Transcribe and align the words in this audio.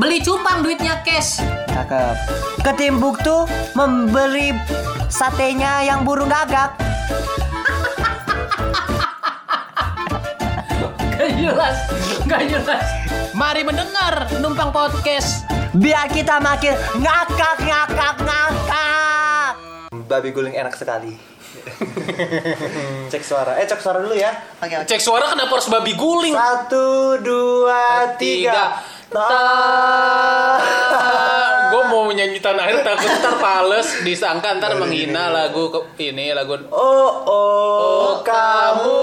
Beli 0.00 0.24
cupang 0.24 0.64
duitnya 0.64 1.04
cash. 1.04 1.44
Cakep. 1.68 2.16
Ketimbuk 2.64 3.20
tuh 3.20 3.44
membeli 3.76 4.56
satenya 5.12 5.84
yang 5.84 6.08
burung 6.08 6.24
gagak. 6.24 6.72
Gak 11.20 11.36
jelas, 11.36 11.76
gak 12.24 12.48
jelas. 12.48 12.80
Mari 13.36 13.60
mendengar 13.60 14.24
numpang 14.40 14.72
podcast. 14.72 15.44
Biar 15.76 16.08
kita 16.08 16.40
makin 16.40 16.72
ngakak 16.96 17.60
ngakak 17.60 18.16
ngakak. 18.24 19.52
Babi 20.08 20.32
guling 20.32 20.56
enak 20.56 20.80
sekali. 20.80 21.12
cek 23.12 23.20
suara. 23.20 23.60
Eh 23.60 23.68
cek 23.68 23.84
suara 23.84 24.00
dulu 24.00 24.16
ya. 24.16 24.32
Oke, 24.64 24.80
oke. 24.80 24.88
Cek 24.88 25.00
suara 25.04 25.28
kenapa 25.28 25.60
harus 25.60 25.68
babi 25.68 25.92
guling? 25.92 26.32
Satu, 26.32 27.20
dua, 27.20 28.16
tiga. 28.16 28.80
Gue 31.70 31.82
mau 31.84 32.06
nyanyi 32.08 32.38
tanah 32.38 32.62
air 32.64 32.78
takut 32.80 33.10
ntar 33.12 33.34
pales. 33.36 33.86
Disangka 34.00 34.54
ntar 34.56 34.74
menghina 34.76 35.28
lagu 35.28 35.66
ke- 35.68 35.82
ini 36.00 36.30
lagu 36.30 36.54
Oh, 36.68 37.10
oh, 37.24 38.10
kamu 38.22 38.98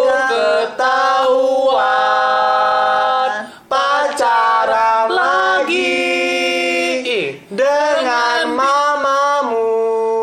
ketahuan. 1.68 1.92
pacaran 3.68 5.12
lagi 5.12 6.00
dengan 7.52 8.48
mamamu. 8.56 9.68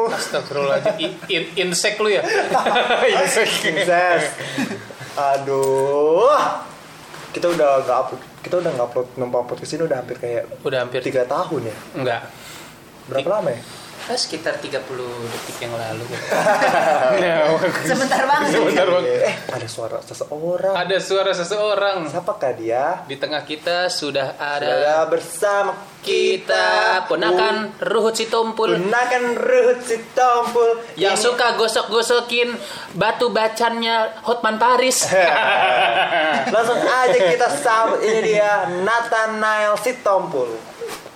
Astagfirullahaladzim. 0.09 0.97
In, 0.97 1.13
in, 1.29 1.45
insek 1.69 2.01
lu 2.01 2.09
ya? 2.09 2.25
Insek. 3.21 3.53
Aduh. 5.15 6.73
Kita 7.35 7.51
udah 7.51 7.83
nggak 7.83 7.99
upload, 7.99 8.23
kita 8.47 8.55
udah 8.63 8.71
nggak 8.79 8.87
upload 8.95 9.09
numpang 9.19 9.45
podcast 9.51 9.75
ini 9.75 9.83
udah 9.91 9.99
hampir 9.99 10.17
kayak 10.23 10.47
Udah 10.63 10.87
hampir 10.87 11.03
tiga 11.03 11.27
tahun 11.27 11.67
ya. 11.67 11.77
Enggak 11.99 12.21
Berapa 13.11 13.29
lama 13.29 13.51
ya? 13.51 13.61
Eh, 14.05 14.19
Sekitar 14.21 14.61
30 14.61 14.85
detik 15.25 15.65
yang 15.65 15.73
lalu. 15.73 16.05
Sebentar 17.89 18.21
banget. 18.29 18.53
Sebentar 18.53 18.85
bang. 18.85 19.05
Eh, 19.09 19.37
ada 19.49 19.65
suara 19.65 19.97
seseorang. 20.05 20.75
Ada 20.77 20.97
suara 21.01 21.33
seseorang. 21.33 21.97
Siapakah 22.13 22.53
dia? 22.53 23.01
Di 23.09 23.17
tengah 23.17 23.41
kita 23.43 23.89
sudah 23.89 24.37
ada 24.37 24.69
Ada 24.69 24.97
bersama 25.09 25.73
Kita 26.05 27.01
Ponakan 27.09 27.81
Ruhut 27.81 28.13
Sitompul. 28.13 28.77
Gunakan 28.77 29.25
ruhut 29.35 29.81
si 29.81 29.97
tompul 30.13 30.85
Yang 31.01 31.17
Ini- 31.17 31.25
suka 31.25 31.47
gosok-gosokin 31.57 32.53
Batu 32.93 33.33
bacannya 33.33 34.21
Hotman 34.21 34.61
Paris. 34.61 35.09
Langsung 36.53 36.77
aja 36.77 37.17
kita 37.17 37.49
sambut 37.49 38.05
Ini 38.05 38.21
dia 38.21 38.69
Nathanael 38.85 39.81
si 39.81 39.97
tompul 40.05 40.74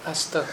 Astaga. 0.08 0.48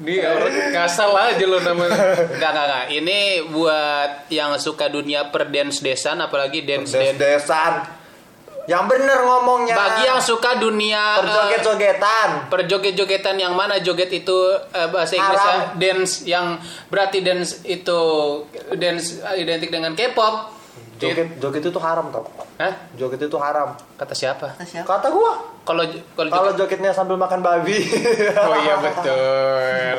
Ini 0.00 0.22
orang 0.22 0.72
ngasal 0.72 1.10
aja 1.12 1.44
lo 1.44 1.58
namanya. 1.60 2.24
Enggak, 2.30 2.50
enggak, 2.54 2.66
enggak. 2.66 2.86
Ini 2.94 3.18
buat 3.50 4.10
yang 4.30 4.54
suka 4.56 4.86
dunia 4.88 5.28
per 5.34 5.50
dance 5.50 5.82
desan 5.82 6.22
apalagi 6.22 6.62
dance 6.62 6.76
dance. 6.76 6.94
Des-desan 6.94 7.74
Yang 8.66 8.98
bener 8.98 9.22
ngomongnya 9.22 9.78
Bagi 9.78 10.10
yang 10.10 10.18
suka 10.18 10.58
dunia 10.58 10.98
eh, 10.98 11.22
Perjoget-jogetan 11.22 12.28
perjoget-jogetan 12.50 13.38
yang 13.38 13.54
mana 13.54 13.78
joget 13.78 14.10
itu 14.10 14.34
eh, 14.74 14.88
bahasa 14.90 15.14
Inggrisnya 15.14 15.58
dance 15.78 16.12
yang 16.26 16.58
berarti 16.90 17.22
dance 17.22 17.62
itu 17.62 18.00
dance 18.74 19.22
identik 19.38 19.70
dengan 19.70 19.94
K-pop. 19.94 20.55
Joget, 20.96 21.28
joget 21.36 21.62
itu 21.62 21.76
haram 21.76 22.08
tau 22.08 22.24
Hah? 22.56 22.72
Joget 22.92 23.20
itu 23.20 23.36
haram 23.36 23.76
Kata 23.94 24.12
siapa? 24.12 24.52
Kata 24.52 24.64
siapa? 24.64 24.86
Kata 24.86 25.08
gua 25.08 25.32
Kalau 25.62 25.84
kalau 26.12 26.28
Kalau 26.28 26.50
joget- 26.50 26.78
jogetnya 26.78 26.90
sambil 26.90 27.14
makan 27.14 27.40
babi 27.40 27.76
Oh 28.40 28.56
iya 28.56 28.74
betul. 28.78 29.98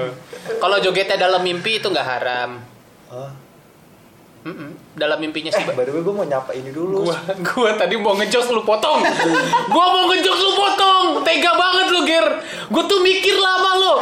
Kalau 0.58 0.78
jogetnya 0.80 1.18
dalam 1.20 1.40
mimpi 1.40 1.78
itu 1.78 1.86
nggak 1.86 2.08
haram. 2.08 2.58
Hah? 3.08 3.30
Mm-mm. 4.44 4.70
Dalam 4.96 5.20
mimpinya 5.20 5.52
Eh, 5.52 5.66
by 5.68 5.84
the 5.84 5.92
way 5.92 6.00
gue 6.00 6.10
mau 6.10 6.24
nyapa 6.24 6.52
ini 6.52 6.72
dulu 6.72 7.04
gua 7.04 7.20
gua 7.44 7.76
tadi 7.76 7.94
mau 7.96 8.16
ngejokes 8.16 8.48
lu 8.48 8.64
potong 8.64 9.04
gua 9.68 9.86
mau 9.88 10.08
ngejokes 10.08 10.40
lu 10.40 10.52
potong 10.56 11.06
tega 11.22 11.52
banget 11.52 11.88
lu 11.90 12.02
ger 12.02 12.26
gua 12.68 12.84
tuh 12.86 13.02
mikir 13.02 13.36
lama 13.36 13.72
lu 13.76 13.94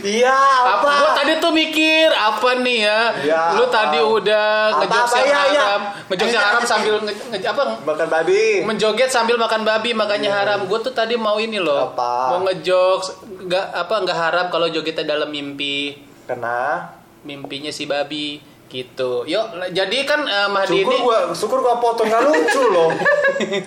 Iya, 0.00 0.38
apa 0.64 0.78
apa? 0.78 0.90
gua 0.96 1.10
tadi 1.14 1.32
tuh 1.36 1.50
mikir 1.50 2.08
apa 2.08 2.50
nih 2.56 2.78
ya 2.80 3.00
Ya, 3.24 3.42
lu 3.52 3.64
apa? 3.64 3.72
tadi 3.72 3.98
udah 3.98 4.48
ngejokes 4.76 5.10
apa? 5.10 5.18
yang 5.20 5.28
Ya, 5.28 5.40
ya. 5.48 5.62
haram 5.64 5.80
ngejokes 6.06 6.32
yang 6.32 6.44
haram 6.44 6.62
sambil 6.64 6.94
nge, 7.00 7.12
nge- 7.28 7.46
apa 7.46 7.62
Makan 7.80 8.06
babi 8.08 8.42
menjoget 8.62 9.08
sambil 9.08 9.36
makan 9.36 9.62
babi 9.62 9.90
makanya 9.92 10.30
haram 10.32 10.64
gua 10.64 10.78
tuh 10.78 10.92
tadi 10.92 11.14
mau 11.14 11.36
ini 11.36 11.58
loh 11.58 11.90
Apa? 11.90 12.12
mau 12.30 12.40
ngejokes 12.44 13.08
nggak 13.40 13.66
apa 13.76 13.94
nggak 14.00 14.18
haram 14.18 14.46
kalau 14.48 14.66
jogetnya 14.66 15.04
dalam 15.08 15.28
mimpi 15.28 15.98
Kena 16.24 16.92
mimpinya 17.20 17.68
si 17.68 17.84
babi 17.84 18.38
gitu 18.68 19.24
yuk 19.24 19.44
jadi 19.68 19.98
kan 20.04 20.20
eh, 20.22 20.46
Mahdi 20.46 20.78
Syukur 20.78 20.92
ini 20.92 20.96
gua, 21.00 21.18
syukur 21.32 21.58
gua 21.58 21.76
potong 21.76 22.04
gak 22.04 22.22
lucu 22.22 22.62
loh 22.66 22.92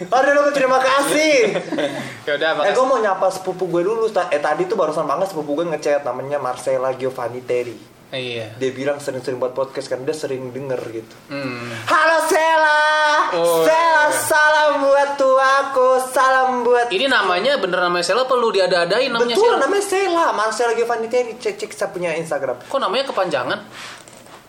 Aduh, 0.08 0.32
lu 0.38 0.52
terima 0.52 0.78
kasih 0.78 1.58
ya 2.28 2.32
udah 2.32 2.50
Eh, 2.50 2.56
makasih 2.56 2.74
gue 2.74 2.86
mau 2.86 3.00
nyapa 3.00 3.28
sepupu 3.30 3.66
gue 3.68 3.82
dulu. 3.82 4.06
Eh, 4.28 4.38
tadi 4.38 4.64
tuh 4.64 4.76
barusan 4.76 5.04
banget 5.04 5.28
sepupu 5.28 5.56
gue 5.56 5.66
ngechat 5.66 6.04
namanya 6.04 6.38
Marcella 6.38 6.92
Giovanni 6.92 7.40
Terry. 7.42 7.80
iya 8.12 8.52
Dia 8.54 8.70
bilang 8.70 9.00
sering-sering 9.00 9.40
buat 9.40 9.52
podcast 9.52 9.88
kan 9.88 10.04
dia 10.04 10.12
sering 10.12 10.52
denger 10.52 10.76
gitu. 10.92 11.16
hmm. 11.30 11.88
Halo 11.88 12.18
Sela, 12.28 12.84
Oh, 13.32 13.64
Sela 13.64 13.80
iya. 14.04 14.20
salam 14.22 14.84
buat 14.84 15.10
tuaku, 15.16 15.90
salam 16.06 16.50
buat. 16.62 16.92
Ini 16.92 17.08
namanya 17.08 17.56
bener 17.56 17.80
namanya 17.80 18.04
Sela 18.04 18.28
perlu 18.28 18.52
diada-adain 18.52 19.08
namanya 19.08 19.32
Betul 19.32 19.48
Sela. 19.48 19.64
namanya 19.64 19.86
Sela, 19.86 20.26
Marcella 20.34 20.74
Giovanni 20.74 21.08
Terry. 21.08 21.32
Cek 21.34 21.56
cek 21.56 21.72
saya 21.72 21.88
punya 21.88 22.12
Instagram. 22.14 22.60
Kok 22.62 22.76
namanya 22.78 23.08
kepanjangan? 23.08 23.60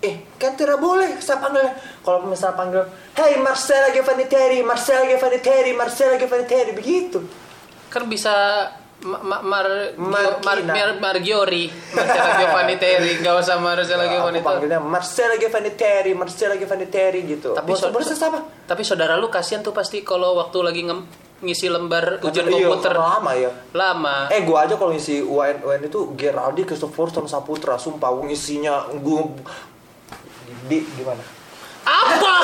Eh, 0.02 0.34
kan 0.34 0.52
tidak 0.52 0.76
boleh 0.76 1.14
saya 1.16 1.38
panggil. 1.38 1.62
Kalau 2.00 2.26
misalnya 2.26 2.56
panggil, 2.56 2.82
Hey 3.12 3.38
Marcella 3.38 3.88
Giovanni 3.88 4.26
Terry, 4.26 4.58
Marcella 4.60 5.06
Giovanni 5.06 5.38
Terry, 5.38 5.70
Marcella 5.72 6.18
Giovanni 6.18 6.44
Terry 6.44 6.72
begitu. 6.72 7.22
Kan 7.86 8.06
bisa 8.06 8.34
Ma- 9.00 9.18
Ma- 9.18 9.42
Mar 9.42 9.66
Mar 9.96 10.38
Markina. 10.40 10.72
Mar 10.72 10.90
Margiori, 11.00 11.66
Marcella 11.92 12.30
Giovanni 12.40 12.76
Terry, 12.76 13.10
enggak 13.16 13.34
usah 13.36 13.58
Marcella 13.58 14.06
Terry. 14.06 14.38
panggilnya 14.40 14.78
Marcella 14.78 15.34
Giovanni 15.36 15.70
Terry, 15.72 16.12
Marcella 16.12 16.54
Giovanni 16.54 16.86
Terry 16.86 17.22
gitu. 17.24 17.50
Tapi 17.52 17.70
boleh 17.70 18.06
sama. 18.08 18.42
Tapi 18.62 18.82
saudara 18.82 19.14
lu 19.14 19.26
kasihan 19.28 19.58
tuh 19.60 19.70
pasti 19.70 20.02
kalau 20.02 20.34
waktu 20.36 20.58
lagi 20.60 20.82
ngem- 20.82 21.06
ngisi 21.40 21.66
lembar 21.66 22.22
ujian 22.22 22.46
Iya, 22.46 22.70
komputer 22.70 22.94
lama 22.94 23.30
ya. 23.34 23.50
lama. 23.72 24.30
Eh 24.30 24.42
gua 24.42 24.62
aja 24.62 24.74
kalau 24.74 24.90
ngisi 24.90 25.18
UN 25.20 25.58
UN 25.60 25.82
itu 25.84 26.14
Geraldi, 26.14 26.62
Christopher 26.62 27.06
sama 27.08 27.26
Saputra 27.26 27.74
sumpah 27.76 28.06
gua 28.08 28.22
ngisinya 28.24 28.86
gua 28.98 29.26
di 30.68 30.86
gimana? 30.96 31.22
apa? 31.82 32.34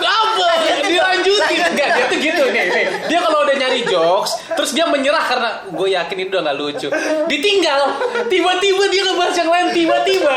Apa? 0.00 0.48
Dilanjutin. 0.88 1.60
Enggak 1.60 1.88
dia 1.92 2.04
tuh 2.08 2.18
gitu. 2.18 2.42
Nih, 2.48 2.64
nih. 2.72 2.86
dia 3.08 3.18
kalau 3.20 3.44
udah 3.44 3.56
nyari 3.56 3.84
jokes 3.84 4.32
terus 4.56 4.72
dia 4.72 4.88
menyerah 4.88 5.24
karena 5.28 5.50
gue 5.68 5.88
yakin 5.92 6.16
itu 6.24 6.30
udah 6.32 6.42
nggak 6.48 6.56
lucu. 6.56 6.88
Ditinggal. 7.28 7.80
Tiba-tiba 8.32 8.84
dia 8.88 9.02
ngebahas 9.04 9.34
yang 9.36 9.50
lain 9.52 9.66
tiba-tiba. 9.76 10.36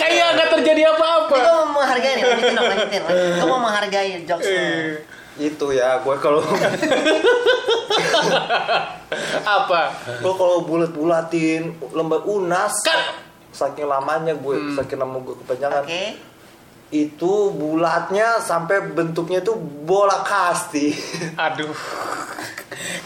Kayak 0.00 0.28
nggak 0.40 0.48
terjadi 0.60 0.82
apa-apa. 0.96 1.36
Gue 1.36 1.52
mau 1.52 1.68
menghargai 1.84 2.12
nih, 2.16 2.24
lanjutin 2.24 2.54
dong, 2.56 2.66
lanjutin. 2.66 3.02
Gue 3.40 3.48
mau 3.48 3.60
menghargai 3.60 4.10
jokes 4.24 4.48
lu. 4.48 4.60
Itu 5.36 5.68
ya, 5.68 6.00
gua 6.00 6.16
kalau 6.16 6.40
apa? 9.44 9.80
Gua 10.24 10.32
kalau 10.32 10.64
bulat-bulatin 10.64 11.76
lembar 11.92 12.24
unas 12.24 12.72
kan 12.80 13.20
saking 13.52 13.84
lamanya 13.84 14.32
gue, 14.32 14.72
saking 14.80 14.96
lama 14.96 15.20
gue 15.20 15.36
kepanjangan. 15.44 15.84
Oke. 15.84 16.35
Itu 16.86 17.50
bulatnya 17.50 18.38
sampai 18.38 18.94
bentuknya 18.94 19.42
tuh 19.42 19.58
bola 19.58 20.22
kasti. 20.22 20.94
aduh. 21.44 21.74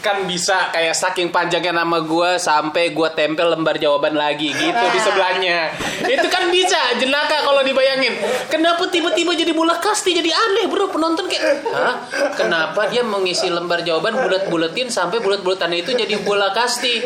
Kan 0.05 0.29
bisa 0.29 0.69
kayak 0.69 0.93
saking 0.93 1.33
panjangnya 1.33 1.81
nama 1.81 2.01
gue 2.01 2.37
sampai 2.37 2.93
gue 2.93 3.09
tempel 3.17 3.53
lembar 3.53 3.81
jawaban 3.81 4.13
lagi 4.13 4.53
gitu 4.53 4.85
di 4.93 4.99
sebelahnya. 5.01 5.73
Itu 6.05 6.27
kan 6.29 6.53
bisa 6.53 6.77
jenaka 7.01 7.41
kalau 7.41 7.65
dibayangin. 7.65 8.13
Kenapa 8.53 8.85
tiba-tiba 8.93 9.33
jadi 9.33 9.53
bola 9.53 9.77
kasti? 9.81 10.13
Jadi 10.13 10.29
aneh 10.29 10.69
bro. 10.69 10.89
Penonton 10.91 11.25
kayak 11.25 11.65
Hah? 11.71 11.95
kenapa 12.35 12.91
dia 12.91 13.01
mengisi 13.01 13.47
lembar 13.49 13.81
jawaban 13.81 14.13
bulat-bulatin 14.13 14.91
sampai 14.91 15.23
bulat-bulatannya 15.23 15.81
itu 15.81 15.97
jadi 15.97 16.21
bola 16.21 16.53
kasti? 16.53 17.01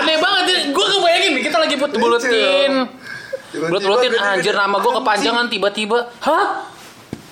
Aneh 0.00 0.16
banget. 0.16 0.72
Gue 0.72 0.86
kebayangin 0.86 1.32
kita 1.44 1.58
lagi 1.60 1.74
bulat-bulatin 1.76 2.99
bulat-bulatin 3.54 4.14
anjir 4.16 4.54
nama 4.54 4.76
gue 4.78 4.92
kepanjangan 5.02 5.46
tiba-tiba. 5.50 5.98
Hah? 6.22 6.70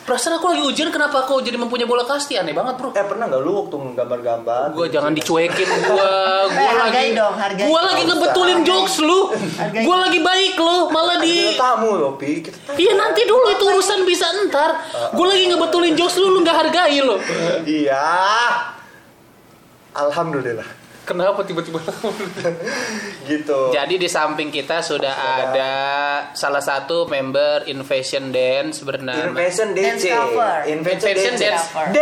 Perasaan 0.09 0.41
aku 0.41 0.49
lagi 0.49 0.65
ujian 0.65 0.89
kenapa 0.89 1.29
aku 1.29 1.45
jadi 1.45 1.61
mempunyai 1.61 1.85
bola 1.85 2.01
kasti? 2.01 2.41
Aneh 2.41 2.57
banget 2.57 2.81
bro. 2.81 2.97
Eh 2.97 3.05
pernah 3.05 3.29
nggak 3.29 3.45
lu 3.45 3.53
waktu 3.61 3.77
gambar-gambar? 3.93 4.73
gue 4.73 4.87
jangan 4.89 5.13
dicuekin 5.13 5.69
gue 5.69 6.13
gue 6.49 6.65
Eh, 6.65 6.75
lagi 6.81 6.81
hargai 6.81 7.09
dong, 7.13 7.35
gue 7.69 7.81
lagi 7.85 8.03
ngebetulin 8.09 8.61
jokes 8.65 9.05
lu. 9.05 9.37
Gue 9.69 9.97
lagi 10.01 10.25
baik 10.25 10.57
lu 10.57 10.89
malah 10.89 11.21
di 11.21 11.53
tamu 11.61 12.01
loh, 12.01 12.17
Pi. 12.17 12.41
Iya 12.81 12.97
nanti 12.97 13.29
dulu 13.29 13.53
itu 13.53 13.69
urusan 13.69 14.09
bisa 14.09 14.33
ntar. 14.49 14.81
Gue 15.13 15.27
lagi 15.29 15.45
ngebetulin 15.45 15.93
jokes 15.93 16.17
lu 16.17 16.33
Lu 16.33 16.41
gak 16.41 16.57
hargai 16.57 17.05
lu. 17.05 17.21
Iya. 17.69 18.09
Alhamdulillah. 19.93 20.78
Kenapa 21.09 21.41
tiba-tiba? 21.41 21.81
gitu. 23.33 23.73
Jadi 23.73 23.97
di 23.97 24.09
samping 24.13 24.53
kita 24.53 24.85
sudah 24.85 25.15
ada 25.17 25.73
salah 26.37 26.61
satu 26.61 27.09
member 27.09 27.65
Invasion 27.65 28.29
Dance 28.29 28.85
bernama 28.85 29.33
Dance 29.33 29.65
DC. 29.73 30.05
cover. 30.13 30.69
Invention 30.69 31.17
DC. 31.17 31.41
Dance. 31.41 31.65
D. 31.97 31.99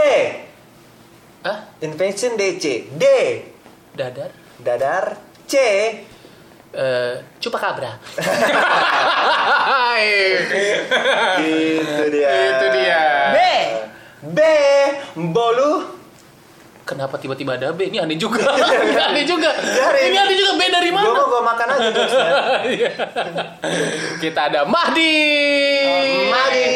Hah? 1.47 1.59
Invention 1.87 2.35
DC. 2.35 2.91
D. 2.99 3.05
Dadar? 3.95 4.35
Dadar. 4.59 5.05
C. 5.47 5.55
Eh, 6.75 7.15
Chupacabra. 7.39 7.95
Itu 11.47 12.05
dia. 12.11 12.33
Itu 12.35 12.67
dia. 12.75 13.03
B. 13.31 13.39
B. 14.35 14.39
Bolu. 15.31 15.97
Kenapa 16.87 17.19
tiba-tiba 17.19 17.59
ada 17.59 17.75
B? 17.75 17.91
Ini 17.91 18.07
aneh 18.07 18.15
juga. 18.15 18.47
Ini 18.87 19.03
aneh 19.11 19.27
juga. 19.27 19.51
Ini 19.99 20.15
aneh 20.23 20.37
juga 20.39 20.53
B 20.55 20.63
dari 20.71 20.91
mana? 20.95 21.11
mau 21.11 21.27
gua 21.27 21.43
makan 21.43 21.67
aja 21.75 21.89
terus. 21.91 22.15
Kita 24.23 24.41
ada 24.47 24.63
Mahdi. 24.63 25.19
Mari 26.31 26.71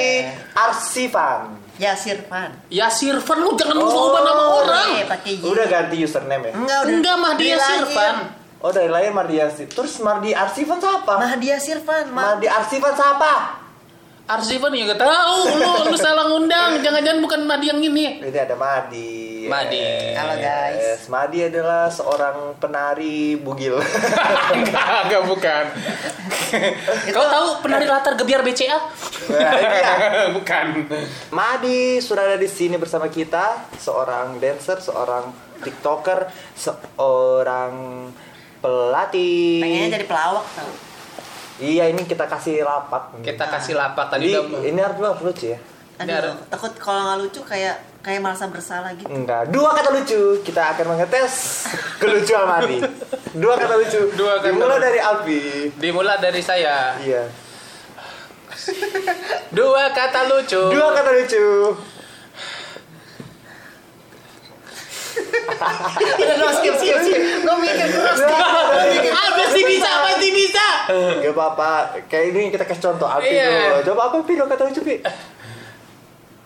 Arsifan. 0.50 1.62
Ya 1.78 1.94
Sirfan. 1.94 2.52
Yasirfan 2.68 3.38
lu 3.40 3.54
jangan 3.54 3.78
ubah 3.78 4.20
nama 4.20 4.44
orang. 4.60 4.88
Eh, 5.00 5.06
pakai. 5.06 5.40
Udah 5.40 5.64
ganti 5.70 6.02
username 6.02 6.50
ya? 6.50 6.52
Enggak 6.58 6.78
udah. 6.84 6.90
Enggak 6.92 7.16
Mahdi 7.16 7.46
lagi. 7.54 7.94
Oh 8.60 8.68
dari 8.68 8.92
lahir 8.92 9.14
Mardi 9.16 9.40
Arsifan. 9.40 9.72
Terus 9.72 9.94
Mardi 10.04 10.36
Arsifan 10.36 10.76
siapa? 10.76 11.16
Mahdia 11.16 11.56
Sirfan. 11.56 12.12
Ma 12.12 12.34
Mardi 12.36 12.44
Arsifan 12.44 12.92
siapa? 12.92 13.59
Arsifan 14.30 14.70
ya 14.78 14.94
gak 14.94 15.02
tahu. 15.02 15.38
Lu 15.58 15.90
lu 15.90 15.96
salah 15.98 16.30
ngundang. 16.30 16.78
Jangan-jangan 16.78 17.18
bukan 17.18 17.40
Mahdi 17.50 17.66
yang 17.66 17.82
ini. 17.82 18.22
Ini 18.22 18.38
ada 18.38 18.54
Madi. 18.54 19.50
Madi. 19.50 19.82
Halo, 20.14 20.38
guys. 20.38 20.78
Yes, 20.78 21.02
Madi 21.10 21.42
adalah 21.42 21.90
seorang 21.90 22.54
penari 22.62 23.34
bugil. 23.34 23.82
enggak, 24.54 25.10
enggak 25.10 25.22
bukan. 25.26 25.64
Kau 27.10 27.26
tahu 27.26 27.46
penari 27.66 27.90
latar 27.90 28.14
gebiar 28.14 28.46
BCA? 28.46 28.78
Nah, 29.34 29.52
ini 29.58 29.78
ya. 29.82 29.92
bukan. 30.38 30.66
Madi 31.34 31.98
sudah 31.98 32.30
ada 32.30 32.38
di 32.38 32.46
sini 32.46 32.78
bersama 32.78 33.10
kita, 33.10 33.74
seorang 33.82 34.38
dancer, 34.38 34.78
seorang 34.78 35.34
tiktoker, 35.58 36.30
seorang 36.54 38.06
pelatih. 38.62 39.58
pengennya 39.58 39.98
jadi 39.98 40.06
pelawak 40.06 40.46
tau. 40.54 40.89
Iya, 41.60 41.84
ini 41.86 42.02
kita 42.02 42.24
kasih 42.24 42.60
lapak. 42.60 43.20
Kita 43.20 43.44
kasih 43.46 43.76
lapak 43.76 44.08
tadi 44.08 44.32
Jadi 44.32 44.40
udah 44.42 44.60
ini 44.64 44.80
harus 44.80 44.96
harus 44.98 45.22
lucu 45.22 45.46
ya. 45.46 45.58
Ini 46.00 46.08
ada- 46.08 46.32
Aduh, 46.32 46.48
takut 46.48 46.72
kalau 46.74 47.00
nggak 47.04 47.18
lucu 47.20 47.40
kayak 47.44 47.76
kayak 48.00 48.18
merasa 48.18 48.48
bersalah 48.48 48.96
gitu. 48.96 49.04
Enggak, 49.06 49.52
dua 49.52 49.68
kata 49.70 49.92
lucu. 49.92 50.40
Kita 50.40 50.72
akan 50.72 50.84
mengetes 50.90 51.68
kelucuan 51.98 52.48
Madi. 52.48 52.80
Dua 53.30 53.54
kata 53.54 53.74
lucu. 53.76 54.00
Dua 54.14 54.40
kata 54.40 54.48
Dimulai 54.48 54.74
lucu. 54.74 54.82
dari 54.82 54.98
Alfi. 54.98 55.40
dimulai 55.76 56.16
dari 56.18 56.40
saya. 56.40 56.96
Iya. 56.98 57.28
Dua 59.50 59.90
kata 59.90 60.20
lucu. 60.26 60.62
Dua 60.68 60.88
kata 60.90 61.10
lucu. 61.12 61.44
Udah 66.16 66.36
no, 66.36 66.46
skip 66.56 66.74
skip 66.76 66.96
skip. 67.00 67.20
Gue 67.42 67.56
mikir 67.60 67.86
terus. 67.86 68.20
Ah, 69.10 69.28
pasti 69.36 69.60
bisa, 69.62 69.90
pasti 70.02 70.28
bisa. 70.30 70.66
Gak 71.20 71.32
apa-apa. 71.32 71.70
Kayak 72.06 72.24
ini 72.32 72.40
kita 72.48 72.64
kasih 72.64 72.82
contoh 72.86 73.06
Alfi 73.06 73.30
Iya. 73.30 73.46
dulu. 73.46 73.78
Coba 73.92 74.00
apa 74.08 74.16
Pi 74.22 74.32
kata 74.34 74.62
lucu 74.66 74.80
Pi? 74.80 74.96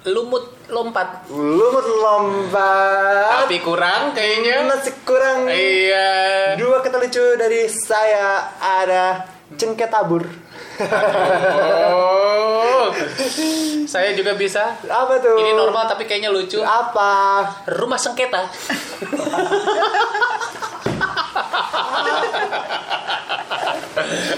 Lumut 0.04 0.44
lompat. 0.68 1.24
Lumut 1.32 1.86
lompat. 1.88 3.48
Tapi 3.48 3.56
kurang 3.58 4.12
kayaknya. 4.12 4.68
Masih 4.68 4.92
kurang. 5.00 5.48
Iya. 5.48 6.10
Dua 6.60 6.84
kata 6.84 7.00
lucu 7.00 7.24
dari 7.40 7.64
saya 7.70 8.52
ada 8.60 9.24
cengket 9.56 9.88
tabur. 9.88 10.28
Oh. 11.94 12.90
Saya 13.86 14.12
juga 14.18 14.34
bisa. 14.34 14.74
Apa 14.90 15.22
tuh? 15.22 15.38
Ini 15.38 15.54
normal 15.54 15.86
tapi 15.86 16.04
kayaknya 16.04 16.34
lucu. 16.34 16.58
Apa? 16.60 17.46
Rumah 17.70 17.98
sengketa. 17.98 18.50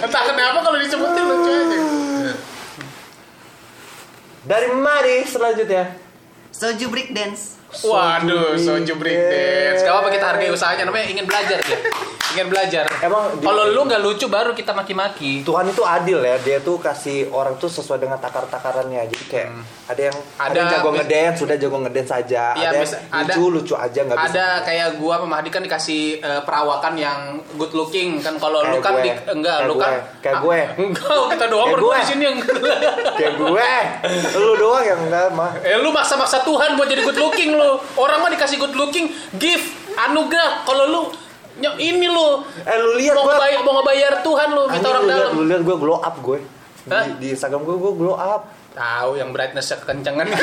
Entah 0.04 0.22
kenapa 0.28 0.58
kalau 0.60 0.78
disebutin 0.78 1.24
lucu 1.24 1.50
aja. 1.50 1.78
Dari 4.46 4.68
Mari 4.70 5.26
selanjutnya. 5.26 5.98
Soju 6.54 6.86
break 6.92 7.10
dance. 7.12 7.55
Waduh, 7.78 8.54
soju 8.54 8.94
break 8.94 9.20
dance. 9.22 9.80
Gak 9.80 9.94
apa 9.94 10.08
kita 10.08 10.26
hargai 10.26 10.48
usahanya, 10.48 10.84
namanya 10.84 11.06
ingin 11.06 11.24
belajar 11.24 11.58
ya. 11.60 11.78
Ingin 12.28 12.48
belajar. 12.48 12.84
Emang 12.98 13.38
Kalau 13.38 13.64
lu 13.66 13.80
nggak 13.82 14.00
lucu 14.00 14.26
baru 14.26 14.52
kita 14.52 14.70
maki-maki. 14.70 15.40
Tuhan 15.42 15.66
itu 15.66 15.80
adil 15.80 16.20
ya, 16.20 16.36
dia 16.38 16.58
tuh 16.58 16.76
kasih 16.76 17.30
orang 17.30 17.56
tuh 17.56 17.66
sesuai 17.66 17.96
dengan 17.98 18.16
takar-takarannya. 18.16 19.06
Jadi 19.06 19.24
kayak 19.26 19.48
ada 19.86 20.00
yang 20.02 20.16
ada, 20.16 20.24
Hmm. 20.36 20.44
Ada 20.46 20.56
yang 20.56 20.68
jago 20.70 20.88
ngedance, 20.92 21.36
sudah 21.38 21.56
jago 21.56 21.76
ngedance 21.78 22.12
aja. 22.12 22.44
Iya, 22.52 22.66
ada 22.66 22.76
yang 22.76 22.84
mis- 22.84 22.98
ada- 23.06 23.34
lucu 23.34 23.44
lucu 23.48 23.74
aja 23.74 24.00
nggak 24.02 24.18
bisa. 24.18 24.28
Ada 24.28 24.46
kayak 24.62 24.88
gua 24.96 25.14
sama 25.16 25.28
Mahdi 25.28 25.48
kan 25.48 25.62
dikasih 25.62 26.02
eh, 26.18 26.40
perawakan 26.42 26.94
yang 26.94 27.18
good 27.54 27.72
looking 27.72 28.18
kan 28.18 28.36
kalau 28.36 28.60
lu 28.62 28.78
kan 28.78 28.94
di, 28.98 29.10
enggak 29.26 29.56
Kayak 29.56 29.66
lu 29.66 29.74
kan 29.76 29.90
gue. 29.90 30.00
Kayak 30.20 30.36
gue. 30.38 30.58
enggak 30.78 31.16
kita 31.30 31.46
doang 31.46 31.68
berdua 31.70 31.94
di 31.94 32.06
sini 32.06 32.22
yang 32.24 32.36
Kayak 33.16 33.34
gue, 33.38 33.68
lu 34.36 34.52
doang 34.56 34.84
yang 34.84 35.00
enggak 35.00 35.26
mah. 35.32 35.50
Eh 35.58 35.76
lu 35.76 35.88
maksa-maksa 35.90 36.42
Tuhan 36.42 36.74
buat 36.74 36.86
jadi 36.86 37.02
good 37.02 37.16
looking 37.16 37.50
lu. 37.52 37.65
Orang 37.94 38.18
mah 38.18 38.30
dikasih 38.30 38.56
good 38.56 38.72
looking, 38.72 39.08
gift, 39.34 39.66
anugerah. 39.96 40.62
Kalau 40.62 40.84
lu 40.84 41.00
ny- 41.56 41.78
ini 41.80 42.06
lu 42.06 42.42
Eh 42.62 42.76
lu 42.76 42.94
lihat 42.94 43.14
mau 43.14 43.24
gue. 43.24 43.32
ngebayar, 43.32 43.60
mau 43.60 43.74
ngebayar 43.76 44.12
Tuhan 44.20 44.48
lu 44.50 44.62
minta 44.66 44.86
orang 44.88 45.02
lu 45.02 45.10
dalam. 45.10 45.30
lu 45.32 45.42
lihat 45.44 45.62
gue 45.62 45.76
glow 45.76 45.98
up 45.98 46.16
gue. 46.20 46.38
Di, 46.86 46.94
di 47.18 47.26
Instagram 47.32 47.62
gue 47.62 47.76
gue 47.76 47.92
glow 47.94 48.14
up. 48.14 48.46
Tahu 48.70 49.16
yang 49.16 49.32
brightness 49.32 49.72
kekencengan. 49.74 50.28
100 50.28 50.36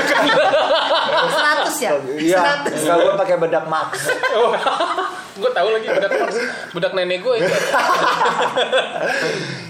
ya? 1.78 1.92
Iya, 2.18 2.66
100. 2.66 2.82
enggak 2.82 2.98
gue 2.98 3.14
pakai 3.16 3.36
bedak 3.38 3.66
max. 3.70 4.10
gue 5.40 5.50
tahu 5.50 5.68
lagi 5.70 5.86
budak 5.88 6.12
budak 6.74 6.92
nenek 6.94 7.22
gue 7.22 7.36
itu. 7.40 7.54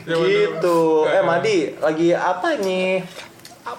gitu. 0.24 0.80
Eh 1.06 1.22
Madi, 1.22 1.76
lagi 1.76 2.16
apa 2.16 2.56
nih? 2.56 3.04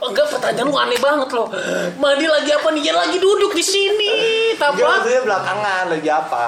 Enggak 0.05 0.27
pertanyaan 0.37 0.67
lu 0.69 0.77
aneh 0.77 1.01
banget 1.01 1.29
loh. 1.33 1.49
Mandi 1.97 2.27
lagi 2.29 2.51
apa 2.53 2.69
nih? 2.75 2.83
Ya 2.85 2.93
lagi 2.93 3.17
duduk 3.17 3.57
di 3.57 3.65
sini. 3.65 4.13
Apa? 4.61 4.77
maksudnya 4.77 5.23
belakangan 5.25 5.85
lagi 5.93 6.09
apa? 6.13 6.47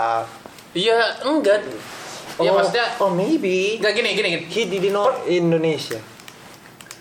Iya, 0.77 1.25
enggak. 1.25 1.65
Ya 2.37 2.53
oh, 2.53 2.61
maksudnya 2.61 2.87
oh 3.01 3.09
maybe 3.09 3.81
enggak 3.81 3.97
gini 3.97 4.13
gini 4.13 4.29
gini. 4.37 4.43
he 4.53 4.63
didn't 4.69 4.93
know 4.93 5.09
Indonesia. 5.25 5.97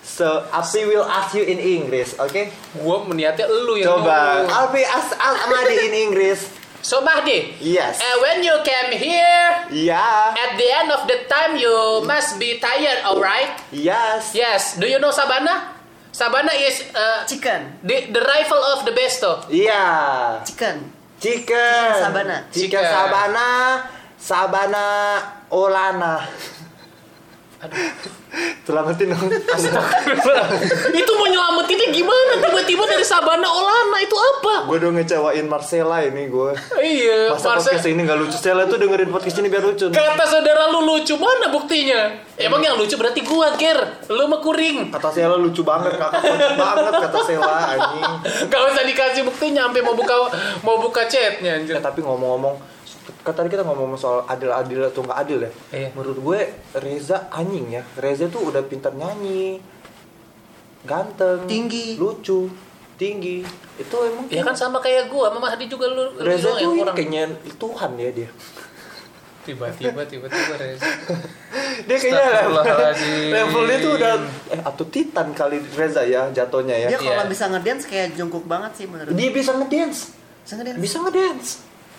So 0.05 0.47
Alfi 0.47 0.87
will 0.87 1.03
ask 1.03 1.35
you 1.35 1.43
in 1.43 1.59
English, 1.59 2.15
okay? 2.15 2.55
Gua 2.79 3.03
meniatnya 3.03 3.51
lu 3.51 3.75
yang 3.75 3.99
Coba. 3.99 4.47
Alfi 4.47 4.79
ask 4.87 5.11
ask 5.11 5.51
Madi 5.51 5.91
in 5.91 5.93
English. 6.07 6.39
So 6.85 7.01
Mahdi, 7.01 7.57
Yes. 7.59 7.97
uh, 7.97 8.21
when 8.21 8.45
you 8.45 8.53
came 8.61 8.93
here, 8.93 9.65
Yeah. 9.73 10.37
at 10.37 10.53
the 10.53 10.69
end 10.69 10.93
of 10.93 11.09
the 11.09 11.25
time 11.25 11.57
you 11.57 12.05
must 12.05 12.37
be 12.37 12.61
tired, 12.61 13.01
alright? 13.01 13.57
Yes. 13.73 14.37
Yes. 14.37 14.77
Do 14.77 14.85
you 14.85 15.01
know 15.01 15.09
Sabana? 15.09 15.74
Sabana 16.15 16.55
is 16.55 16.79
uh, 16.95 17.27
Chicken. 17.27 17.75
the 17.83 18.07
the 18.15 18.23
rival 18.23 18.61
of 18.71 18.87
the 18.87 18.95
besto. 18.95 19.43
Iya. 19.51 20.39
Chicken. 20.47 20.79
Chicken. 21.19 21.91
Sabana. 21.99 22.47
Chicken. 22.55 22.79
Sabana. 22.79 23.47
Sabana 24.15 24.85
Olana. 25.51 26.23
Selamatin 28.65 29.13
dong. 29.13 29.29
itu 30.91 31.11
mau 31.13 31.27
nyelamatinnya 31.29 31.87
gimana? 31.89 32.31
Tiba-tiba 32.41 32.83
dari 32.83 33.05
Sabana 33.05 33.45
Olana 33.45 33.97
itu 34.01 34.17
apa? 34.17 34.65
gue 34.65 34.81
udah 34.81 34.91
ngecewain 34.91 35.45
Marcella 35.45 36.01
ini 36.01 36.25
gue. 36.25 36.51
Iya, 36.75 37.29
Masa 37.31 37.53
Marcel- 37.53 37.77
podcast 37.77 37.85
ini 37.85 38.01
gak 38.01 38.17
lucu? 38.17 38.35
Stella 38.35 38.65
tuh 38.65 38.81
dengerin 38.81 39.09
podcast 39.09 39.37
ini 39.37 39.47
biar 39.47 39.61
lucu. 39.61 39.85
Kata 39.87 40.25
saudara 40.25 40.67
lu 40.67 40.81
lucu 40.83 41.13
mana 41.15 41.47
buktinya? 41.47 42.17
Emang 42.35 42.59
yang 42.59 42.75
lucu 42.75 42.97
berarti 42.97 43.21
gua, 43.21 43.53
Ger. 43.55 43.77
Lu 44.09 44.25
mah 44.25 44.41
kuring. 44.41 44.89
Kata 44.89 45.13
Stella 45.13 45.37
lucu 45.37 45.61
banget, 45.61 45.95
kakak 45.95 46.21
lucu 46.25 46.53
banget 46.57 46.93
kata 46.99 47.17
Stella 47.21 47.55
anjing. 47.69 48.03
Gak 48.49 48.61
usah 48.65 48.83
dikasih 48.83 49.21
buktinya 49.23 49.69
sampai 49.69 49.81
mau 49.81 49.93
buka 49.93 50.15
mau 50.61 50.81
buka 50.81 51.05
chatnya 51.05 51.61
anjir. 51.61 51.77
Ya, 51.77 51.81
tapi 51.81 52.01
ngomong-ngomong, 52.01 52.57
kan 53.25 53.33
tadi 53.33 53.49
kita 53.49 53.65
ngomong 53.65 53.97
soal 53.97 54.21
adil-adil 54.23 54.85
atau 54.85 55.01
nggak 55.01 55.19
adil 55.19 55.39
ya. 55.41 55.51
Iya. 55.71 55.89
Menurut 55.91 56.17
gue 56.19 56.39
Reza 56.75 57.25
anjing 57.29 57.67
ya. 57.71 57.81
Reza 57.95 58.25
tuh 58.27 58.45
udah 58.45 58.61
pintar 58.61 58.93
nyanyi, 58.93 59.57
ganteng, 60.83 61.43
Tinggi. 61.43 61.97
lucu, 61.97 62.45
tinggi. 62.95 63.41
Itu 63.75 63.95
emang 63.99 64.29
Ya 64.29 64.41
kan 64.41 64.53
sama 64.53 64.77
kayak 64.77 65.09
gua, 65.09 65.27
Mama 65.29 65.49
Hadi 65.49 65.65
juga 65.65 65.89
lu 65.89 66.13
Reza 66.17 66.47
tuh 66.47 66.61
yang 66.61 66.71
ini 66.71 66.79
kurang. 66.79 66.95
kayaknya 66.95 67.23
Tuhan 67.55 67.91
ya 67.97 68.09
dia. 68.13 68.29
Tiba-tiba 69.43 70.01
tiba-tiba 70.03 70.53
Reza. 70.55 70.85
Dia 71.75 71.97
kayaknya 71.99 72.47
level, 73.35 73.67
dia 73.67 73.77
tuh 73.77 73.91
udah 73.93 74.13
eh 74.47 74.57
atau 74.57 74.85
Titan 74.87 75.35
kali 75.35 75.59
Reza 75.69 76.01
ya 76.01 76.31
jatuhnya 76.31 76.73
ya. 76.73 76.87
Dia 76.87 76.97
kalau 76.97 77.19
Iya. 77.19 77.27
bisa 77.27 77.45
ngedance 77.47 77.83
kayak 77.83 78.15
jongkok 78.15 78.47
banget 78.47 78.71
sih 78.73 78.85
menurut 78.87 79.11
Dia 79.11 79.29
bisa 79.29 79.51
ngedance, 79.53 80.15
Bisa 80.41 80.53
ngedance. 80.55 80.79
bisa 80.79 80.97
ngedance. 80.99 81.49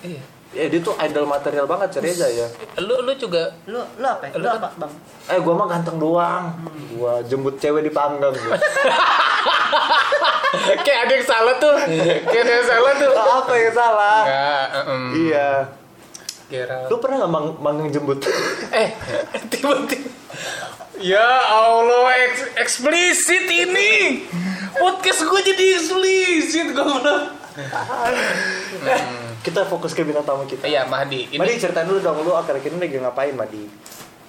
Iya. 0.00 0.22
Ya 0.56 0.64
dia 0.66 0.80
tuh 0.80 0.96
idol 0.98 1.26
material 1.26 1.64
banget 1.64 1.88
si 1.90 1.98
Reza 2.00 2.24
ya. 2.26 2.48
Lu 2.78 2.96
lu 2.98 3.12
juga 3.14 3.52
Lu 3.64 3.76
lu 3.76 4.06
apa? 4.06 4.24
ya? 4.24 4.32
Lu 4.34 4.40
Lu 4.40 4.48
apa, 4.50 4.68
Bang? 4.74 4.92
Eh 5.26 5.36
gua 5.38 5.52
mah 5.54 5.66
ganteng 5.68 5.96
doang. 5.96 6.44
Gua 6.90 7.20
jemput 7.22 7.56
cewek 7.56 7.82
di 7.82 7.92
panggang 7.92 8.32
gua. 8.32 8.56
kayak 10.78 11.00
ada 11.02 11.12
yang 11.12 11.26
salah 11.26 11.54
tuh. 11.56 11.76
Kayak 12.24 12.42
ada 12.42 12.52
yang 12.54 12.66
salah 12.66 12.92
tuh. 12.94 13.12
Apa 13.12 13.52
yang 13.54 13.74
salah? 13.74 14.20
Enggak, 14.22 14.64
em, 14.82 15.02
Iya. 15.20 15.50
kira. 16.46 16.78
Lu 16.86 16.96
pernah 16.96 17.16
nggak 17.20 17.30
mang 17.30 17.46
manggang 17.60 17.88
jemput? 17.90 18.24
Eh, 18.72 18.88
tiba-tiba. 19.46 20.08
Ya 20.96 21.28
Allah, 21.44 22.08
eks- 22.24 22.48
eksplisit 22.56 23.44
ini. 23.44 24.24
Podcast 24.72 25.20
gue 25.22 25.40
jadi 25.42 25.64
eksplisit 25.76 26.72
gue 26.72 26.84
bilang. 26.86 27.28
Kita 29.46 29.62
fokus 29.62 29.94
ke 29.94 30.02
bintang 30.02 30.26
tamu 30.26 30.42
kita. 30.42 30.66
Iya, 30.66 30.90
Mahdi. 30.90 31.30
Ini 31.30 31.38
Madi 31.38 31.54
ceritain 31.54 31.86
dulu 31.86 32.02
dong 32.02 32.18
lu 32.26 32.34
akhir-akhir 32.34 32.66
ini 32.66 32.82
lagi 32.82 32.98
ngapain 32.98 33.30
Madi? 33.38 33.62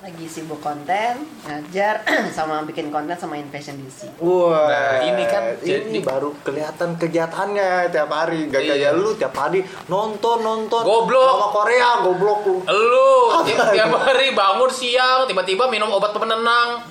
Lagi 0.08 0.24
sibuk 0.24 0.64
konten, 0.64 1.20
ngajar, 1.44 2.00
sama 2.32 2.64
bikin 2.64 2.88
konten 2.88 3.12
sama 3.20 3.36
Invasion 3.36 3.76
DC. 3.76 4.08
Wah, 4.24 4.56
Nah, 4.64 5.04
ini 5.04 5.24
kan 5.28 5.52
ini 5.60 6.00
jadi- 6.00 6.00
baru 6.00 6.32
kelihatan 6.48 6.96
kegiatannya 6.96 7.92
tiap 7.92 8.08
hari. 8.08 8.48
Gak 8.48 8.64
Iya. 8.64 8.88
kayak 8.88 8.92
lu 8.96 9.12
tiap 9.20 9.36
hari 9.36 9.68
nonton 9.92 10.40
nonton. 10.40 10.80
Goblok. 10.80 11.28
Sama 11.28 11.48
Korea 11.52 11.90
goblok 12.00 12.40
lu. 12.48 12.56
Lu 12.64 13.12
ti- 13.44 13.52
tiap 13.52 13.92
hari 14.00 14.32
bangun 14.32 14.72
siang 14.72 15.28
tiba-tiba 15.28 15.68
minum 15.68 15.92
obat 15.92 16.16
penenang. 16.16 16.88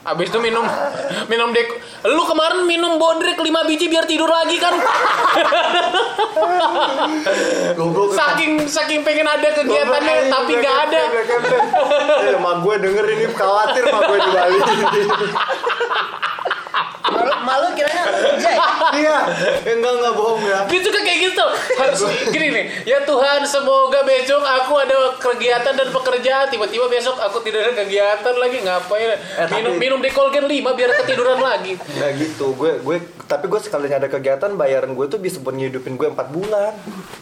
Habis 0.00 0.28
itu 0.28 0.36
minum 0.38 0.64
minum 1.26 1.52
dek. 1.52 1.68
Lu 2.06 2.22
kemarin 2.24 2.64
minum 2.64 2.96
bodrek 2.96 3.36
5 3.36 3.64
biji 3.64 3.88
biar 3.88 4.04
tidur 4.04 4.28
lagi 4.28 4.56
kan. 4.56 4.76
Goblok. 7.72 8.12
saking 8.12 8.68
saking 8.68 9.00
pengen 9.00 9.24
ada 9.24 9.48
kegiatannya 9.50 10.28
tapi 10.28 10.52
gak 10.54 10.60
nggak 10.60 10.76
ada. 10.82 11.02
Gue 12.58 12.74
denger 12.82 13.04
ini 13.14 13.26
khawatir 13.30 13.84
mak 13.86 14.02
gue 14.10 14.18
di 14.18 14.30
Bali. 14.34 14.58
Malu, 17.00 17.32
malu 17.42 17.66
kiranya 17.74 18.02
kerja 18.06 18.50
ya? 18.50 18.58
Iya, 19.00 19.16
enggak 19.70 19.92
enggak 19.92 20.14
bohong 20.14 20.42
ya. 20.42 20.58
Dia 20.66 20.80
juga 20.80 21.00
kayak 21.00 21.20
gitu. 21.30 21.46
Harus 21.76 22.00
gini 22.28 22.48
nih. 22.50 22.64
Ya 22.84 22.98
Tuhan, 23.02 23.42
semoga 23.44 24.02
besok 24.02 24.42
aku 24.42 24.72
ada 24.76 25.14
kegiatan 25.16 25.74
dan 25.74 25.88
pekerjaan. 25.88 26.46
Tiba-tiba 26.48 26.86
besok 26.86 27.16
aku 27.16 27.38
tidak 27.40 27.70
ada 27.70 27.72
kegiatan 27.76 28.34
lagi. 28.34 28.56
Ngapain? 28.60 29.08
Minum 29.50 29.72
tapi- 29.72 29.80
minum 29.80 29.98
Dekolgen 30.00 30.44
5 30.44 30.74
biar 30.74 30.90
ketiduran 30.96 31.38
lagi. 31.38 31.78
Nah 31.96 32.10
gitu, 32.12 32.52
gue 32.52 32.78
gue 32.80 32.96
tapi 33.24 33.46
gue 33.46 33.60
sekalinya 33.60 33.98
ada 33.98 34.08
kegiatan 34.08 34.50
bayaran 34.54 34.90
gue 34.92 35.06
tuh 35.06 35.18
bisa 35.18 35.38
buat 35.38 35.54
ngidupin 35.54 35.94
gue 35.94 36.08
4 36.08 36.28
bulan. 36.30 36.72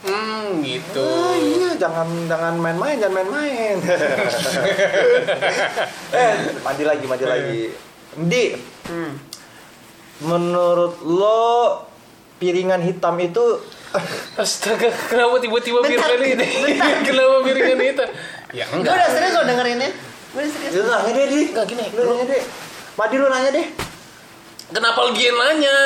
Hmm, 0.02 0.60
gitu. 0.62 1.04
Oh 1.04 1.36
iya, 1.36 1.76
jangan 1.76 2.08
jangan 2.26 2.54
main-main, 2.56 2.96
jangan 2.96 3.14
main-main. 3.18 3.76
eh, 6.14 6.34
mandi 6.60 6.84
lagi, 6.84 7.04
mandi 7.04 7.24
lagi. 7.24 7.60
Di, 8.18 8.44
Hmm. 8.88 9.27
Menurut 10.20 10.98
lo 11.00 11.84
piringan 12.36 12.80
hitam 12.80 13.18
itu 13.18 13.44
Astaga, 14.36 14.92
kenapa 15.08 15.40
tiba-tiba 15.40 15.80
piringan 15.80 16.20
ini? 16.20 16.46
kenapa 17.08 17.36
piringan 17.40 17.80
itu? 17.80 18.04
Ya 18.52 18.68
Gue 18.68 18.80
enggak. 18.80 18.94
udah 18.94 19.08
serius 19.08 19.32
lo 19.32 19.42
dengerinnya. 19.44 19.90
Gue 20.28 20.40
udah 20.44 20.50
serius. 20.52 20.72
Lu 20.76 20.82
nanya 20.84 21.10
deh, 21.10 21.24
Di. 21.24 21.40
Enggak 21.48 21.66
gini. 21.66 21.84
Lu 21.90 22.02
nanya 22.04 22.24
deh. 22.28 22.42
Madi 22.94 23.16
lu 23.16 23.26
nanya 23.26 23.50
deh. 23.50 23.66
Kenapa 24.68 24.98
lu 25.00 25.16
gini 25.16 25.32
nanya? 25.32 25.76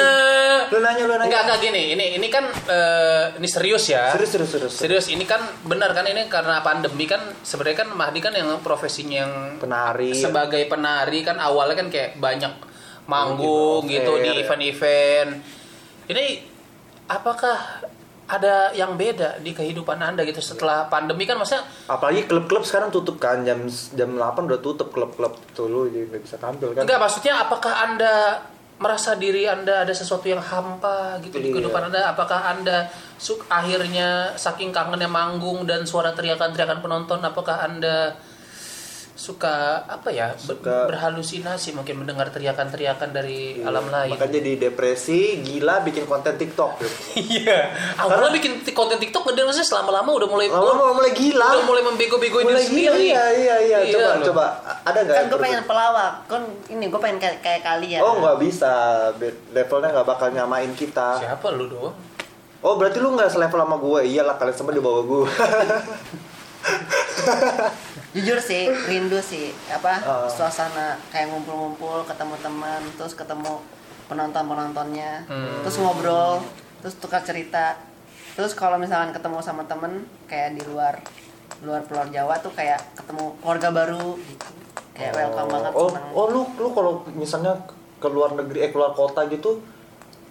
Lu 0.67 0.79
nanya, 0.83 1.03
lu 1.07 1.15
nanya. 1.15 1.27
Enggak, 1.31 1.43
enggak 1.47 1.59
gini. 1.63 1.83
Ini 1.95 2.07
ini 2.19 2.27
kan 2.27 2.45
eh, 2.51 3.25
ini 3.39 3.47
serius 3.47 3.87
ya. 3.87 4.11
Serius, 4.11 4.31
serius, 4.35 4.51
serius. 4.51 4.73
Serius 4.75 5.07
ini 5.07 5.23
kan 5.23 5.39
benar 5.63 5.95
kan 5.95 6.03
ini 6.03 6.27
karena 6.27 6.59
pandemi 6.59 7.07
kan 7.07 7.23
sebenarnya 7.47 7.87
kan 7.87 7.89
Mahdi 7.95 8.19
kan 8.19 8.35
yang 8.35 8.51
profesinya 8.59 9.23
yang 9.23 9.33
Penari. 9.63 10.11
sebagai 10.11 10.67
penari 10.67 11.23
kan 11.23 11.39
awalnya 11.39 11.79
kan 11.79 11.87
kayak 11.87 12.19
banyak 12.19 12.51
manggung 13.13 13.83
gitu 13.87 14.13
di 14.19 14.31
ya. 14.33 14.41
event-event. 14.41 15.31
Ini 16.09 16.25
apakah 17.07 17.85
ada 18.25 18.73
yang 18.73 18.97
beda 18.97 19.45
di 19.45 19.53
kehidupan 19.53 20.01
Anda 20.01 20.25
gitu 20.25 20.41
setelah 20.41 20.89
pandemi 20.89 21.29
kan 21.29 21.37
maksudnya 21.37 21.69
Apalagi 21.85 22.25
klub-klub 22.25 22.65
sekarang 22.65 22.89
tutup 22.89 23.21
kan 23.21 23.45
jam 23.45 23.69
jam 23.69 24.11
8 24.17 24.49
udah 24.49 24.61
tutup 24.63 24.89
klub-klub 24.89 25.37
tuh 25.53 25.69
lu 25.69 25.93
jadi 25.93 26.09
nggak 26.09 26.23
bisa 26.25 26.37
tampil 26.41 26.73
kan. 26.73 26.89
enggak 26.89 26.97
maksudnya 26.97 27.45
apakah 27.45 27.73
Anda 27.85 28.41
merasa 28.81 29.15
diri 29.15 29.45
Anda 29.45 29.85
ada 29.85 29.93
sesuatu 29.93 30.25
yang 30.27 30.41
hampa 30.41 31.21
gitu 31.21 31.37
di 31.39 31.53
Iya. 31.53 31.61
kehidupan 31.61 31.93
Anda 31.93 32.09
apakah 32.09 32.41
Anda 32.57 32.89
suk 33.21 33.45
akhirnya 33.53 34.33
saking 34.35 34.73
kangennya 34.73 35.13
manggung 35.13 35.69
dan 35.69 35.85
suara 35.85 36.17
teriakan-teriakan 36.17 36.81
penonton 36.81 37.21
apakah 37.21 37.61
Anda 37.63 38.17
suka 39.13 39.85
apa 39.85 40.09
ya 40.09 40.33
ber- 40.33 40.41
Suka- 40.41 40.85
berhalusinasi 40.89 41.73
mungkin 41.73 42.01
mendengar 42.01 42.29
teriakan-teriakan 42.29 43.09
dari 43.11 43.61
alam 43.61 43.87
lain 43.87 44.11
Makanya 44.11 44.33
jadi 44.35 44.51
depresi, 44.59 45.39
gila 45.39 45.81
bikin 45.81 46.05
konten 46.05 46.35
TikTok 46.35 46.81
iya 47.21 47.71
awalnya 47.97 48.33
bikin 48.33 48.65
konten 48.71 48.97
TikTok 48.97 49.29
gede 49.29 49.43
maksudnya 49.43 49.69
selama-lama 49.69 50.11
udah 50.11 50.27
mulai 50.27 50.47
Lama 50.49 50.73
mulai, 50.75 50.93
mulai 50.97 51.13
gila. 51.13 51.47
udah 51.53 51.67
mulai 51.67 51.83
membego-begoin 51.85 52.43
diri 52.43 52.49
mulai 52.49 52.63
gila, 52.63 52.67
sendiri 52.67 53.03
iya 53.07 53.25
iya 53.31 53.57
iya. 53.61 53.79
Coba 53.93 54.11
loh. 54.11 54.25
coba 54.27 54.45
ada 54.83 54.99
nggak? 54.99 55.15
Kan 55.15 55.25
gue 55.29 55.39
pengen 55.39 55.63
pelawak. 55.63 56.13
Kan 56.27 56.43
ini 56.69 56.85
gue 56.89 56.99
pengen 56.99 57.19
kayak, 57.21 57.37
kayak 57.39 57.61
kalian. 57.63 58.01
Oh 58.01 58.19
nggak 58.19 58.37
bisa, 58.41 58.73
levelnya 59.53 59.89
nggak 59.93 60.09
bakal 60.09 60.29
nyamain 60.29 60.73
kita. 60.73 61.21
siapa 61.21 61.47
lu 61.51 61.69
doang 61.69 61.95
Oh 62.63 62.79
berarti 62.79 62.97
lu 62.97 63.13
nggak 63.13 63.29
selevel 63.29 63.59
sama 63.59 63.77
gue? 63.77 64.01
Iyalah 64.09 64.39
kalian 64.39 64.55
semua 64.55 64.71
di 64.71 64.79
bawah 64.79 65.03
gue. 65.03 65.27
Jujur 68.13 68.37
sih, 68.39 68.69
rindu 68.69 69.17
sih 69.19 69.49
apa 69.67 69.97
Ah. 69.99 70.29
suasana 70.29 71.01
kayak 71.09 71.29
ngumpul-ngumpul, 71.29 72.05
ketemu 72.05 72.37
teman, 72.39 72.81
terus 72.95 73.13
ketemu 73.13 73.57
penonton-penontonnya, 74.07 75.25
Hmm. 75.25 75.65
terus 75.65 75.77
ngobrol, 75.77 76.45
terus 76.79 76.95
tukar 76.97 77.21
cerita. 77.21 77.81
Terus 78.33 78.53
kalau 78.53 78.77
misalkan 78.77 79.11
ketemu 79.11 79.41
sama 79.41 79.65
temen 79.65 80.05
kayak 80.27 80.55
di 80.55 80.63
luar 80.63 81.01
luar 81.61 81.81
Pulau 81.83 82.05
Jawa 82.07 82.37
tuh 82.39 82.51
kayak 82.51 82.81
ketemu 82.95 83.33
keluarga 83.39 83.69
baru 83.71 84.17
gitu. 84.19 84.49
Kayak 84.93 85.13
welcome 85.15 85.49
banget 85.51 85.73
Oh, 85.73 85.89
seneng. 85.89 86.05
oh 86.13 86.27
lu 86.29 86.43
lu 86.59 86.69
kalau 86.71 86.93
misalnya 87.09 87.55
ke 87.97 88.09
luar 88.09 88.35
negeri 88.35 88.59
eh 88.63 88.71
keluar 88.71 88.93
kota 88.93 89.25
gitu 89.27 89.63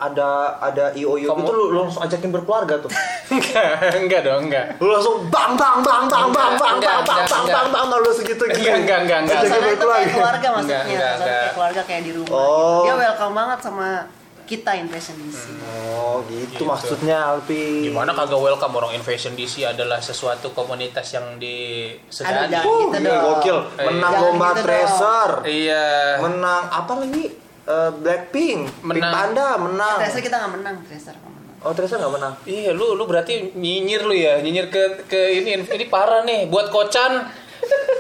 ada 0.02 0.30
ada 0.58 0.90
IOU 0.92 1.24
Kamu- 1.24 1.40
gitu 1.40 1.52
lu, 1.52 1.64
lu 1.70 1.80
langsung 1.84 2.02
ajakin 2.02 2.30
berkeluarga 2.32 2.74
tuh. 2.78 2.90
enggak 3.32 3.94
enggak 3.96 4.22
dong 4.24 4.50
enggak 4.50 4.66
Lu 4.78 4.90
langsung 4.90 5.30
bang 5.30 5.54
bang 5.54 5.78
bang 5.80 6.04
bang 6.06 6.28
bang 6.28 6.54
bang 6.58 6.78
bang 6.82 7.02
bang 7.06 7.24
bang 7.24 7.46
bang 7.70 7.86
bang 7.86 8.00
lu 8.00 8.12
segitu 8.12 8.44
gitu. 8.44 8.58
Enggak, 8.58 8.76
enggak, 8.76 9.00
enggak, 9.00 9.20
enggak. 9.22 9.40
Ajakin 9.40 9.54
itu 9.54 9.62
kayak 9.62 9.72
berkeluarga. 9.72 10.10
keluarga 10.12 10.48
maksudnya, 10.52 10.82
Enggak, 10.84 11.12
enggak, 11.14 11.30
kayak 11.32 11.54
keluarga 11.54 11.82
kayak 11.86 12.02
di 12.02 12.12
rumah. 12.12 12.34
Oh. 12.34 12.82
Dia 12.82 12.94
welcome 12.98 13.34
banget 13.34 13.60
sama 13.62 13.88
kita 14.44 14.72
Invasion 14.76 15.16
DC. 15.18 15.44
Oh 15.96 16.20
gitu, 16.28 16.52
Gitu. 16.52 16.64
maksudnya 16.66 17.18
Alpi. 17.26 17.88
Gimana 17.88 18.12
kagak 18.12 18.36
welcome 18.38 18.74
orang 18.76 18.92
Invasion 18.92 19.32
DC 19.32 19.64
adalah 19.64 20.00
sesuatu 20.00 20.52
komunitas 20.52 21.08
yang 21.10 21.24
Aduh, 21.32 21.40
disegani. 21.40 22.52
jangan 22.52 22.68
Uh, 22.68 22.92
gitu 22.92 23.08
dong. 23.08 23.24
gokil. 23.32 23.58
Eh, 23.78 23.86
Menang 23.88 24.14
lomba 24.20 24.48
gitu. 24.52 24.62
Tracer. 24.62 25.30
Iya. 25.46 25.88
Menang 26.20 26.64
apa 26.68 26.94
lagi? 26.98 27.24
Eh, 27.62 27.92
Blackpink, 27.94 28.60
Pink 28.66 28.84
Menang. 28.84 29.14
Panda 29.14 29.48
menang. 29.56 29.98
Tracer 30.02 30.20
kita 30.20 30.36
nggak 30.36 30.54
menang, 30.58 30.76
Tracer 30.82 31.14
nggak 31.14 31.30
menang. 31.30 31.56
Oh 31.62 31.72
Tracer 31.72 31.98
nggak 31.98 32.14
menang. 32.14 32.34
Iya, 32.44 32.72
lu 32.74 32.98
lu 32.98 33.04
berarti 33.06 33.54
nyinyir 33.54 34.02
lu 34.02 34.14
ya, 34.14 34.42
nyinyir 34.42 34.68
ke 34.68 35.06
ke 35.06 35.20
ini 35.38 35.62
ini 35.62 35.86
parah 35.86 36.22
nih 36.22 36.50
buat 36.50 36.70
kocan. 36.70 37.30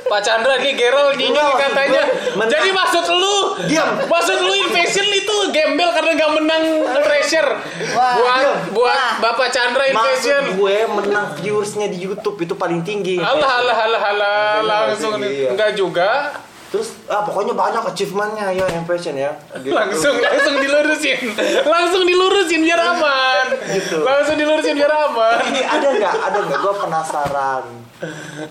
Pak 0.02 0.26
Chandra 0.26 0.58
nih 0.58 0.74
Gerald 0.74 1.16
nyinyir 1.16 1.38
Enggak, 1.38 1.70
katanya. 1.72 2.04
gue. 2.34 2.46
Jadi 2.50 2.70
maksud 2.74 3.06
lu 3.08 3.36
Diam. 3.64 3.90
Maksud 4.04 4.38
lu 4.42 4.54
Invasion 4.58 5.08
itu 5.08 5.36
gembel 5.54 5.88
karena 5.94 6.12
nggak 6.18 6.32
menang 6.34 6.64
Treasure. 7.00 7.50
Wah, 7.94 8.18
buat 8.18 8.34
diam. 8.36 8.56
buat 8.74 8.92
Wah. 8.92 9.14
Bapak 9.22 9.54
Chandra 9.54 9.86
Invasion. 9.86 10.44
Maksud 10.50 10.58
gue 10.58 10.78
menang 10.90 11.26
viewersnya 11.38 11.88
di 11.88 12.02
YouTube 12.02 12.42
itu 12.42 12.58
paling 12.58 12.82
tinggi. 12.82 13.22
Alah 13.22 13.62
alah 13.62 13.78
alah 13.80 14.02
alah 14.04 14.50
langsung 14.60 15.22
Iya. 15.22 15.54
enggak 15.54 15.78
juga. 15.78 16.34
Terus 16.72 16.88
ah 17.06 17.20
pokoknya 17.22 17.52
banyak 17.52 17.84
achievementnya 17.84 18.48
ya 18.50 18.64
impression 18.72 19.12
ya. 19.14 19.36
Gitu. 19.54 19.76
langsung 19.76 20.16
langsung 20.16 20.56
dilurusin 20.56 21.20
langsung 21.76 22.04
dilurusin 22.04 22.64
biar 22.64 22.80
aman 22.82 23.46
Gitu. 23.70 24.00
langsung 24.00 24.36
dilurusin 24.36 24.74
biar 24.74 24.88
aman 24.88 25.36
Ini 25.46 25.62
ada 25.62 25.88
nggak? 25.92 26.14
Ada 26.18 26.38
nggak? 26.42 26.60
Gue 26.60 26.74
penasaran. 26.80 27.66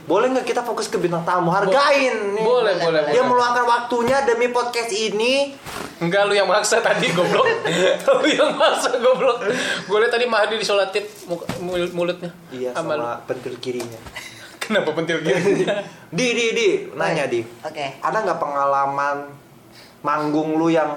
Boleh 0.04 0.30
nggak 0.30 0.44
kita 0.44 0.60
fokus 0.60 0.86
ke 0.86 0.94
bintang 0.94 1.24
tamu? 1.24 1.48
Hargain 1.48 2.36
nih. 2.36 2.44
boleh 2.44 2.76
boleh 2.78 3.00
Dia 3.08 3.18
boleh 3.18 3.24
meluangkan 3.26 3.64
waktunya 3.64 4.22
demi 4.22 4.46
podcast 4.48 4.92
ini. 4.92 5.56
enggak 5.98 6.24
lu 6.24 6.32
yang 6.32 6.44
maksa 6.44 6.80
tadi 6.80 7.08
goblok 7.10 7.44
lu 8.16 8.26
yang 8.26 8.52
maksa 8.54 8.96
goblok 8.96 9.48
gue 9.80 9.96
liat 9.96 10.08
tadi 10.08 10.24
Mahdi 10.24 10.56
mul- 11.60 11.92
mulutnya 11.92 12.32
Iya 12.48 12.72
sama 12.72 13.20
pentil 13.24 13.56
kirinya. 13.56 14.00
kenapa 14.74 14.94
pentil 14.94 15.18
gini 15.26 15.66
Di, 16.18 16.26
di, 16.34 16.46
di, 16.54 16.68
nanya 16.94 17.26
di. 17.26 17.42
Oke. 17.42 17.98
Ada 18.02 18.18
nggak 18.22 18.38
pengalaman 18.38 19.30
manggung 20.02 20.58
lu 20.58 20.70
yang 20.70 20.94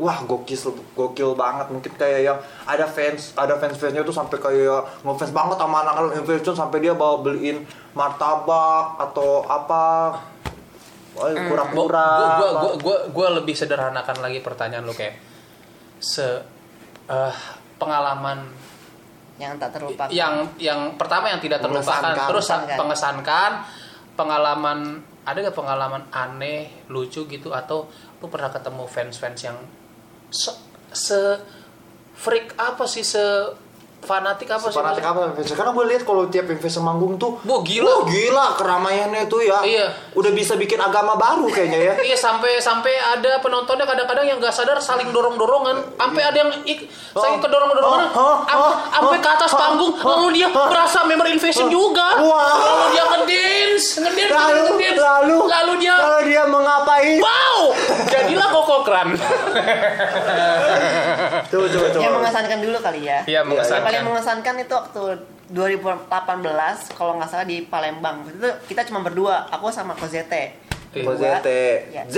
wah 0.00 0.24
gokil 0.24 0.76
gokil 0.96 1.36
banget. 1.36 1.68
Mungkin 1.68 1.92
kayak 1.96 2.20
yang 2.24 2.38
ada 2.64 2.88
fans 2.88 3.36
ada 3.36 3.56
fans 3.60 3.76
fansnya 3.76 4.00
tuh 4.04 4.16
sampai 4.16 4.40
kayak 4.40 5.04
ngefans 5.04 5.32
banget 5.32 5.56
sama 5.60 5.84
anak-anak 5.84 6.12
influencer 6.24 6.54
sampai 6.56 6.78
dia 6.80 6.96
bawa 6.96 7.20
beliin 7.20 7.64
martabak 7.92 8.96
atau 8.96 9.44
apa. 9.44 10.16
Gua, 11.10 11.26
kura-kura 11.36 12.06
apa. 12.06 12.36
gua, 12.38 12.48
gua, 12.80 12.96
gua 13.12 13.28
lebih 13.42 13.52
sederhanakan 13.52 14.24
lagi 14.24 14.40
pertanyaan 14.40 14.88
lu 14.88 14.96
kayak 14.96 15.20
se 16.00 16.24
eh, 17.12 17.34
pengalaman 17.76 18.48
yang 19.40 19.56
tak 19.56 19.80
terlupakan. 19.80 20.12
Yang 20.12 20.34
yang 20.60 21.00
pertama 21.00 21.32
yang 21.32 21.40
tidak 21.40 21.64
terlupakan. 21.64 22.12
Terus 22.28 22.46
Mengesankan. 22.46 22.76
pengesankan. 22.76 23.52
pengalaman 24.18 25.00
ada 25.24 25.38
gak 25.48 25.56
pengalaman 25.56 26.04
aneh 26.12 26.84
lucu 26.92 27.24
gitu? 27.24 27.56
Atau 27.56 27.88
lu 28.20 28.28
pernah 28.28 28.52
ketemu 28.52 28.84
fans-fans 28.84 29.40
yang 29.40 29.56
se, 30.28 30.52
se 30.92 31.40
freak 32.12 32.52
apa 32.60 32.84
sih 32.84 33.00
se 33.00 33.24
fanatik 34.00 34.48
apa 34.48 34.66
sih 34.66 34.76
Fanatik 34.76 35.04
apa 35.04 35.18
influencer? 35.28 35.54
Karena 35.54 35.70
gue 35.70 35.84
lihat 35.86 36.02
kalau 36.02 36.24
tiap 36.26 36.46
influencer 36.46 36.80
manggung 36.80 37.14
tuh, 37.14 37.36
Wah, 37.42 37.60
gila. 37.60 37.84
wah, 37.84 38.00
gila 38.04 38.46
keramaiannya 38.54 39.22
tuh 39.26 39.40
ya. 39.40 39.60
Iya. 39.60 39.86
Udah 40.12 40.30
bisa 40.30 40.54
bikin 40.54 40.76
agama 40.76 41.14
baru 41.14 41.46
kayaknya 41.46 41.78
ya. 41.78 41.94
Iya 42.08 42.16
sampai 42.16 42.58
sampai 42.58 42.96
ada 42.96 43.38
penontonnya 43.38 43.84
kadang-kadang 43.84 44.24
yang 44.24 44.38
nggak 44.38 44.50
sadar 44.50 44.78
saling 44.78 45.10
dorong-dorongan, 45.10 45.94
sampai 45.94 46.22
ada 46.22 46.36
yang 46.38 46.50
ik, 46.64 46.88
saling 47.12 47.36
Oh. 47.36 47.42
kedorong-dorongan, 47.42 48.08
Oh, 48.10 48.36
oh, 48.40 48.48
oh, 48.50 48.72
sampai 48.90 49.18
ke 49.18 49.30
atas 49.30 49.52
oh, 49.52 49.58
panggung, 49.58 49.92
oh, 49.94 50.08
lalu 50.16 50.28
dia 50.34 50.48
oh, 50.48 50.66
berasa 50.66 51.04
member 51.04 51.28
invasion 51.28 51.68
juga, 51.68 52.18
Wah. 52.18 52.56
lalu 52.56 52.84
dia 52.90 53.04
ngedance, 53.06 53.86
ngedance, 54.00 54.32
Lalu, 54.32 54.60
ngedance, 54.74 55.00
lalu, 55.00 55.36
lalu 55.46 55.72
dia 55.78 55.94
lalu 55.94 56.20
dia 56.26 56.42
mengapain? 56.46 57.18
wow, 57.20 57.58
jadilah 58.06 58.48
kokokran. 58.50 59.08
Coba, 61.50 61.66
coba, 61.66 61.86
coba. 61.88 61.98
yang 62.00 62.14
mengesankan 62.14 62.58
dulu 62.60 62.78
kali 62.78 63.00
ya 63.02 63.18
Iya 63.26 63.40
mengesankan. 63.42 63.89
Paling 63.92 64.06
mengesankan 64.06 64.54
itu 64.56 64.72
waktu 64.72 65.02
2018 65.50 66.06
kalau 66.94 67.18
nggak 67.18 67.28
salah 67.28 67.42
di 67.42 67.62
Palembang 67.62 68.22
itu 68.24 68.38
kita 68.66 68.86
cuma 68.86 69.02
berdua 69.02 69.50
aku 69.50 69.68
sama 69.68 69.92
Kozete 69.92 70.56
Iya. 70.90 71.06
Kozete. 71.06 71.62
Iya. 71.88 72.02
Z. 72.06 72.16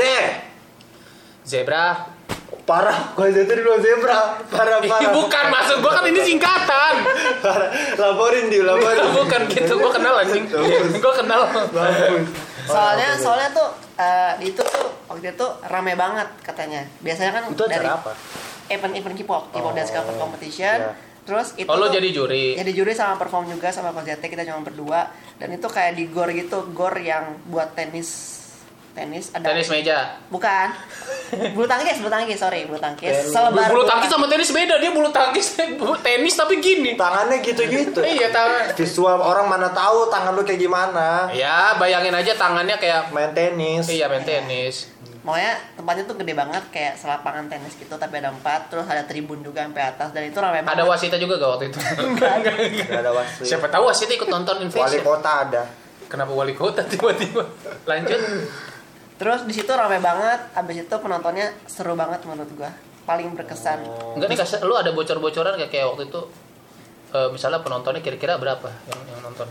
Zebra. 1.45 2.09
Parah, 2.63 3.13
Kozete 3.13 3.53
dulu 3.53 3.75
zebra. 3.77 4.39
Parah, 4.47 4.79
parah. 4.81 5.11
bukan 5.11 5.45
maksud 5.51 5.77
gua 5.83 5.93
kan 5.93 6.05
ini 6.07 6.23
singkatan. 6.23 6.95
Parah. 7.43 7.69
Laporin 7.99 8.47
di, 8.47 8.63
laporin. 8.63 9.13
bukan 9.13 9.41
gitu, 9.51 9.77
gua 9.77 9.91
kenal 9.91 10.15
anjing. 10.23 10.47
gua 10.97 11.13
kenal. 11.13 11.43
Soalnya 12.63 13.19
soalnya 13.19 13.51
tuh 13.51 13.69
eh, 13.99 14.33
di 14.39 14.47
itu 14.49 14.63
tuh 14.63 14.87
waktu 15.11 15.35
itu 15.35 15.47
rame 15.67 15.93
banget 15.93 16.29
katanya 16.41 16.87
biasanya 17.03 17.31
kan 17.35 17.43
Itu 17.51 17.65
dari 17.67 17.85
apa? 17.85 18.15
event-event 18.71 19.15
K-pop 19.19 19.43
K-pop 19.51 19.69
Oh, 19.69 19.75
dance 19.75 19.91
cover 19.91 20.15
competition 20.17 20.79
iya. 20.79 20.95
Terus 21.23 21.55
itu 21.55 21.67
Oh 21.67 21.79
tuh- 21.79 21.93
jadi 21.93 22.09
juri. 22.09 22.55
jadi 22.55 22.73
juri 22.73 22.93
sama 22.93 23.15
perform 23.15 23.47
juga 23.49 23.69
sama 23.69 23.91
Kozete 23.91 24.27
kita 24.27 24.43
cuma 24.43 24.61
berdua 24.61 25.07
dan 25.37 25.51
itu 25.51 25.65
kayak 25.65 25.95
di 25.95 26.07
gor 26.07 26.27
gitu 26.29 26.71
gor 26.71 26.95
yang 26.95 27.39
buat 27.47 27.73
tenis 27.73 28.39
tenis 28.93 29.33
ada 29.33 29.49
Tenis 29.49 29.67
meja. 29.67 30.21
bukan 30.29 30.69
bulu 31.57 31.65
tangkis 31.65 31.97
bulu 31.97 32.13
tangkis 32.13 32.37
sorry 32.37 32.69
bulu 32.69 32.77
tangkis 32.77 33.25
selebar 33.25 33.65
Bulu 33.67 33.89
tangkis 33.89 34.05
sama 34.07 34.29
tenis 34.29 34.53
beda, 34.53 34.77
dia 34.77 34.93
bulu 34.93 35.09
tangkis 35.09 35.57
bulu 35.75 35.97
tenis 36.05 36.37
tapi 36.37 36.61
gini. 36.61 36.93
Tangannya 36.93 37.41
gitu-gitu. 37.41 38.05
Iya 38.13 38.29
tangan. 38.29 38.77
Visual 38.77 39.17
orang 39.17 39.49
mana 39.49 39.73
tahu 39.73 40.13
tangan 40.13 40.37
lu 40.37 40.45
kayak 40.45 40.61
gimana. 40.61 41.33
Ya 41.33 41.73
bayangin 41.75 42.13
aja 42.13 42.37
tangannya 42.37 42.77
kayak 42.77 43.09
Main 43.09 43.33
tenis. 43.33 43.89
iya 43.89 44.13
main 44.13 44.21
tenis. 44.23 44.92
Maunya 45.23 45.55
tempatnya 45.79 46.03
tuh 46.03 46.19
gede 46.19 46.35
banget 46.35 46.65
kayak 46.69 46.99
selapangan 46.99 47.47
tenis 47.47 47.79
gitu 47.79 47.95
tapi 47.95 48.19
ada 48.19 48.35
empat 48.35 48.67
terus 48.67 48.91
ada 48.91 49.07
tribun 49.07 49.39
juga 49.39 49.63
sampai 49.63 49.85
atas 49.87 50.11
dan 50.11 50.27
itu 50.27 50.35
ramai 50.35 50.61
Ada 50.61 50.83
banget. 50.83 50.91
wasita 50.91 51.15
juga 51.15 51.39
gak 51.39 51.51
waktu 51.55 51.65
itu? 51.71 51.79
Gak 52.19 52.91
ada 52.91 53.11
wasit. 53.15 53.47
Siapa 53.47 53.71
tahu 53.71 53.87
wasita 53.87 54.11
ikut 54.13 54.27
nonton 54.27 54.59
Wali 54.59 54.67
Invasion. 54.67 55.03
kota 55.03 55.31
ada. 55.47 55.63
Kenapa 56.11 56.35
wali 56.35 56.53
kota 56.53 56.83
tiba-tiba? 56.83 57.47
Lanjut. 57.87 58.21
Terus 59.15 59.47
di 59.47 59.55
situ 59.55 59.71
ramai 59.71 59.97
banget, 59.97 60.51
habis 60.53 60.83
itu 60.83 60.95
penontonnya 60.99 61.55
seru 61.65 61.95
banget 61.95 62.27
menurut 62.27 62.51
gua. 62.53 62.75
Paling 63.03 63.33
berkesan. 63.33 63.87
Enggak 64.19 64.27
nih 64.27 64.39
kasih 64.39 64.59
lu 64.63 64.75
ada 64.75 64.91
bocor-bocoran 64.91 65.55
kayak 65.55 65.71
kayak 65.71 65.87
waktu 65.87 66.11
itu 66.11 66.21
eh, 67.13 67.29
misalnya 67.31 67.63
penontonnya 67.63 68.03
kira-kira 68.03 68.35
berapa 68.37 68.69
yang 68.85 69.01
yang 69.07 69.21
nonton? 69.23 69.47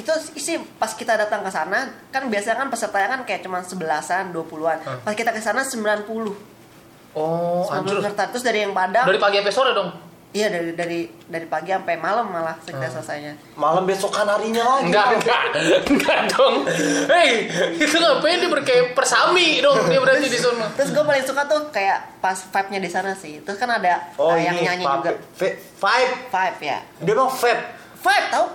Itu 0.00 0.08
sih 0.32 0.56
pas 0.74 0.90
kita 0.90 1.12
datang 1.14 1.44
ke 1.44 1.50
sana 1.50 1.84
kan 2.08 2.24
biasanya 2.26 2.56
kan 2.58 2.68
pesertanya 2.68 3.08
kan 3.10 3.20
kayak 3.22 3.44
cuma 3.44 3.60
sebelasan, 3.60 4.32
20-an. 4.32 4.78
Hmm. 4.80 4.98
Pas 5.02 5.12
kita 5.12 5.28
ke 5.28 5.38
sana 5.38 5.60
90. 5.60 6.08
Oh, 7.12 7.66
90 7.66 7.74
anjir. 7.74 7.94
peserta. 8.00 8.22
Terus 8.30 8.42
dari 8.42 8.58
yang 8.60 8.72
Padang 8.72 9.04
Dari 9.04 9.18
pagi 9.18 9.36
sampai 9.36 9.52
sore 9.52 9.72
dong. 9.72 9.90
Iya 10.30 10.46
dari 10.46 10.70
dari 10.70 11.00
dari 11.26 11.42
pagi 11.44 11.74
sampai 11.74 11.98
malam 11.98 12.30
malah 12.30 12.54
kita 12.62 12.78
Hmm. 12.78 12.94
selesainya. 12.94 13.34
Malam 13.58 13.82
besokan 13.82 14.30
harinya 14.30 14.62
lagi. 14.62 14.86
Enggak, 14.86 15.06
enggak. 15.18 15.42
Enggak 15.90 16.18
dong. 16.30 16.54
Hei, 17.10 17.50
itu 17.74 17.96
ngapain 17.98 18.38
dia 18.38 18.46
berkayak 18.46 18.94
persami 18.94 19.58
dong 19.58 19.90
dia 19.90 19.98
berarti 19.98 20.30
di 20.30 20.38
sana. 20.38 20.70
Terus 20.70 20.94
gue 20.94 21.02
paling 21.02 21.26
suka 21.26 21.42
tuh 21.44 21.66
kayak 21.68 22.22
pas 22.22 22.38
vibe-nya 22.38 22.78
di 22.78 22.86
sana 22.86 23.10
sih. 23.12 23.42
Terus 23.42 23.58
kan 23.58 23.74
ada 23.74 24.14
Oh, 24.14 24.30
eh, 24.30 24.46
yang 24.46 24.54
ini 24.54 24.70
nyanyi 24.70 24.84
juga. 24.86 25.18
Vibe. 25.34 26.14
Vibe 26.30 26.60
ya. 26.62 26.78
Dia 27.02 27.12
bilang 27.12 27.26
vape. 27.28 27.62
Vibe 27.98 28.26
tau? 28.30 28.46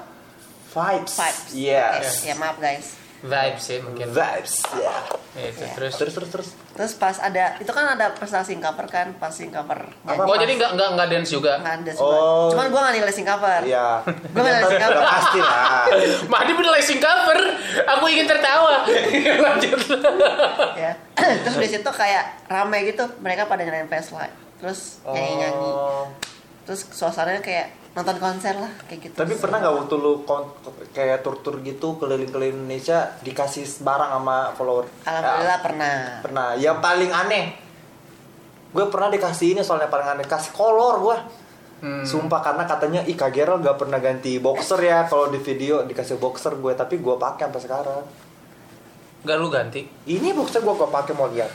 Vibes. 0.75 1.13
Vibes. 1.15 1.43
Yes. 1.55 2.03
Oke, 2.19 2.27
Ya 2.27 2.35
maaf 2.35 2.57
guys. 2.59 2.99
Vibes 3.23 3.63
sih 3.63 3.79
mungkin. 3.79 4.11
Vibes. 4.11 4.61
Ya. 4.75 4.95
Itu 5.33 5.63
Iya. 5.63 5.73
terus. 5.73 5.93
Terus 5.97 6.13
terus 6.13 6.29
terus. 6.29 6.49
Terus 6.75 6.91
pas 6.93 7.15
ada 7.17 7.55
itu 7.57 7.71
kan 7.71 7.95
ada 7.95 8.11
prestasi 8.11 8.53
sing 8.53 8.59
cover 8.59 8.85
kan, 8.85 9.15
pas 9.15 9.31
sing 9.31 9.49
cover. 9.49 9.87
Apa? 10.03 10.27
Oh, 10.27 10.35
jadi 10.35 10.59
enggak 10.59 10.75
enggak 10.75 10.89
enggak 10.93 11.07
dance 11.09 11.31
juga. 11.31 11.57
Nggak 11.57 11.75
ada 11.79 11.91
Oh. 11.97 12.05
oh. 12.05 12.47
Cuman 12.51 12.67
gue 12.67 12.79
nggak 12.79 12.95
nilai 12.99 13.13
sing 13.15 13.25
cover. 13.25 13.61
Iya. 13.63 13.87
Gua 14.05 14.41
nggak 14.43 14.53
ada 14.53 14.67
sikap. 14.67 14.89
Udah 14.91 15.05
pasti 15.09 15.39
lah. 15.39 15.85
Madi 16.35 16.51
bener 16.53 16.71
sing 16.83 16.99
cover. 16.99 17.39
Aku 17.87 18.03
ingin 18.05 18.27
tertawa. 18.27 18.75
Lanjut. 19.47 19.79
ya. 20.75 20.91
Terus 21.47 21.55
di 21.57 21.67
situ 21.71 21.89
kayak 21.89 22.45
rame 22.51 22.77
gitu, 22.85 23.07
mereka 23.23 23.47
pada 23.47 23.63
nyalain 23.63 23.87
flashlight. 23.87 24.31
Terus 24.59 24.99
nyanyi-nyanyi. 25.07 25.55
Oh. 25.71 26.05
Terus 26.67 26.83
suasananya 26.91 27.39
kayak 27.39 27.84
nonton 27.95 28.17
konser 28.17 28.51
lah 28.53 28.71
kayak 28.83 28.99
gitu. 29.01 29.15
Tapi 29.15 29.33
pernah 29.35 29.57
nggak 29.57 29.75
waktu 29.77 29.95
lu 29.95 30.13
kon- 30.21 30.51
kayak 30.91 31.23
tur-tur 31.23 31.59
gitu 31.61 31.95
keliling-keliling 31.95 32.59
Indonesia 32.61 33.15
dikasih 33.21 33.63
barang 33.79 34.11
sama 34.11 34.51
follower? 34.51 34.85
Alhamdulillah 35.01 35.47
Ya, 35.49 35.63
pernah. 35.63 35.95
pernah. 36.19 36.47
Yang 36.55 36.77
paling 36.81 37.11
aneh, 37.15 37.45
gue 38.69 38.85
pernah 38.85 39.07
dikasih 39.07 39.47
ini 39.49 39.61
soalnya 39.61 39.87
paling 39.87 40.05
aneh 40.09 40.25
kasih 40.25 40.51
kolor 40.51 40.99
gue. 41.01 41.17
Hmm. 41.77 42.03
Sumpah 42.03 42.39
karena 42.41 42.63
katanya 42.63 42.99
ih 43.01 43.13
Kak 43.13 43.31
Gerald 43.31 43.59
gak 43.59 43.75
pernah 43.77 43.99
ganti 43.99 44.39
boxer 44.39 44.79
ya 44.81 45.03
kalau 45.05 45.27
di 45.27 45.37
video 45.37 45.83
dikasih 45.83 46.15
boxer 46.15 46.51
gue 46.53 46.71
tapi 46.71 46.97
gue 46.97 47.15
pakai 47.15 47.47
sampai 47.47 47.61
sekarang. 47.61 48.03
Enggak 49.21 49.37
lu 49.37 49.47
ganti. 49.47 49.81
Ini 50.05 50.31
boxer 50.31 50.59
gue 50.59 50.73
gak 50.73 50.91
pakai 50.93 51.13
mau 51.13 51.27
lihat. 51.27 51.51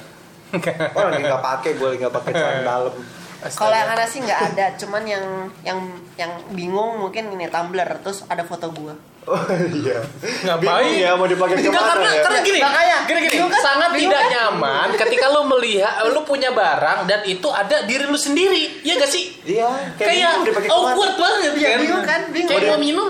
Oh 0.91 1.05
lagi 1.05 1.23
nggak 1.23 1.45
pakai 1.45 1.71
gue 1.75 1.87
lagi 1.87 2.01
nggak 2.01 2.17
pakai 2.17 2.33
celana 2.33 2.61
dalam. 2.65 2.95
Kalau 3.41 3.73
yang 3.73 3.89
ada 3.89 4.05
sih 4.05 4.21
nggak 4.21 4.41
ada, 4.53 4.67
cuman 4.77 5.03
yang 5.05 5.25
yang 5.65 5.79
yang 6.15 6.33
bingung 6.53 7.01
mungkin 7.01 7.33
ini 7.33 7.49
Tumblr 7.49 7.89
terus 8.05 8.21
ada 8.29 8.45
foto 8.45 8.69
gua. 8.69 8.93
Oh 9.23 9.37
iya. 9.53 10.01
Ngapain? 10.45 10.61
Bingung 10.61 10.97
ya 10.97 11.11
mau 11.13 11.29
dipakai 11.29 11.57
ke 11.57 11.69
mana 11.69 11.93
karena, 11.93 12.09
ya? 12.11 12.23
karena 12.25 12.41
gini, 12.41 12.61
Makanya, 12.61 12.97
gini 13.05 13.19
gini, 13.21 13.33
bingung 13.37 13.53
kan? 13.53 13.61
sangat 13.61 13.91
Bingung 13.93 14.09
tidak 14.09 14.21
kan? 14.21 14.33
nyaman 14.33 14.89
ketika 14.97 15.27
lu 15.29 15.41
melihat 15.47 15.95
lu 16.09 16.21
punya 16.25 16.51
barang 16.51 16.99
dan 17.05 17.21
itu 17.25 17.49
ada 17.49 17.77
diri 17.85 18.05
lu 18.09 18.17
sendiri, 18.17 18.81
ya 18.81 18.97
gak 18.97 19.13
sih? 19.13 19.37
Iya. 19.45 19.69
Kayak 19.97 20.41
ke 20.41 20.51
mana. 20.57 20.73
awkward 20.73 21.15
banget 21.17 21.53
Iya, 21.53 21.77
bingung 21.77 22.05
kan? 22.05 22.21
Bingung. 22.33 22.49
Kayak 22.51 22.73
mau 22.73 22.81
minum, 22.81 23.09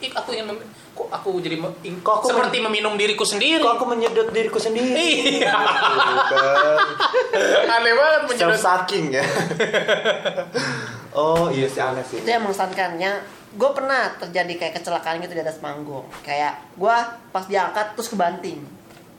ih 0.00 0.10
aku 0.10 0.28
ingin 0.32 0.46
mem- 0.48 0.71
kok 0.92 1.08
aku 1.08 1.40
jadi 1.40 1.56
Kok 1.98 2.14
aku 2.14 2.26
seperti 2.28 2.60
meminum 2.60 2.94
diriku 2.94 3.24
sendiri. 3.24 3.58
Kok 3.58 3.74
aku 3.74 3.84
menyedot 3.86 4.28
diriku 4.28 4.56
sendiri? 4.56 4.92
Iya, 5.40 5.52
Bukan. 5.52 6.76
aneh 7.66 7.92
banget 7.92 8.20
Self 8.20 8.28
menyedot. 8.28 8.60
sucking 8.60 9.04
ya. 9.10 9.24
oh 11.14 11.48
iya 11.48 11.66
sih 11.66 11.80
aneh 11.80 12.04
sih. 12.04 12.20
Itu 12.20 12.28
yang 12.28 12.42
mengesankan. 12.42 12.96
Yang 12.96 13.24
gue 13.52 13.70
pernah 13.70 14.12
terjadi 14.16 14.52
kayak 14.54 14.74
kecelakaan 14.76 15.20
gitu 15.20 15.32
di 15.32 15.42
atas 15.42 15.58
panggung. 15.58 16.04
Kayak 16.20 16.60
gue 16.74 16.96
pas 17.30 17.44
diangkat 17.44 17.96
terus 17.96 18.08
kebanting. 18.08 18.60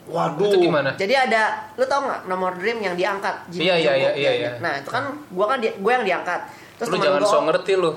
Waduh. 0.04 0.46
Itu 0.46 0.58
gimana? 0.60 0.94
Jadi 0.94 1.16
ada, 1.16 1.72
lu 1.74 1.86
tau 1.86 2.04
nggak 2.04 2.28
nomor 2.28 2.54
dream 2.54 2.82
yang 2.82 2.94
diangkat? 2.94 3.48
Iya, 3.50 3.80
iya, 3.80 3.94
iya, 3.96 4.12
iya, 4.14 4.32
iya. 4.36 4.50
Nah 4.60 4.78
itu 4.78 4.90
kan 4.90 5.10
gue 5.10 5.46
kan 5.48 5.58
gue 5.58 5.92
yang 5.92 6.04
diangkat. 6.04 6.40
Terus 6.76 6.88
Lu 6.90 6.98
jangan 7.00 7.22
gua- 7.24 7.32
so 7.32 7.40
ngerti 7.42 7.74
lu. 7.74 7.92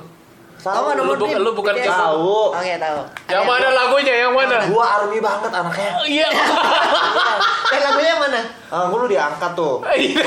Tahu 0.67 0.83
nggak 0.83 0.93
Lu 0.93 0.99
nomor 1.01 1.17
bukan- 1.17 1.33
dream? 1.33 1.45
lu 1.45 1.51
bukan 1.55 1.75
BTS? 1.77 1.93
Tahu. 1.93 2.37
Oke 2.51 2.75
tahu. 2.77 3.01
Yang 3.27 3.39
Ada 3.39 3.47
mana 3.47 3.69
lagunya? 3.71 4.15
Yang 4.19 4.33
mana? 4.35 4.57
Gua 4.67 4.85
army 4.93 5.19
banget 5.21 5.51
anaknya. 5.53 5.91
Iya. 6.05 6.29
Eh 7.67 7.81
lagunya 7.83 8.09
yang 8.09 8.21
mana? 8.21 8.41
Ah, 8.67 8.87
gua 8.87 8.99
lu 8.99 9.07
diangkat 9.07 9.53
tuh. 9.55 9.75
Iya. 9.97 10.27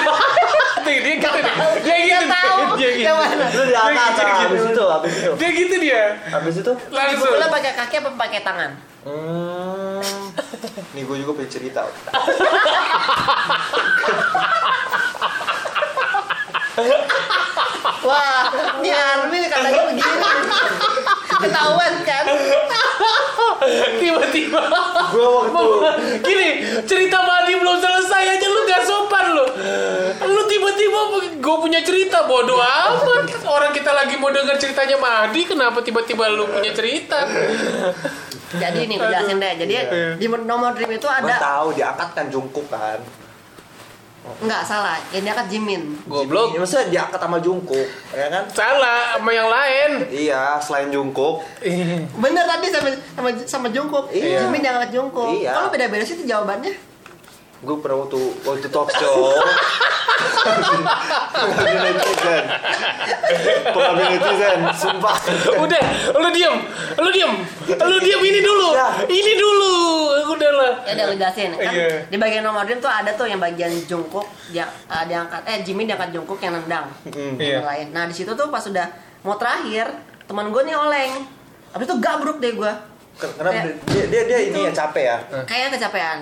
Dia 0.80 0.97
dia 0.97 1.13
gitu 1.13 1.28
dia. 1.36 1.54
Gitu. 1.84 2.25
tahu. 2.25 2.58
Gitu. 2.73 3.04
Yang 3.04 3.17
mana? 3.17 3.45
Lu 3.49 3.63
diangkat 3.63 4.10
Dia 4.10 4.23
gitu. 4.23 4.39
habis 4.39 4.63
itu, 4.65 4.84
habis 4.86 5.13
itu. 5.13 5.32
Dia 5.36 5.49
gitu 5.52 5.75
dia. 5.78 6.04
Habis 6.30 6.56
itu 6.58 6.71
Langsung. 6.89 7.19
Dipukulnya 7.19 7.49
pakai 7.49 7.71
kaki 7.75 7.95
apa 7.99 8.10
pakai 8.15 8.41
tangan? 8.41 8.71
Hmm. 8.99 10.04
Nih 10.91 11.02
gue 11.02 11.15
juga 11.17 11.32
punya 11.34 11.47
cerita. 11.47 11.82
Wah, 17.99 18.47
ini 18.79 18.89
Army 18.91 19.39
katanya 19.47 19.81
begini. 19.91 20.13
Ketahuan 21.39 21.93
kan? 22.03 22.23
Tiba-tiba. 23.99 24.61
Gua 25.11 25.27
waktu 25.43 25.63
Gini, 26.23 26.49
cerita 26.87 27.17
Madi 27.23 27.53
belum 27.55 27.77
selesai 27.79 28.23
aja 28.39 28.47
lu 28.47 28.61
gak 28.67 28.83
sopan 28.87 29.25
lu. 29.35 29.45
Lu 30.27 30.41
tiba-tiba 30.47 30.99
gue 31.39 31.55
punya 31.59 31.79
cerita 31.83 32.23
bodoh 32.27 32.59
amat. 32.59 33.27
Orang 33.47 33.71
kita 33.71 33.91
lagi 33.91 34.15
mau 34.19 34.31
denger 34.31 34.55
ceritanya 34.59 34.95
Madi, 34.99 35.47
kenapa 35.47 35.79
tiba-tiba 35.83 36.27
lu 36.31 36.47
punya 36.47 36.71
cerita? 36.71 37.23
Jadi 38.49 38.89
nih, 38.89 38.95
gue 38.97 39.07
jelasin 39.07 39.37
deh. 39.37 39.53
Jadi 39.61 39.73
Iya. 39.77 40.17
di 40.17 40.25
nomor 40.25 40.73
dream 40.73 40.91
itu 40.97 41.05
ada 41.05 41.37
tahu 41.37 41.77
diangkat 41.77 42.09
kan 42.17 42.25
Jungkook 42.33 42.67
kan. 42.67 42.99
Enggak 44.39 44.62
salah, 44.67 44.99
ini 45.15 45.27
akan 45.32 45.45
Jimin. 45.47 45.84
Goblok. 46.05 46.53
Ini 46.53 46.60
maksudnya 46.60 46.86
diangkat 46.91 47.19
sama 47.19 47.38
Jungkook, 47.39 47.88
ya 48.13 48.27
kan? 48.29 48.43
Salah 48.51 49.15
sama 49.17 49.32
yang 49.32 49.47
lain. 49.47 50.05
Iya, 50.12 50.60
selain 50.60 50.91
Jungkook. 50.91 51.43
Bener 52.19 52.43
tadi 52.45 52.67
sama 52.71 52.89
sama 53.15 53.29
sama 53.47 53.67
Jungkook. 53.71 54.12
Iya. 54.12 54.43
Jimin 54.45 54.62
yang 54.63 54.75
ngeliat 54.79 54.91
Jungkook. 54.91 55.34
Iya. 55.39 55.55
Kalau 55.55 55.67
beda-beda 55.71 56.03
sih 56.03 56.19
itu 56.19 56.27
jawabannya. 56.27 56.88
Gue 57.60 57.76
pernah 57.78 57.98
waktu 58.00 58.19
waktu 58.41 58.67
talk 58.69 58.88
show. 58.93 59.36
Pengambil 61.30 61.91
netizen. 61.91 62.43
Pengambil 63.69 64.06
netizen, 64.10 64.60
sumpah. 64.74 65.15
Udah, 65.58 65.84
lu 66.13 66.30
diem, 66.30 66.56
lu 66.95 67.10
diem, 67.10 67.34
lu 67.69 67.98
diem 68.00 68.22
ini 68.22 68.39
dulu, 68.39 68.67
Ya. 68.72 68.88
ini 69.06 69.34
dulu, 69.36 69.74
udah 70.30 70.50
lah. 70.52 70.72
Ya 70.84 70.91
udah 70.93 71.06
lu 71.06 71.15
jelasin 71.15 71.50
kan. 71.54 71.72
Iya. 71.72 71.88
Di 72.06 72.15
bagian 72.15 72.43
nomor 72.43 72.63
dream 72.63 72.80
tuh 72.80 72.88
ada 72.88 73.12
tuh 73.12 73.28
yang 73.28 73.39
bagian 73.39 73.72
Jungkook 73.86 74.24
dia 74.50 74.63
eh, 74.88 75.04
diangkat 75.06 75.41
eh 75.45 75.60
Jimin 75.62 75.86
diangkat 75.86 76.10
Jungkook 76.12 76.39
yang 76.39 76.56
nendang. 76.56 76.88
Iya. 77.36 77.60
Yang 77.60 77.65
lain. 77.65 77.88
Nah, 77.91 78.04
di 78.08 78.15
situ 78.15 78.32
tuh 78.34 78.48
pas 78.48 78.63
udah 78.63 78.88
mau 79.22 79.36
terakhir, 79.36 79.88
teman 80.26 80.48
gue 80.50 80.62
nih 80.63 80.76
oleng. 80.76 81.12
Habis 81.69 81.86
itu 81.86 81.95
gabruk 81.98 82.39
deh 82.39 82.56
gue. 82.56 82.72
Kenapa 83.19 83.52
Kayak- 83.52 83.76
dia, 83.86 84.04
dia 84.08 84.22
dia 84.26 84.39
ini 84.48 84.60
ya 84.63 84.72
capek 84.74 85.04
ya? 85.06 85.17
Kayaknya 85.43 85.69
kecapean. 85.76 86.19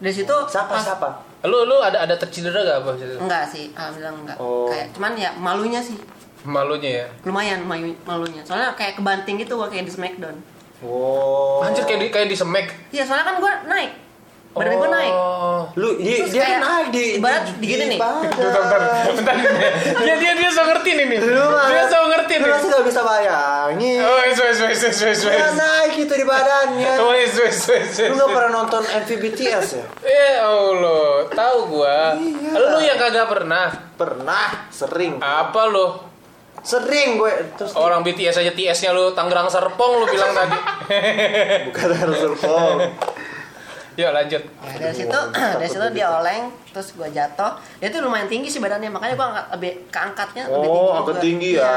Dari 0.00 0.14
situ 0.14 0.34
Siapa 0.48 0.72
pas- 0.72 0.82
siapa? 0.82 1.08
Lu 1.44 1.64
lu 1.64 1.76
ada 1.78 2.04
ada 2.04 2.16
tercedera 2.16 2.56
gak 2.58 2.78
apa 2.82 2.90
situ? 2.96 3.16
Enggak 3.16 3.44
sih, 3.44 3.64
alhamdulillah 3.72 4.12
enggak. 4.12 4.36
Oh. 4.36 4.68
Kayak 4.68 4.86
cuman 4.92 5.12
ya 5.14 5.30
malunya 5.34 5.80
sih. 5.80 5.96
Malunya 6.40 7.04
ya. 7.04 7.06
Lumayan 7.22 7.60
malu- 7.62 8.00
malunya. 8.02 8.40
Soalnya 8.40 8.72
kayak 8.72 8.96
kebanting 8.96 9.36
gitu 9.36 9.56
gua 9.56 9.68
kayak 9.68 9.84
di 9.84 9.92
Smackdown. 9.92 10.36
Oh. 10.80 11.60
Anjir 11.60 11.84
kayak 11.84 12.00
di 12.00 12.08
kayak 12.08 12.28
di 12.28 12.36
semek. 12.36 12.72
Iya, 12.88 13.04
soalnya 13.04 13.24
kan 13.24 13.36
gua 13.36 13.52
naik. 13.66 13.92
Badan 14.50 14.74
gua 14.76 14.90
naik. 14.90 15.14
Oh. 15.14 15.62
Lu 15.78 15.94
dia, 15.94 16.26
Terus 16.26 16.34
dia 16.34 16.42
kayak 16.42 16.58
naik 16.58 16.86
di 16.90 17.02
ibarat 17.22 17.42
di 17.54 17.66
gini 17.70 17.84
nih. 17.94 17.98
Bentar, 18.02 18.62
bentar. 18.66 19.36
Dia 20.02 20.14
dia 20.18 20.32
dia 20.34 20.50
so 20.50 20.66
ngerti 20.66 20.90
nih 20.98 21.06
nih. 21.06 21.18
Lu 21.22 21.46
Dia 21.70 21.84
so 21.86 21.98
ngerti 22.10 22.34
Lu 22.34 22.42
nih. 22.42 22.50
masih 22.50 22.68
gak 22.68 22.82
bisa 22.82 23.00
bayangin. 23.06 24.02
Oh, 24.02 24.18
wes 24.26 24.34
wes 24.34 24.58
wes 24.58 24.80
wes 24.82 24.98
wes 25.06 25.18
Dia 25.22 25.54
naik 25.54 25.90
gitu 25.94 26.12
di 26.18 26.26
badannya. 26.26 26.92
Wes 26.98 27.32
wes 27.38 27.58
wes 27.70 27.88
wes. 27.94 28.10
Lu 28.10 28.18
gak 28.18 28.30
pernah 28.34 28.50
nonton 28.50 28.82
MV 28.82 29.10
BTS 29.22 29.66
ya? 29.78 29.84
Eh 30.02 30.34
Allah, 30.42 31.30
tahu 31.30 31.58
gua. 31.70 32.18
Iya. 32.18 32.50
Lu 32.58 32.78
yang 32.82 32.98
kagak 32.98 33.30
pernah. 33.30 33.70
Pernah, 33.94 34.66
sering. 34.74 35.22
Apa 35.22 35.70
lu? 35.70 36.10
Sering 36.60 37.16
gue 37.16 37.32
terus 37.56 37.72
Orang 37.72 38.04
BTS 38.04 38.36
aja 38.36 38.52
TS-nya 38.52 38.92
lu 38.92 39.16
Tangerang 39.16 39.48
Serpong 39.48 39.96
lu 39.96 40.04
bilang 40.04 40.28
tadi. 40.36 40.58
bukan 41.72 41.88
harus 41.96 42.16
telepon. 42.20 42.76
Yuk 44.00 44.10
lanjut. 44.16 44.42
Nah, 44.64 44.74
dari 44.80 44.94
situ 44.96 45.18
dari 45.60 45.68
situ 45.68 45.86
dia 45.92 46.06
oleng, 46.08 46.42
terus 46.72 46.88
gua 46.96 47.08
jatuh. 47.12 47.52
Dia 47.76 47.88
tuh 47.92 48.00
lumayan 48.00 48.28
tinggi 48.32 48.48
sih 48.48 48.60
badannya, 48.64 48.88
makanya 48.88 49.14
gua 49.20 49.26
angkat 49.36 49.46
lebih 49.60 49.72
keangkatnya 49.92 50.42
lebih 50.48 50.68
tinggi. 50.68 50.80
Oh, 50.80 50.90
agak 50.96 51.14
juga. 51.14 51.20
tinggi 51.20 51.50
ya. 51.52 51.60
Iya. 51.60 51.76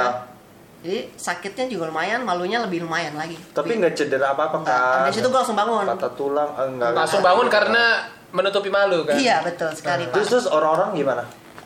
Jadi 0.84 1.00
sakitnya 1.16 1.66
juga 1.72 1.84
lumayan, 1.88 2.20
malunya 2.28 2.60
lebih 2.60 2.84
lumayan 2.84 3.16
lagi. 3.16 3.40
Tapi 3.56 3.72
nggak 3.80 3.96
cedera 3.96 4.36
apa-apa 4.36 4.64
Enggak. 4.64 4.80
kan? 4.80 5.04
Dari 5.08 5.16
situ 5.16 5.28
gua 5.28 5.40
langsung 5.44 5.60
bangun. 5.60 5.86
Patah 5.88 6.12
tulang 6.16 6.50
eh, 6.56 6.68
enggak. 6.72 6.90
Langsung 6.96 7.22
bangun 7.24 7.48
karena 7.48 7.84
menutupi 8.32 8.70
malu 8.72 9.04
kan. 9.08 9.16
Iya, 9.16 9.44
betul 9.44 9.72
sekali, 9.76 10.08
Pak. 10.08 10.16
Terus 10.16 10.28
terus 10.32 10.46
orang-orang 10.48 10.96
gimana? 10.96 11.24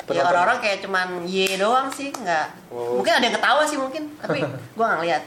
Ya 0.08 0.24
orang-orang 0.24 0.64
kayak 0.64 0.80
cuman 0.88 1.28
ye 1.28 1.60
doang 1.60 1.92
sih, 1.92 2.16
nggak. 2.16 2.72
Oh. 2.72 3.02
Mungkin 3.02 3.12
ada 3.12 3.24
yang 3.28 3.36
ketawa 3.36 3.62
sih 3.68 3.76
mungkin, 3.76 4.08
tapi 4.22 4.40
gua 4.78 4.86
nggak 4.94 5.00
ngeliat. 5.04 5.24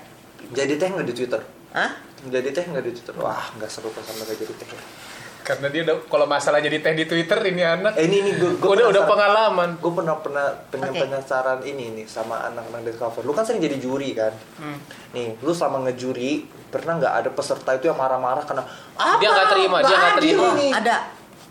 Jadi 0.51 0.73
teh 0.81 0.89
nggak 0.89 1.07
di 1.07 1.15
Twitter? 1.15 1.41
Hah? 1.77 1.91
Jadi 2.21 2.49
teh 2.53 2.65
nggak 2.65 2.85
di 2.85 2.93
Twitter? 2.97 3.15
Wah, 3.21 3.45
nggak 3.59 3.69
seru 3.69 3.93
pas 3.93 4.03
sama 4.07 4.25
jadi 4.25 4.45
teh. 4.45 4.69
Karena 5.51 5.67
dia 5.67 5.83
udah 5.83 5.97
kalau 6.07 6.27
masalah 6.31 6.63
jadi 6.63 6.79
teh 6.79 6.95
di 6.95 7.05
Twitter 7.11 7.39
ini 7.51 7.63
anak. 7.67 7.99
Eh 7.99 8.07
ini 8.07 8.23
nih 8.23 8.33
gue 8.39 8.71
udah 8.71 8.87
udah 8.87 9.03
pengalaman. 9.03 9.69
Gue 9.83 9.93
pernah 9.99 10.15
pernah 10.23 10.47
punya 10.71 10.91
Oke. 10.95 11.01
penasaran 11.03 11.59
ini 11.67 11.91
nih 11.99 12.07
sama 12.07 12.47
anak-anak 12.47 12.87
Discover. 12.87 13.27
Lu 13.27 13.35
kan 13.35 13.43
sering 13.43 13.59
jadi 13.59 13.83
juri 13.83 14.15
kan? 14.15 14.31
Hmm. 14.63 14.79
Nih, 15.11 15.35
lu 15.43 15.51
selama 15.51 15.91
ngejuri 15.91 16.47
pernah 16.71 17.03
nggak 17.03 17.15
ada 17.19 17.31
peserta 17.35 17.75
itu 17.75 17.91
yang 17.91 17.99
marah-marah 17.99 18.47
karena 18.47 18.63
apa? 18.95 19.19
Dia 19.19 19.29
nggak 19.35 19.49
terima, 19.51 19.77
dia 19.83 19.97
nggak 19.99 20.15
terima. 20.23 20.45
ini?" 20.55 20.69
Ada. 20.71 20.97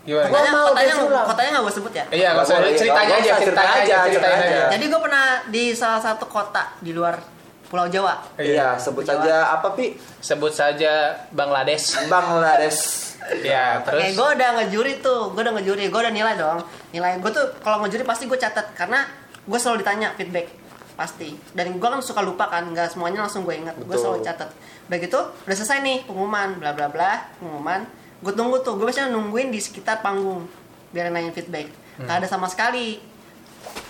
Gimana? 0.00 0.32
Gua 0.32 0.40
Kotanya, 0.40 0.52
mau 0.56 0.64
kotanya, 0.72 0.94
kotanya 1.28 1.50
nggak 1.52 1.64
gue 1.68 1.74
sebut 1.76 1.92
ya. 1.92 2.04
Iya, 2.08 2.28
nggak 2.32 2.44
usah 2.48 2.56
ceritanya 2.72 3.14
aja, 3.20 3.32
ceritanya 3.36 3.36
cerita 3.44 3.60
aja, 3.60 3.76
aja, 3.76 3.84
ceritain 3.84 4.12
cerita 4.16 4.28
aja. 4.32 4.48
aja. 4.48 4.62
Jadi 4.72 4.84
gue 4.88 5.00
pernah 5.04 5.26
di 5.52 5.64
salah 5.76 6.00
satu 6.00 6.24
kota 6.24 6.62
di 6.80 6.96
luar 6.96 7.20
Pulau 7.68 7.86
Jawa. 7.86 8.18
Iya, 8.40 8.80
sebut 8.80 9.04
Jawa. 9.04 9.20
saja 9.22 9.34
apa 9.54 9.68
pi? 9.76 9.94
Sebut 10.18 10.50
saja 10.50 11.20
Bangladesh. 11.30 12.08
Bangladesh. 12.08 13.09
Ya, 13.46 13.78
Oke, 13.78 13.94
terus 13.94 14.18
gue 14.18 14.28
udah 14.34 14.48
ngejuri 14.58 14.92
tuh, 14.98 15.30
gue 15.30 15.42
udah 15.46 15.54
ngejuri, 15.54 15.86
gue 15.86 16.00
udah 16.02 16.14
nilai 16.14 16.34
dong. 16.34 16.58
Nilai 16.90 17.22
gue 17.22 17.30
tuh 17.30 17.46
kalau 17.62 17.86
ngejuri 17.86 18.02
pasti 18.02 18.26
gue 18.26 18.34
catat 18.34 18.74
karena 18.74 19.06
gue 19.46 19.58
selalu 19.58 19.86
ditanya 19.86 20.12
feedback 20.18 20.50
pasti. 20.98 21.38
Dan 21.54 21.78
gue 21.78 21.88
kan 21.88 22.02
suka 22.02 22.20
lupa 22.20 22.50
kan, 22.50 22.66
nggak 22.74 22.92
semuanya 22.92 23.24
langsung 23.24 23.46
gue 23.46 23.54
ingat. 23.54 23.78
Gue 23.78 23.96
selalu 23.96 24.26
catat. 24.26 24.50
Begitu 24.90 25.16
udah 25.16 25.56
selesai 25.56 25.78
nih 25.80 26.04
pengumuman, 26.04 26.58
bla 26.58 26.74
bla 26.74 26.90
bla, 26.90 27.30
pengumuman. 27.38 27.86
Gue 28.20 28.32
tunggu 28.34 28.60
tuh, 28.60 28.76
gue 28.76 28.84
biasanya 28.84 29.14
nungguin 29.14 29.48
di 29.48 29.62
sekitar 29.62 30.02
panggung 30.04 30.44
biar 30.90 31.08
nanyain 31.14 31.32
feedback. 31.32 31.70
Gak 32.02 32.24
ada 32.24 32.26
sama 32.26 32.50
sekali. 32.50 32.98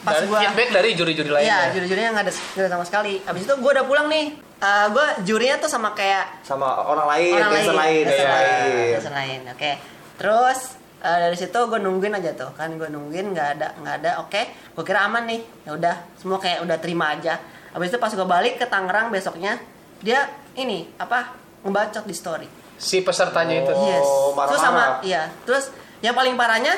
Pas 0.04 0.20
dari 0.20 0.26
gue 0.28 0.38
feedback 0.38 0.68
dari 0.74 0.88
juri-juri 0.94 1.30
lainnya. 1.32 1.48
Iya, 1.48 1.58
juri-jurinya 1.78 2.10
nggak 2.18 2.24
ada, 2.28 2.32
ada 2.34 2.68
sama 2.76 2.84
sekali. 2.84 3.14
Abis 3.24 3.42
itu 3.48 3.54
gue 3.56 3.70
udah 3.70 3.84
pulang 3.86 4.06
nih. 4.10 4.49
Eh 4.60 4.86
gue 4.88 5.06
jurinya 5.24 5.56
tuh 5.56 5.66
sama 5.66 5.90
kayak 5.90 6.44
Sama 6.44 6.84
orang 6.84 7.08
lain, 7.08 7.32
orang 7.34 7.50
lain, 7.50 7.72
lain, 7.72 8.02
dancer 8.04 8.20
Iya. 8.20 8.30
lain. 8.30 8.90
dancer 8.94 9.14
lain. 9.14 9.40
Oke. 9.48 9.70
Terus 10.14 10.58
eh, 11.00 11.18
dari 11.18 11.32
situ 11.34 11.56
gue 11.56 11.78
nungguin 11.78 12.12
aja 12.12 12.30
tuh 12.36 12.52
kan 12.52 12.68
gue 12.70 12.84
nungguin 12.86 13.32
nggak 13.32 13.48
ada 13.56 13.68
nggak 13.74 13.94
ada 13.98 14.10
oke 14.20 14.36
gue 14.70 14.84
kira 14.84 15.00
aman 15.02 15.24
nih 15.24 15.40
ya 15.64 15.72
udah 15.72 15.96
semua 16.14 16.36
kayak 16.36 16.60
udah 16.60 16.76
terima 16.76 17.16
aja 17.16 17.40
habis 17.72 17.88
itu 17.88 17.96
pas 17.96 18.12
gue 18.12 18.28
balik 18.28 18.60
ke 18.60 18.68
Tangerang 18.68 19.08
besoknya 19.08 19.56
dia 19.98 20.28
ini 20.54 20.92
apa 20.96 21.32
ngebacot 21.64 22.04
di 22.04 22.12
story 22.12 22.44
Si 22.76 23.00
pesertanya 23.00 23.54
itu. 23.58 23.72
Oh. 23.72 23.80
yes 23.82 24.04
marah-marah. 24.30 24.44
terus 24.46 24.60
sama 24.60 24.84
iya 25.00 25.22
terus 25.42 25.64
yang 26.00 26.12
paling 26.12 26.36
parahnya 26.36 26.76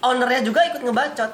ownernya 0.00 0.44
juga 0.44 0.68
ikut 0.68 0.80
ngebacot 0.82 1.30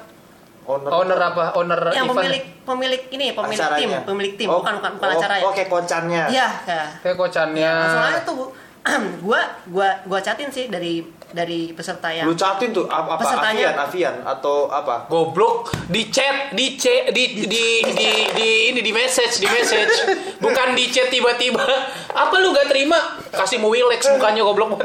Owner, 0.69 0.89
Owner 0.93 1.17
apa? 1.19 1.43
Owner 1.57 1.81
yang 1.89 2.05
event. 2.05 2.13
pemilik 2.13 2.43
pemilik 2.61 3.01
ini 3.09 3.25
pemilik 3.33 3.57
acaranya. 3.57 3.79
tim 3.81 4.05
pemilik 4.05 4.33
tim 4.37 4.47
Oh, 4.47 4.61
bukan 4.61 4.73
bukan 4.77 4.91
bukan 4.95 5.09
oh, 5.09 5.17
acara 5.17 5.33
ya 5.35 5.43
Oke, 5.43 5.63
kocannya. 5.65 6.23
iya 6.29 6.47
ya. 6.63 6.83
Kayak 7.01 7.17
kocannya. 7.17 7.73
langsung 7.75 8.05
aja 8.05 8.19
tuh 8.21 8.37
gua 9.25 9.41
gua 9.65 9.89
gua 10.05 10.19
chatin 10.21 10.47
sih 10.47 10.69
dari 10.69 11.01
dari 11.29 11.71
peserta 11.77 12.09
yang 12.09 12.25
Lu 12.25 12.33
catin 12.33 12.73
tuh 12.73 12.89
apa, 12.89 13.15
apa 13.15 13.21
Pesertanya- 13.21 13.77
Avian, 13.85 13.85
Avian 13.85 14.15
atau 14.25 14.65
apa? 14.67 15.05
Goblok 15.05 15.69
di 15.85 16.09
chat, 16.09 16.53
di 16.53 16.73
chat, 16.73 17.13
di 17.13 17.45
di 17.45 17.65
di 17.85 18.09
di 18.33 18.49
ini 18.73 18.81
di 18.81 18.89
message, 18.89 19.37
di 19.37 19.45
message. 19.45 19.93
Bukan 20.37 20.73
di 20.73 20.89
chat 20.89 21.07
tiba-tiba. 21.07 21.61
Apa 22.09 22.33
lu 22.41 22.49
gak 22.49 22.67
terima? 22.67 22.97
Kasih 23.29 23.61
mau 23.61 23.69
Wilex 23.69 24.09
mukanya 24.09 24.41
goblok. 24.41 24.81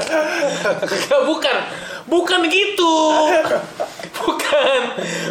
Bukan. 1.24 1.56
Bukan 2.04 2.40
gitu. 2.52 2.94
Bukan. 4.14 4.80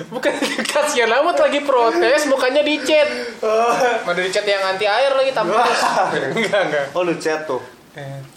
Bukan 0.09 0.33
kasihan 0.65 1.13
amat 1.21 1.37
lagi 1.39 1.61
protes 1.61 2.25
mukanya 2.25 2.65
di 2.65 2.81
chat. 2.81 3.05
Mana 4.03 4.17
di 4.17 4.33
chat 4.33 4.43
yang 4.43 4.65
anti 4.65 4.89
air 4.89 5.13
lagi 5.13 5.29
tampaknya. 5.29 5.77
Enggak, 6.33 6.61
enggak. 6.67 6.85
Oh, 6.97 7.05
lu 7.05 7.13
chat 7.21 7.45
tuh. 7.45 7.61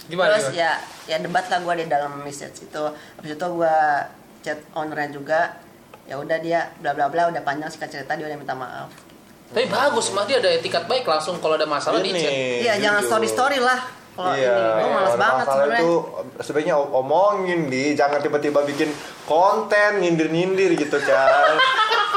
Gimana? 0.07 0.37
terus 0.37 0.53
gimana? 0.53 0.61
ya 0.61 0.96
ya 1.07 1.16
debat 1.16 1.42
lah 1.45 1.59
gua 1.61 1.75
di 1.75 1.87
dalam 1.87 2.21
message 2.21 2.62
itu. 2.62 2.85
Habis 3.16 3.31
itu 3.33 3.47
gua 3.49 4.07
chat 4.40 4.59
ownernya 4.73 5.11
juga. 5.12 5.40
Ya 6.05 6.16
udah 6.16 6.38
dia 6.38 6.71
bla 6.77 6.92
bla 6.92 7.07
bla 7.07 7.27
udah 7.29 7.40
panjang 7.40 7.66
singkat 7.66 7.90
cerita 7.92 8.12
dia 8.12 8.27
udah 8.27 8.37
minta 8.37 8.53
maaf. 8.53 8.90
Tapi 9.47 9.66
bagus, 9.66 10.11
mah 10.11 10.23
dia 10.23 10.37
ada 10.37 10.51
etikat 10.51 10.85
baik 10.85 11.03
langsung 11.03 11.38
kalau 11.38 11.55
ada 11.55 11.64
masalah 11.64 11.99
di 11.99 12.11
chat. 12.12 12.31
iya 12.61 12.75
jangan 12.77 13.01
story 13.01 13.27
story 13.27 13.59
lah. 13.59 13.79
Kalau 14.12 14.33
Iya, 14.33 14.49
ini 14.49 14.62
gua 14.81 14.88
malas 14.88 15.07
kalau 15.09 15.21
banget 15.21 15.47
sebenarnya. 15.47 15.77
itu 15.79 15.92
sebenarnya 16.40 16.75
o- 16.75 16.90
omongin 16.97 17.61
di, 17.66 17.92
jangan 17.92 18.19
tiba-tiba 18.19 18.64
bikin 18.64 18.88
konten 19.23 20.01
nyindir-nyindir 20.01 20.73
gitu 20.75 20.97
kan. 20.99 21.53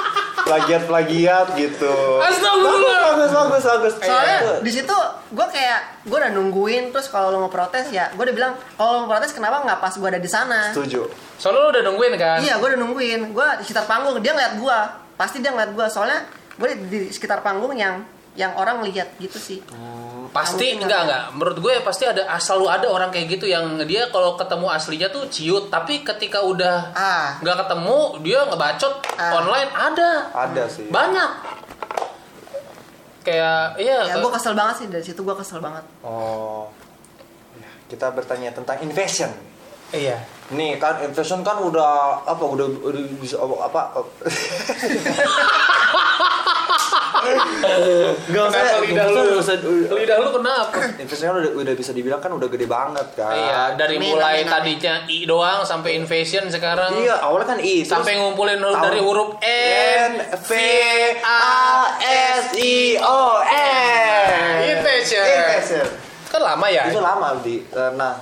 Plagiat-plagiat 0.50 1.48
gitu. 1.54 1.94
Astagfirullah. 2.20 2.98
Bagus, 3.10 3.32
bagus, 3.32 3.64
bagus. 3.64 3.94
soalnya 4.00 4.38
Iya. 4.40 4.54
di 4.60 4.72
situ 4.72 4.96
gue 5.30 5.48
kayak 5.48 5.80
gue 6.04 6.18
udah 6.18 6.32
nungguin 6.32 6.84
terus 6.90 7.08
kalau 7.08 7.30
lo 7.30 7.38
mau 7.40 7.52
protes 7.52 7.90
ya 7.90 8.10
gue 8.10 8.22
udah 8.22 8.34
bilang 8.34 8.54
kalau 8.74 8.90
lo 8.92 9.06
mau 9.06 9.12
protes 9.12 9.30
kenapa 9.30 9.62
nggak 9.62 9.78
pas 9.78 9.94
gue 9.94 10.10
ada 10.10 10.18
di 10.18 10.28
sana 10.28 10.72
setuju. 10.72 11.06
Soalnya 11.38 11.60
lu 11.60 11.70
udah 11.70 11.84
nungguin 11.86 12.14
kan? 12.16 12.38
iya 12.40 12.58
gue 12.58 12.68
udah 12.68 12.80
nungguin 12.80 13.22
gue 13.30 13.48
di 13.60 13.64
sekitar 13.64 13.86
panggung 13.86 14.18
dia 14.18 14.34
ngeliat 14.34 14.54
gue 14.56 14.78
pasti 15.16 15.38
dia 15.38 15.52
ngeliat 15.52 15.72
gue 15.72 15.86
soalnya 15.88 16.20
gue 16.56 16.68
di, 16.68 16.76
di 16.88 17.00
sekitar 17.10 17.40
panggung 17.40 17.72
yang 17.74 18.02
yang 18.34 18.56
orang 18.56 18.80
lihat 18.82 19.14
gitu 19.18 19.36
sih 19.36 19.60
Pasti 20.30 20.62
Mungkin 20.72 20.86
enggak 20.86 21.00
ada. 21.00 21.06
enggak. 21.06 21.24
Menurut 21.34 21.58
gue 21.60 21.74
pasti 21.82 22.04
ada 22.04 22.22
selalu 22.36 22.65
ada 22.68 22.88
orang 22.88 23.10
kayak 23.10 23.28
gitu 23.32 23.46
yang 23.46 23.65
dia 23.84 24.08
kalau 24.08 24.34
ketemu 24.34 24.68
aslinya 24.68 25.10
tuh 25.10 25.26
ciut, 25.26 25.68
tapi 25.68 26.02
ketika 26.02 26.39
udah 26.39 26.92
ah 26.92 27.28
nggak 27.39 27.58
ketemu 27.60 27.98
dia 28.22 28.39
ngebacot 28.44 28.94
Ah. 29.15 29.36
online 29.36 29.70
ada 29.70 30.10
Ada 30.32 30.63
sih. 30.65 30.86
banyak. 30.88 31.32
Kayak 33.20 33.76
iya. 33.78 34.00
ya 34.06 34.15
gue 34.15 34.32
kesel 34.32 34.54
banget 34.54 34.76
sih 34.78 34.88
dari 34.88 35.02
situ 35.02 35.20
gue 35.20 35.36
kesel 35.36 35.60
banget 35.60 35.84
Oh. 36.02 36.70
Ya, 37.54 37.68
Kita 37.88 38.10
bertanya 38.10 38.50
tentang 38.50 38.80
invasion. 38.80 39.34
iya. 39.89 40.24
Nih 40.50 40.78
kan 40.78 40.98
invasion 41.00 41.42
kan 41.42 41.58
udah 41.60 42.22
apa 42.24 42.42
udah 42.44 42.65
udah 42.80 43.02
bisa 43.18 43.38
apa 43.38 43.92
Gak 48.25 48.43
usah 48.45 48.79
lidah 48.79 49.08
lu? 49.08 49.21
Usah- 49.38 49.62
Lidah 49.89 50.17
lu 50.17 50.29
kenapa? 50.32 50.75
Invasion 50.95 51.25
kan 51.27 51.38
udah, 51.38 51.51
udah 51.53 51.73
bisa 51.73 51.91
dibilang 51.91 52.17
kan 52.17 52.32
udah 52.32 52.47
gede 52.47 52.65
banget 52.65 53.08
kan. 53.13 53.34
Iya, 53.34 53.62
dari 53.75 53.95
Amin, 53.95 54.10
mulai 54.10 54.41
amin, 54.41 54.45
amin. 54.45 54.53
tadinya 54.77 54.93
I 55.05 55.19
doang 55.23 55.62
sampai 55.62 55.95
invasion 55.95 56.47
sekarang 56.47 56.95
Iya, 56.95 57.19
awalnya 57.19 57.47
kan 57.47 57.60
I 57.60 57.82
sampai 57.82 58.17
ngumpulin 58.17 58.58
tahun- 58.58 58.82
dari 58.82 58.99
huruf 58.99 59.36
N, 59.39 60.12
V 60.39 60.49
A 61.19 61.41
S 62.38 62.53
I 62.53 62.75
O 62.97 63.21
N. 63.41 64.29
Invasion. 64.71 65.25
Invasion. 65.25 65.86
Kan 66.27 66.41
lama 66.41 66.67
ya? 66.67 66.84
Itu 66.88 66.99
lama 66.99 67.39
di. 67.39 67.65
Nah, 67.71 68.13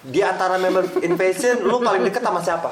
di 0.00 0.20
antara 0.20 0.56
member 0.56 0.84
Invasion 0.98 1.60
lu 1.60 1.78
paling 1.78 2.02
deket 2.02 2.20
sama 2.20 2.40
siapa? 2.40 2.70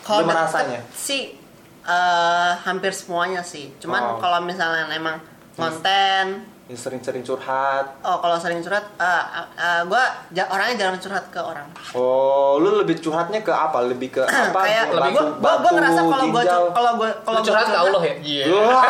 kalau 0.00 0.24
Lu 0.24 0.32
deket 0.32 1.39
eh, 1.82 2.52
hampir 2.60 2.90
semuanya 2.90 3.40
sih 3.40 3.72
cuman 3.76 4.02
Oh. 4.02 4.18
kalau 4.18 4.40
misalnya 4.40 4.88
emang 4.90 5.16
konten 5.52 6.44
Yang 6.66 6.86
sering-sering 6.86 7.20
curhat. 7.20 7.98
oh 8.00 8.16
kalau 8.18 8.38
sering 8.38 8.60
curhat 8.60 8.86
eh, 8.94 9.22
eh, 9.56 9.82
gue 9.82 10.02
orangnya 10.44 10.76
jarang 10.78 10.96
curhat 10.96 11.26
ke 11.28 11.38
orang 11.38 11.66
Oh, 11.92 12.56
lu 12.56 12.78
lebih 12.78 12.96
curhatnya 12.96 13.40
ke 13.40 13.50
apa? 13.50 13.82
Lebih 13.82 14.08
ke 14.12 14.22
apa? 14.46 14.54
kayak 14.60 14.86
lebih 14.88 15.10
gue 15.10 15.24
batu- 15.34 15.34
gue 15.34 15.42
batu, 15.42 15.68
ngerasa 15.74 16.00
kalau 16.00 16.24
gue 16.28 16.42
kalau 16.46 16.92
gue 16.94 17.10
kalau 17.20 17.36
gua 17.36 17.42
curhat 17.42 17.66
ke 17.66 17.74
Allah 17.76 18.02
ya? 18.04 18.14
Iya. 18.22 18.44
Wah, 18.54 18.84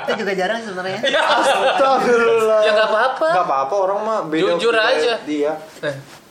itu 0.00 0.12
juga 0.16 0.32
jarang 0.34 0.60
sebenarnya 0.62 1.00
Ya, 1.04 1.20
astagfirullah. 1.20 2.60
ya 2.62 2.70
nggak 2.72 2.88
apa-apa. 2.88 3.28
Nggak 3.28 3.46
apa-apa, 3.46 3.74
orang 3.76 3.98
mah 4.00 4.18
beda. 4.24 4.42
Jujur 4.50 4.74
aja. 4.74 5.12
Dia. 5.22 5.52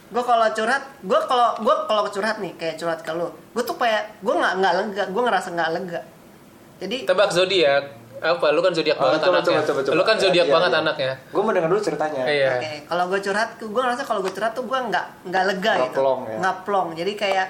Gue 0.08 0.24
kalau 0.24 0.48
curhat 0.50 0.84
gue 1.00 1.20
kalau 1.22 1.50
gue 1.58 1.76
kalau 1.84 2.04
curhat 2.08 2.38
nih 2.38 2.56
kayak 2.56 2.76
curhat 2.76 3.00
ke 3.02 3.12
lu 3.12 3.28
gue 3.28 3.60
tuh 3.62 3.76
kayak 3.76 4.18
gue 4.18 4.32
nggak 4.32 4.54
nggak 4.56 4.74
lega 4.74 5.04
gue 5.06 5.22
ngerasa 5.22 5.48
nggak 5.52 5.70
lega 5.74 6.02
jadi 6.78 6.98
Tebak 7.04 7.30
zodiak. 7.30 7.84
Apa? 8.18 8.50
Lu 8.50 8.62
kan 8.62 8.70
zodiak 8.72 8.98
Oh, 8.98 9.04
banget 9.04 9.20
coba, 9.20 9.30
anaknya. 9.36 9.46
coba, 9.46 9.62
coba, 9.64 9.80
coba. 9.84 9.94
Lu 9.94 10.04
kan 10.04 10.16
zodiak 10.16 10.46
Iya, 10.46 10.54
banget 10.54 10.72
iya. 10.72 10.80
anaknya. 10.80 11.12
Gue 11.28 11.42
mau 11.42 11.52
dengar 11.52 11.70
dulu 11.70 11.82
ceritanya. 11.82 12.24
Iya. 12.24 12.50
Oke, 12.52 12.72
kalau 12.86 13.04
gue 13.08 13.20
curhat, 13.20 13.50
gue 13.60 13.82
ngerasa 13.84 14.04
kalau 14.04 14.20
gue 14.22 14.32
curhat 14.32 14.54
tuh 14.54 14.64
gue 14.64 14.80
nggak 14.84 15.06
nggak 15.24 15.44
lega 15.48 15.72
Nggak 15.72 15.86
gitu, 15.86 15.98
plong 15.98 16.22
ya? 16.24 16.38
nggak 16.40 16.56
plong. 16.64 16.88
Jadi 16.94 17.12
kayak 17.14 17.48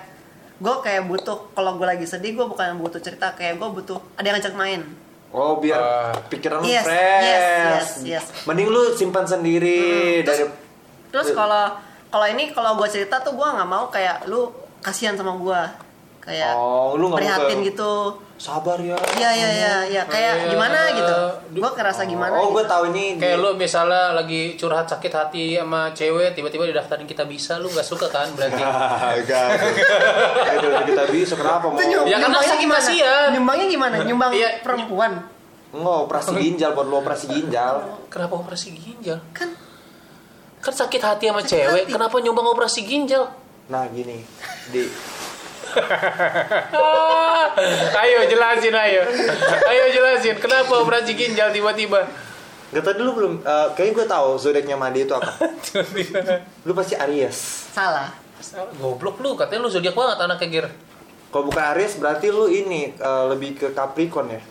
gue 0.58 0.76
kayak 0.82 1.04
butuh 1.06 1.38
kalau 1.52 1.72
gue 1.76 1.88
lagi 1.88 2.04
sedih, 2.04 2.32
gue 2.34 2.46
bukan 2.46 2.68
butuh 2.78 3.00
cerita, 3.00 3.32
kayak 3.32 3.56
gue 3.56 3.70
butuh 3.70 4.00
ada 4.14 4.26
yang 4.26 4.36
ngajak 4.36 4.56
main. 4.56 4.82
Oh, 5.30 5.56
biar 5.58 5.76
Ah. 5.78 6.12
pikiran 6.26 6.60
lu 6.60 6.66
Yes, 6.66 6.84
fresh. 6.84 7.24
yes, 7.24 7.44
yes, 7.44 7.88
yes. 8.04 8.26
Mending 8.44 8.68
lu 8.68 8.92
simpan 8.92 9.24
sendiri 9.24 10.20
Terus- 10.22 10.48
dari 10.48 10.66
Terus 11.10 11.28
kalau 11.32 11.80
kalau 12.18 12.28
ini 12.28 12.50
kalau 12.50 12.74
gue 12.74 12.90
cerita 12.90 13.22
tuh 13.22 13.32
gue 13.32 13.46
nggak 13.48 13.70
mau 13.70 13.86
kayak 13.88 14.26
lu 14.26 14.50
kasihan 14.80 15.14
sama 15.14 15.38
gue, 15.38 15.62
kayak 16.20 16.52
Oh, 16.52 16.98
lu 16.98 17.14
prihatin 17.14 17.62
kayak- 17.62 17.70
gitu. 17.70 17.94
sabar 18.36 18.78
ya. 18.78 18.94
Iya 19.12 19.30
iya 19.32 19.50
iya, 19.52 19.76
ya. 19.88 20.02
kayak 20.04 20.34
Iya. 20.36 20.50
gimana 20.50 20.80
gitu. 20.92 21.18
Gue 21.56 21.70
ngerasa 21.72 22.06
gimana? 22.06 22.34
Oh, 22.36 22.50
gue 22.52 22.60
gitu. 22.60 22.70
tahu 22.70 22.84
ini. 22.92 23.06
Kayak 23.16 23.38
lu 23.38 23.50
misalnya 23.54 24.14
lagi 24.14 24.54
curhat 24.54 24.86
sakit 24.86 25.10
hati 25.10 25.46
sama 25.56 25.90
cewek, 25.92 26.34
tiba-tiba 26.34 26.66
didaftarin 26.68 27.06
kita 27.06 27.26
bisa, 27.26 27.58
lu 27.58 27.66
nggak 27.68 27.82
suka 27.84 28.06
kan 28.08 28.30
berarti? 28.32 28.62
Enggak. 29.18 29.48
Itu 30.54 30.68
kita 30.88 31.04
bisa 31.08 31.34
kenapa 31.34 31.66
mau? 31.68 31.78
Nyum- 31.78 32.06
Ya, 32.06 32.18
karena 32.18 32.30
nyumbangnya 32.30 32.46
sakit 32.48 32.62
gimana? 32.62 32.78
kasihan. 32.80 33.28
Nyumbangnya 33.32 33.66
gimana? 33.68 33.96
Nyumbang 34.00 34.32
Iya. 34.32 34.50
perempuan. 34.62 35.12
Enggak 35.68 35.98
operasi 36.04 36.30
ginjal 36.36 36.70
buat 36.72 36.86
lu 36.86 36.96
operasi 36.96 37.26
ginjal. 37.28 37.76
Kenapa 38.08 38.34
operasi 38.36 38.68
ginjal? 38.72 39.18
Kan 39.32 39.50
Kan 40.68 40.76
sakit 40.76 41.00
hati 41.00 41.32
sama 41.32 41.40
Sakit 41.40 41.52
cewek, 41.64 41.84
hati. 41.88 41.94
kenapa 41.96 42.20
nyumbang 42.20 42.44
operasi 42.46 42.84
ginjal? 42.84 43.32
Nah, 43.72 43.88
gini. 43.88 44.20
Di 44.68 44.84
Ah, 46.74 47.48
ayo 48.04 48.26
jelasin 48.26 48.74
ayo. 48.74 49.04
Ayo 49.64 49.84
jelasin 49.90 50.36
kenapa 50.36 50.76
operasi 50.76 51.14
ginjal 51.14 51.52
tiba-tiba? 51.52 52.04
Gak 52.68 52.84
tau 52.84 52.96
dulu 52.96 53.12
belum, 53.14 53.34
eh, 53.40 53.68
kayaknya 53.74 53.96
gue 53.96 54.06
tahu 54.10 54.30
zodiaknya 54.36 54.76
Madi 54.76 55.08
itu 55.08 55.14
apa. 55.16 55.40
Lu 56.68 56.76
pasti 56.76 57.00
Aries. 57.00 57.72
salah. 57.72 58.12
Goblok 58.76 59.18
lu, 59.18 59.34
katanya 59.34 59.64
lu 59.64 59.70
zodiak 59.70 59.96
banget 59.96 60.18
anaknya 60.20 60.48
Gir. 60.52 60.68
Kalau 61.28 61.48
bukan 61.48 61.64
Aries 61.74 61.96
berarti 61.96 62.28
lu 62.28 62.46
ini 62.46 62.92
eh, 62.92 63.24
lebih 63.28 63.56
ke 63.56 63.68
Capricorn 63.72 64.30
ya. 64.30 64.42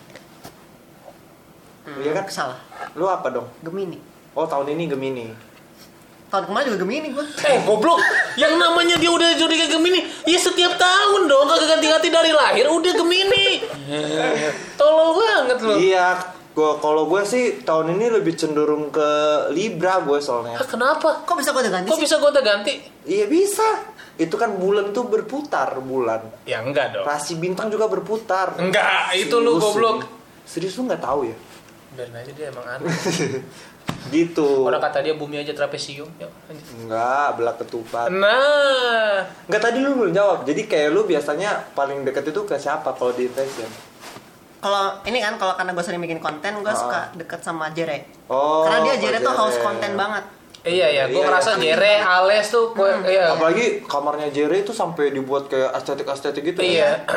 Iya 1.87 2.11
kan? 2.13 2.25
Salah. 2.27 2.59
Lu 2.93 3.05
apa 3.05 3.29
dong? 3.29 3.47
Gemini. 3.61 4.01
Oh 4.33 4.43
tahun 4.43 4.73
ini 4.73 4.83
Gemini. 4.87 5.25
Tahun 6.27 6.43
kemarin 6.43 6.65
juga 6.67 6.79
Gemini 6.83 7.07
gue. 7.09 7.23
Eh 7.41 7.63
goblok, 7.63 8.03
yang 8.35 8.59
namanya 8.59 8.99
dia 8.99 9.07
udah 9.07 9.31
zodiak 9.33 9.71
Gemini, 9.71 10.03
ya 10.27 10.35
setiap 10.35 10.75
tahun 10.75 11.23
dong 11.23 11.47
kagak 11.47 11.67
ganti-ganti 11.73 12.11
dari 12.11 12.31
lahir 12.31 12.67
udah 12.67 12.93
Gemini. 12.93 13.63
Tolol 14.75 15.09
banget 15.15 15.57
lu. 15.63 15.73
Iya, 15.79 16.19
gua 16.51 16.75
kalau 16.77 17.07
gue 17.07 17.23
sih 17.23 17.63
tahun 17.63 17.95
ini 17.95 18.11
lebih 18.11 18.35
cenderung 18.35 18.91
ke 18.91 19.07
Libra 19.51 20.03
gue 20.03 20.19
soalnya. 20.19 20.59
Ah, 20.59 20.67
kenapa? 20.67 21.23
Kok 21.23 21.35
bisa 21.39 21.55
gue 21.55 21.63
ganti 21.63 21.87
Kok 21.87 21.95
sih? 21.95 22.03
bisa 22.03 22.15
gonta 22.19 22.43
ganti? 22.43 22.73
Iya 23.07 23.25
bisa. 23.25 23.63
Itu 24.17 24.35
kan 24.35 24.57
bulan 24.57 24.91
tuh 24.91 25.07
berputar 25.07 25.79
bulan. 25.79 26.27
Ya 26.43 26.59
enggak 26.59 26.91
dong. 26.91 27.05
Rasi 27.05 27.37
bintang 27.37 27.69
juga 27.69 27.87
berputar. 27.87 28.57
Enggak, 28.57 29.15
itu 29.15 29.37
lu 29.37 29.55
Serius 29.55 29.63
goblok. 29.63 29.97
ini. 29.97 30.07
Serius 30.43 30.73
lu 30.75 30.91
nggak 30.91 30.99
tahu 30.99 31.19
ya? 31.23 31.37
Biarin 31.95 32.15
aja 32.17 32.31
dia 32.35 32.45
emang 32.51 32.65
aneh. 32.67 32.91
Gitu. 34.07 34.47
Orang 34.61 34.79
kata 34.79 34.99
dia 34.99 35.13
bumi 35.13 35.37
aja 35.37 35.51
trapesium. 35.51 36.07
Yuk. 36.17 36.31
Enggak, 36.77 37.27
belak 37.35 37.55
ketupat. 37.59 38.07
Nah, 38.09 39.25
Enggak 39.45 39.61
tadi 39.63 39.77
lu 39.79 39.95
belum 39.97 40.11
jawab. 40.11 40.37
Jadi 40.43 40.61
kayak 40.63 40.89
lu 40.89 41.03
biasanya 41.03 41.71
paling 41.71 42.01
deket 42.01 42.27
itu 42.27 42.41
ke 42.43 42.55
siapa 42.55 42.91
kalau 42.91 43.11
di 43.11 43.27
fashion? 43.27 43.67
Kalau 44.57 44.99
ini 45.03 45.19
kan 45.19 45.37
kalau 45.37 45.53
karena 45.53 45.71
gue 45.71 45.81
sering 45.81 45.99
bikin 45.99 46.17
konten, 46.17 46.51
gue 46.57 46.67
Ah. 46.67 46.73
suka 46.73 46.99
deket 47.13 47.39
sama 47.39 47.69
Jere. 47.69 48.09
Oh. 48.25 48.65
karena 48.65 48.83
dia 48.83 48.95
Jere 48.99 49.17
tuh 49.19 49.31
haus 49.31 49.53
Jere. 49.53 49.63
konten 49.63 49.93
banget. 49.93 50.23
iya 50.65 50.83
ya, 50.89 51.03
gue 51.05 51.15
Iya, 51.15 51.23
ngerasa 51.23 51.51
iya. 51.53 51.59
Jere, 51.63 51.93
Ales 52.01 52.47
tuh, 52.49 52.75
gue, 52.75 52.91
iya. 53.07 53.31
Apalagi 53.31 53.87
kamarnya 53.87 54.27
Jerry 54.27 54.61
itu 54.61 54.75
sampai 54.75 55.15
dibuat 55.15 55.47
kayak 55.47 55.71
estetik-estetik 55.73 56.43
gitu. 56.43 56.59
Iya. 56.59 57.07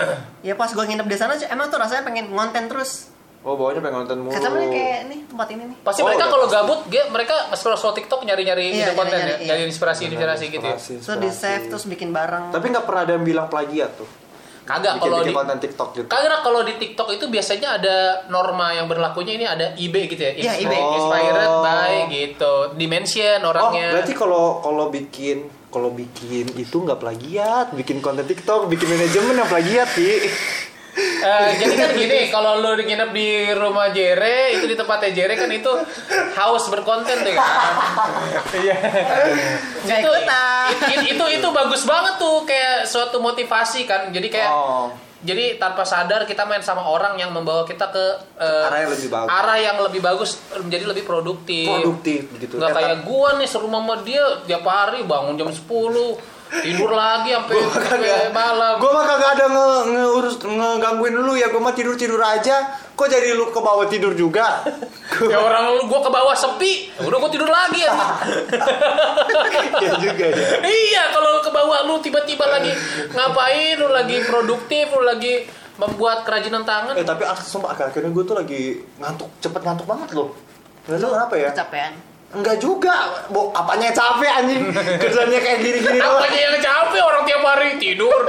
Ya 0.40 0.54
pas 0.54 0.70
gue 0.70 0.78
nginep 0.80 1.02
di 1.04 1.16
sana, 1.16 1.34
emang 1.48 1.66
tuh 1.66 1.76
rasanya 1.76 2.04
pengen 2.04 2.30
ngonten 2.30 2.70
terus. 2.70 3.10
Oh, 3.40 3.56
bawahnya 3.56 3.80
pengen 3.80 4.04
nonton 4.04 4.18
mulu. 4.20 4.36
Nih 4.36 4.68
kayak 4.68 5.00
nih 5.08 5.18
tempat 5.24 5.48
ini 5.48 5.62
nih. 5.72 5.76
Pasti 5.80 6.00
Oh, 6.00 6.06
mereka 6.06 6.28
kalau 6.28 6.44
gabut, 6.44 6.80
dia 6.86 7.08
mereka 7.08 7.48
scroll 7.54 7.72
scroll 7.74 7.96
TikTok 7.96 8.20
nyari-nyari 8.22 8.68
Iya, 8.68 8.86
ide 8.86 8.92
konten 8.92 9.16
ya, 9.16 9.18
nyari-nyari, 9.18 9.40
iya. 9.40 9.48
nyari 9.48 9.62
inspirasi-inspirasi 9.66 10.44
gitu. 10.46 10.60
ya. 10.60 10.76
Inspirasi, 10.76 10.92
Terus 11.00 11.16
di 11.16 11.26
inspirasi. 11.26 11.40
save 11.56 11.64
terus 11.72 11.84
bikin 11.88 12.08
bareng. 12.10 12.52
Tapi 12.52 12.66
nggak 12.68 12.84
pernah 12.84 13.00
ada 13.02 13.12
yang 13.16 13.24
bilang 13.24 13.46
plagiat 13.48 13.90
tuh. 13.96 14.08
Kagak 14.60 15.00
kalau 15.00 15.24
di 15.24 15.32
konten 15.32 15.56
TikTok 15.58 15.88
gitu. 15.96 16.06
Kagak 16.06 16.44
kalau 16.44 16.60
di 16.62 16.74
TikTok 16.76 17.08
itu 17.10 17.24
biasanya 17.26 17.68
ada 17.74 17.96
norma 18.28 18.70
yang 18.70 18.86
berlakunya 18.86 19.32
ini 19.34 19.42
ada 19.42 19.66
IB 19.74 19.94
gitu 20.06 20.20
ya. 20.20 20.32
Iya, 20.36 20.52
IB. 20.60 20.72
Inspired 20.76 21.48
Oh. 21.48 21.64
by 21.64 21.92
gitu. 22.06 22.52
Dimension 22.76 23.40
Oh, 23.40 23.50
orangnya. 23.50 23.88
berarti 23.90 24.12
kalau 24.12 24.60
kalau 24.60 24.86
bikin 24.86 25.48
kalau 25.70 25.90
bikin 25.90 26.44
itu 26.54 26.76
nggak 26.76 26.98
plagiat, 26.98 27.72
bikin 27.72 27.98
konten 27.98 28.22
TikTok, 28.22 28.68
bikin 28.68 28.84
manajemen 28.86 29.34
yang 29.34 29.48
plagiat 29.48 29.88
sih. 29.90 30.28
Eh, 30.92 31.48
jadi 31.56 31.74
kan 31.76 31.90
gini, 31.92 32.18
kalau 32.28 32.58
lu 32.58 32.74
nginep 32.74 33.10
di 33.10 33.28
rumah 33.52 33.88
Jere, 33.88 34.52
itu 34.52 34.64
di 34.64 34.74
tempatnya 34.74 35.10
Jere 35.12 35.34
kan 35.34 35.46
itu 35.48 35.70
haus 36.34 36.66
berkonten 36.66 37.18
deh 37.20 37.32
kan. 37.32 37.74
Iya. 38.56 38.76
Itu- 39.80 40.10
ikutan. 40.10 40.66
it- 40.68 40.82
it- 40.90 41.06
itu 41.12 41.24
itu 41.30 41.48
bagus 41.50 41.82
banget 41.84 42.16
tuh 42.16 42.42
kayak 42.42 42.84
suatu 42.84 43.18
motivasi 43.18 43.84
kan. 43.84 44.08
Jadi 44.08 44.28
kayak 44.28 44.50
Oh. 44.50 44.90
jadi 45.20 45.56
tanpa 45.56 45.84
sadar 45.84 46.24
kita 46.24 46.42
main 46.42 46.60
sama 46.60 46.82
orang 46.82 47.14
yang 47.14 47.30
membawa 47.30 47.62
kita 47.62 47.86
ke 47.88 48.04
eh, 48.36 48.66
Arah 48.66 48.80
yang 48.80 48.90
lebih 48.90 49.08
bagus. 49.10 49.28
arah 49.30 49.58
yang 49.58 49.76
lebih 49.78 50.00
bagus 50.00 50.30
menjadi 50.58 50.84
lebih 50.86 51.04
produktif. 51.04 51.68
Produktif 51.70 52.22
gitu. 52.36 52.56
Nggak 52.56 52.70
Eh, 52.70 52.76
kayak 52.76 52.96
gua 53.04 53.28
nih 53.36 53.46
serumah 53.46 53.80
sama 53.80 53.94
dia 54.00 54.24
tiap 54.42 54.64
hari 54.64 55.00
bangun 55.02 55.36
jam 55.36 55.48
10 55.48 56.16
tidur 56.50 56.90
lagi 56.90 57.30
sampai 57.30 58.34
malam. 58.34 58.82
Gua 58.82 58.90
mah 58.90 59.04
kagak 59.06 59.30
ada 59.38 59.46
nge, 59.46 59.68
ngeurus 59.94 60.36
ngegangguin 60.42 61.14
lu 61.14 61.32
ya. 61.38 61.46
Gua 61.54 61.62
mah 61.62 61.74
tidur 61.74 61.94
tidur 61.94 62.18
aja. 62.18 62.74
Kok 62.98 63.08
jadi 63.08 63.32
lu 63.32 63.48
ke 63.54 63.60
bawah 63.62 63.86
tidur 63.86 64.12
juga? 64.12 64.66
ya 65.32 65.38
orang 65.38 65.78
lu 65.78 65.86
gua 65.86 66.00
ke 66.04 66.10
bawah 66.10 66.36
sepi, 66.36 66.92
ya 66.98 67.06
udah 67.06 67.18
gua 67.22 67.30
tidur 67.32 67.48
lagi 67.48 67.80
ya. 67.80 67.94
ya 69.86 69.92
juga 69.96 70.26
ya. 70.28 70.46
iya, 70.68 71.02
kalau 71.14 71.40
ke 71.40 71.50
bawah 71.54 71.86
lu 71.86 72.02
tiba-tiba 72.02 72.44
lagi 72.44 72.74
ngapain, 73.14 73.78
lu 73.80 73.88
lagi 73.88 74.20
produktif, 74.26 74.92
lu 74.92 75.06
lagi 75.06 75.48
membuat 75.80 76.28
kerajinan 76.28 76.66
tangan. 76.68 76.92
Eh 76.92 77.06
tapi 77.06 77.24
asli 77.24 77.48
sumpah 77.48 77.72
akhir-akhir 77.72 78.04
ini 78.04 78.12
gue 78.12 78.24
tuh 78.28 78.36
lagi 78.36 78.62
ngantuk, 79.00 79.30
cepet 79.40 79.62
ngantuk 79.64 79.86
banget 79.88 80.12
loh. 80.12 80.36
Gak 80.84 81.00
tau 81.00 81.12
kenapa 81.16 81.34
ya? 81.40 81.50
Kecapean. 81.56 82.09
Enggak 82.30 82.62
juga, 82.62 82.94
Bo, 83.26 83.50
apanya 83.50 83.90
yang 83.90 83.96
capek 83.98 84.30
anjing? 84.30 84.62
Kerjanya 85.02 85.38
kayak 85.42 85.58
gini-gini 85.60 85.98
doang. 85.98 86.22
Apanya 86.22 86.40
yang 86.46 86.56
capek 86.62 87.02
orang 87.02 87.22
tiap 87.26 87.42
hari 87.42 87.70
tidur 87.76 88.20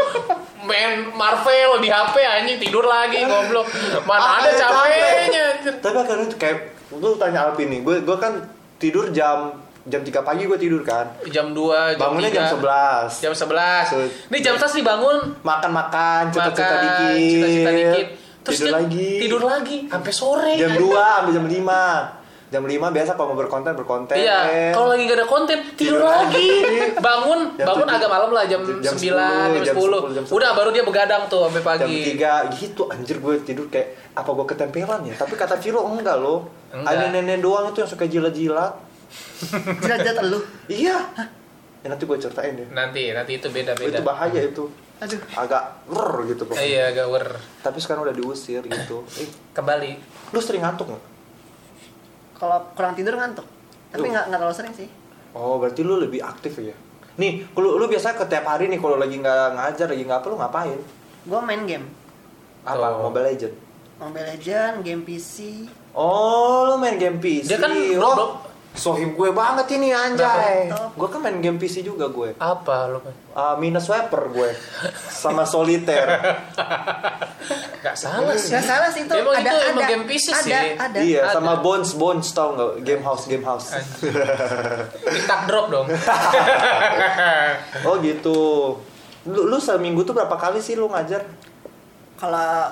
main 0.61 1.09
Marvel 1.13 1.77
di 1.77 1.89
HP 1.89 2.15
anjing 2.17 2.57
tidur 2.57 2.81
lagi 2.81 3.21
goblok. 3.21 3.69
Mana 4.03 4.41
ada 4.41 4.49
Apanya 4.49 4.53
capeknya. 4.57 5.45
capek? 5.53 5.73
Tapi 5.85 5.97
akhirnya 5.97 6.25
tuh 6.27 6.39
kayak, 6.39 6.57
lu 6.91 7.13
tanya 7.13 7.39
Alvin 7.45 7.67
nih, 7.69 7.79
gue 7.81 7.95
gue 8.01 8.17
kan 8.17 8.33
tidur 8.77 9.13
jam 9.13 9.53
jam 9.81 10.01
3 10.01 10.09
pagi 10.21 10.49
gue 10.49 10.57
tidur 10.57 10.81
kan. 10.81 11.05
Jam 11.29 11.53
2, 11.53 11.93
jam 11.93 12.01
Bangunnya 12.01 12.29
jam 12.29 12.45
3. 12.49 13.13
11. 13.13 13.21
Jam 13.21 13.33
11. 13.33 13.85
Tuh. 13.85 14.09
Ini 14.29 14.37
jam 14.41 14.53
11 14.57 14.77
dibangun 14.77 15.17
Makan-makan, 15.41 16.21
cerita-cerita 16.29 16.73
makan, 16.73 16.85
dikit. 16.85 17.17
cita-cita 17.21 17.71
dikit. 17.71 18.07
Terus 18.41 18.57
tidur 18.57 18.65
dia 18.65 18.77
lagi. 18.77 19.09
Tidur 19.21 19.41
lagi 19.45 19.77
sampai 19.85 20.11
sore. 20.11 20.53
Jam 20.57 20.73
2 20.73 20.89
sampai 20.89 21.33
jam 21.33 21.45
5. 21.45 22.20
Jam 22.51 22.61
5 22.61 22.67
biasa 22.91 23.15
kalau 23.15 23.31
mau 23.31 23.39
berkonten 23.39 23.71
berkonten. 23.73 24.11
Iya, 24.13 24.69
kalau 24.69 24.91
lagi 24.91 25.07
gak 25.07 25.17
ada 25.17 25.25
konten 25.25 25.55
tidur, 25.71 25.97
Tidur 25.97 26.03
lagi. 26.03 26.49
Bangun, 27.07 27.55
Jam 27.55 27.63
bangun 27.65 27.87
tujuh. 27.87 27.95
agak 27.95 28.09
malam 28.11 28.29
lah 28.29 28.43
jam, 28.43 28.59
Jam 28.77 28.91
9, 28.91 28.91
jam 28.91 28.95
10. 28.99 29.63
jam 29.63 29.75
10, 29.79 30.15
jam 30.19 30.23
10. 30.25 30.35
Udah 30.35 30.51
baru 30.51 30.69
dia 30.69 30.83
begadang 30.83 31.23
tuh 31.25 31.47
sampai 31.47 31.63
jam 31.79 31.87
pagi. 31.87 32.19
3 32.19 32.51
gitu 32.53 32.81
anjir 32.85 33.17
gue 33.17 33.39
tidur 33.41 33.65
kayak 33.65 33.95
apa 34.11 34.27
gue 34.29 34.45
ketempelan 34.45 35.01
ya 35.01 35.15
tapi 35.15 35.33
kata 35.33 35.55
Viro 35.55 35.79
enggak 35.87 36.19
loh 36.19 36.43
Enggak. 36.69 36.91
ada 36.91 37.05
nenek 37.09 37.39
doang 37.39 37.71
itu 37.71 37.79
yang 37.79 37.87
suka 37.87 38.03
jilat-jilat 38.05 38.73
Jilat-jilat 39.81 40.19
elu. 40.21 40.39
iya 40.67 40.99
ya 41.79 41.87
nanti 41.87 42.03
gue 42.03 42.17
ceritain 42.17 42.51
deh 42.53 42.67
Nanti, 42.69 43.09
nanti 43.09 43.31
itu 43.33 43.47
beda-beda. 43.47 43.95
itu 43.95 44.03
bahaya 44.03 44.41
itu 44.43 44.67
Aduh. 44.99 45.19
agak 45.33 45.63
wer 45.87 46.11
gitu 46.27 46.43
pokoknya 46.43 46.61
Iya, 46.61 46.83
agak 46.91 47.07
wer. 47.07 47.27
tapi 47.57 47.79
sekarang 47.79 48.03
udah 48.03 48.13
diusir 48.13 48.59
gitu 48.61 49.07
eh 49.15 49.25
Kembali. 49.49 49.91
lu 50.29 50.39
sering 50.39 50.59
ngantuk 50.61 50.91
nggak 50.91 51.03
Kalau 52.41 52.73
kurang 52.73 52.97
tidur 52.97 53.13
ngantuk. 53.13 53.45
Tapi 53.87 54.09
nggak 54.09 54.25
nggak 54.27 54.39
terlalu 54.39 54.55
sering 54.55 54.73
sih. 54.73 54.89
oh 55.31 55.55
berarti 55.55 55.79
lu 55.79 55.95
lebih 55.95 56.19
aktif 56.19 56.57
ya 56.57 56.75
nih 57.13 57.47
kalau 57.51 57.75
lu 57.75 57.85
biasa 57.85 58.15
ke 58.15 58.25
tiap 58.25 58.43
hari 58.43 58.67
nih 58.67 58.79
kalau 58.79 58.95
lagi 58.95 59.15
nggak 59.15 59.47
ngajar 59.53 59.87
lagi 59.87 60.03
nggak 60.03 60.19
apa 60.19 60.27
lu 60.27 60.35
ngapain 60.35 60.79
Gue 61.21 61.39
main 61.39 61.63
game. 61.63 61.85
apa 62.61 62.75
Oh. 62.81 63.07
Mobile 63.07 63.29
Legend 63.29 63.55
Mobile 63.95 64.27
Legend, 64.27 64.75
game 64.81 65.03
PC. 65.03 65.67
oh 65.93 66.67
lu 66.67 66.75
main 66.77 66.95
game 66.95 67.15
PC 67.15 67.47
Dia 67.47 67.59
kan 67.59 67.71
oh, 67.71 67.95
Roblox. 67.95 68.31
Sohim 68.71 69.13
gue 69.13 69.29
banget 69.31 69.67
ini 69.75 69.91
anjay 69.91 70.71
gue 70.71 71.07
kan 71.11 71.19
main 71.19 71.43
game 71.43 71.59
PC 71.59 71.83
juga 71.83 72.07
gue 72.07 72.31
Apa 72.39 72.87
lu? 72.87 73.03
Uh, 73.31 73.55
minus 73.59 73.85
swiper 73.85 74.31
gue 74.31 74.55
sama 75.11 75.43
soliter. 75.43 76.07
Gak 77.81 77.95
salah 77.95 78.35
sih. 78.35 78.51
Nggak 78.51 78.65
salah 78.65 78.89
sih 78.91 79.03
itu. 79.03 79.13
Emang 79.13 79.35
ada, 79.35 79.43
itu 79.43 79.55
ada, 79.55 79.69
emang 79.71 79.87
game 79.87 80.05
PC 80.05 80.27
ada, 80.31 80.39
sih. 80.43 80.53
Ada. 80.75 80.99
iya, 81.03 81.21
Ada. 81.27 81.35
sama 81.35 81.53
Bones 81.59 81.91
Bones 81.95 82.27
tau 82.31 82.55
nggak? 82.55 82.71
Game 82.83 83.03
House 83.03 83.23
Game 83.27 83.43
House. 83.43 83.71
TikTok 85.03 85.41
drop 85.47 85.65
dong. 85.67 85.87
oh 87.87 87.95
gitu. 87.99 88.39
Lu, 89.27 89.41
lu 89.47 89.57
seminggu 89.59 90.01
tuh 90.01 90.11
berapa 90.11 90.33
kali 90.33 90.59
sih 90.59 90.75
lu 90.75 90.87
ngajar? 90.87 91.27
Kalau 92.15 92.71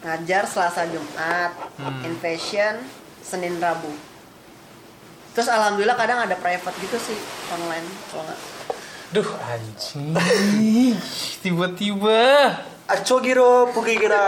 ngajar 0.00 0.42
Selasa 0.46 0.86
Jumat, 0.86 1.52
Hmm. 1.78 2.02
Invasion, 2.04 2.82
Senin 3.22 3.58
Rabu. 3.58 3.90
Terus 5.38 5.54
alhamdulillah 5.54 5.94
kadang 5.94 6.18
ada 6.18 6.34
private 6.34 6.74
gitu 6.82 6.98
sih 6.98 7.14
online 7.48 7.86
kalau 8.10 8.26
nggak. 8.26 8.38
Duh 9.14 9.28
anjing. 9.38 10.18
Tiba-tiba. 11.38 12.58
Achogiro 12.88 13.70
Pukigira 13.70 14.18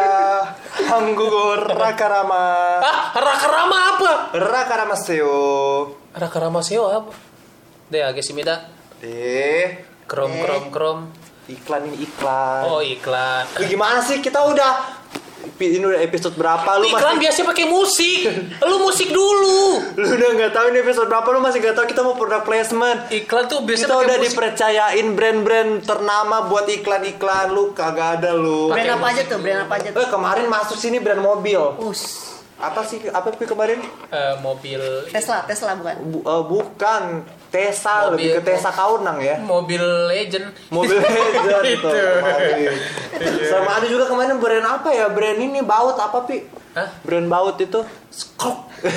Hanggugo 0.87 1.59
Rakarama 1.59 2.79
Ah, 2.79 3.11
Rakarama 3.11 3.79
apa? 3.91 4.13
Rakarama 4.31 4.95
Seo 4.95 5.91
Rakarama 6.15 6.61
SEO 6.61 6.85
apa? 6.87 7.11
Deh, 7.89 8.07
agak 8.07 8.23
simida. 8.23 8.71
Eh, 9.01 9.83
Krom 10.07 10.31
krom 10.39 10.71
krom. 10.71 10.99
iklan 11.49 11.91
ini 11.91 12.07
iklan. 12.07 12.63
Oh, 12.69 12.79
iklan. 12.79 13.51
Lu 13.59 13.67
gimana 13.67 13.99
sih? 13.99 14.23
Kita 14.23 14.47
udah 14.47 15.00
ini 15.59 15.83
udah 15.83 16.01
episode 16.01 16.33
berapa 16.33 16.67
lu 16.75 16.87
Iklan 16.87 17.01
masih 17.11 17.21
biasa 17.21 17.41
pakai 17.45 17.67
musik. 17.67 18.19
Lu 18.61 18.77
musik 18.81 19.09
dulu. 19.09 19.81
lu 19.99 20.07
udah 20.11 20.31
nggak 20.35 20.51
tahu 20.51 20.67
ini 20.69 20.79
episode 20.81 21.07
berapa 21.07 21.29
lu 21.29 21.39
masih 21.39 21.59
nggak 21.59 21.75
tahu 21.75 21.87
kita 21.87 22.01
mau 22.01 22.15
product 22.15 22.45
placement 22.45 22.99
Iklan 23.09 23.45
tuh 23.47 23.61
biasa 23.61 23.83
kita 23.83 23.95
udah 23.99 24.17
musik. 24.17 24.25
dipercayain 24.27 25.07
brand-brand 25.11 25.71
ternama 25.81 26.21
buat 26.45 26.67
iklan-iklan 26.67 27.21
lu 27.49 27.71
kagak 27.71 28.19
ada 28.19 28.33
lu 28.33 28.69
Brand 28.69 28.91
apa 28.95 29.07
aja 29.09 29.23
tuh? 29.25 29.39
Brand 29.39 29.61
apa 29.63 29.75
aja 29.77 29.89
tuh? 29.91 29.99
eh 29.99 30.09
kemarin 30.09 30.47
masuk 30.47 30.77
sini 30.77 30.97
brand 30.97 31.21
mobil 31.21 31.61
Us. 31.79 32.33
apa 32.57 32.81
sih 32.83 33.01
apa 33.07 33.31
sih 33.31 33.45
kemarin 33.45 33.81
Eh, 34.07 34.35
mobil 34.39 34.81
Tesla, 35.09 35.43
Tesla 35.43 35.73
bukan? 35.75 35.95
Bu- 36.03 36.23
eh, 36.23 36.43
bukan 36.45 37.03
Tesa 37.51 37.93
Mobil. 38.07 38.31
lebih 38.31 38.39
ke 38.39 38.43
Tesa 38.47 38.71
Kaunang 38.71 39.19
ya 39.19 39.37
mobil 39.39 39.83
legend. 40.07 40.55
mobil 40.69 40.97
legend 41.03 41.67
Itu. 41.69 41.91
sama 43.45 43.77
ada 43.77 43.87
juga 43.87 44.07
kemarin 44.07 44.39
brand 44.39 44.67
apa 44.73 44.89
ya 44.89 45.07
brand 45.07 45.37
ini 45.37 45.61
baut 45.61 45.95
apa 45.95 46.23
pi 46.23 46.47
Hah? 46.71 46.87
brand 47.03 47.27
baut 47.27 47.59
itu 47.59 47.83
Skok 48.09 48.71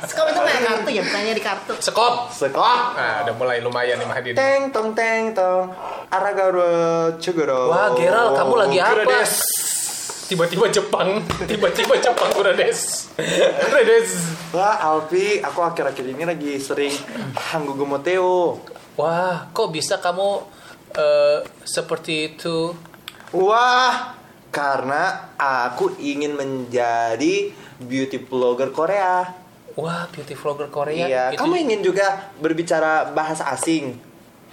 Sekarang 0.00 0.30
itu 0.30 0.40
kayak 0.40 0.62
kartu 0.64 0.88
ya, 0.90 1.02
bukannya 1.02 1.34
di 1.34 1.42
kartu. 1.42 1.72
Sekop. 1.76 2.14
Skok 2.30 2.56
Nah, 2.96 3.22
udah 3.22 3.34
mulai 3.34 3.60
lumayan 3.60 3.96
nih 3.96 4.06
Mahdi. 4.06 4.30
teng 4.32 4.70
tong 4.70 4.90
teng 4.92 5.30
tong 5.32 5.68
aragaro 6.08 6.72
cuguro 7.18 7.68
Wah, 7.68 7.92
Gerald, 7.92 8.32
kamu 8.32 8.54
lagi 8.58 8.78
apa? 8.80 9.18
Kurades. 10.28 10.36
Tiba-tiba 10.36 10.66
Jepang, 10.68 11.08
tiba-tiba 11.48 11.94
Jepang 11.96 12.30
udah 12.36 12.52
des. 12.52 13.08
Udah 13.64 13.82
des. 13.84 14.08
Wah, 14.52 14.76
Alfi, 14.76 15.40
aku 15.40 15.60
akhir-akhir 15.64 16.04
ini 16.04 16.24
lagi 16.28 16.52
sering 16.60 16.92
Hanggugo 17.32 17.88
Moteo. 17.88 18.60
Wah, 19.00 19.48
kok 19.56 19.72
bisa 19.72 19.96
kamu 19.96 20.44
eh, 20.92 21.38
seperti 21.64 22.36
itu? 22.36 22.76
Wah, 23.32 24.12
karena 24.52 25.32
aku 25.40 25.96
ingin 25.96 26.36
menjadi 26.36 27.52
beauty 27.80 28.20
blogger 28.20 28.68
Korea. 28.68 29.32
Wah, 29.78 30.10
beauty 30.10 30.34
vlogger 30.34 30.66
Korea. 30.68 31.06
iya, 31.06 31.24
Itu- 31.30 31.38
kamu 31.38 31.54
ingin 31.54 31.80
juga 31.86 32.34
berbicara 32.42 33.14
bahasa 33.14 33.46
asing? 33.54 34.07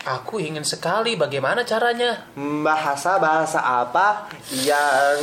Aku 0.05 0.37
ingin 0.37 0.61
sekali. 0.61 1.17
Bagaimana 1.17 1.65
caranya? 1.65 2.29
Bahasa 2.37 3.17
bahasa 3.17 3.57
apa 3.57 4.29
yang 4.61 5.17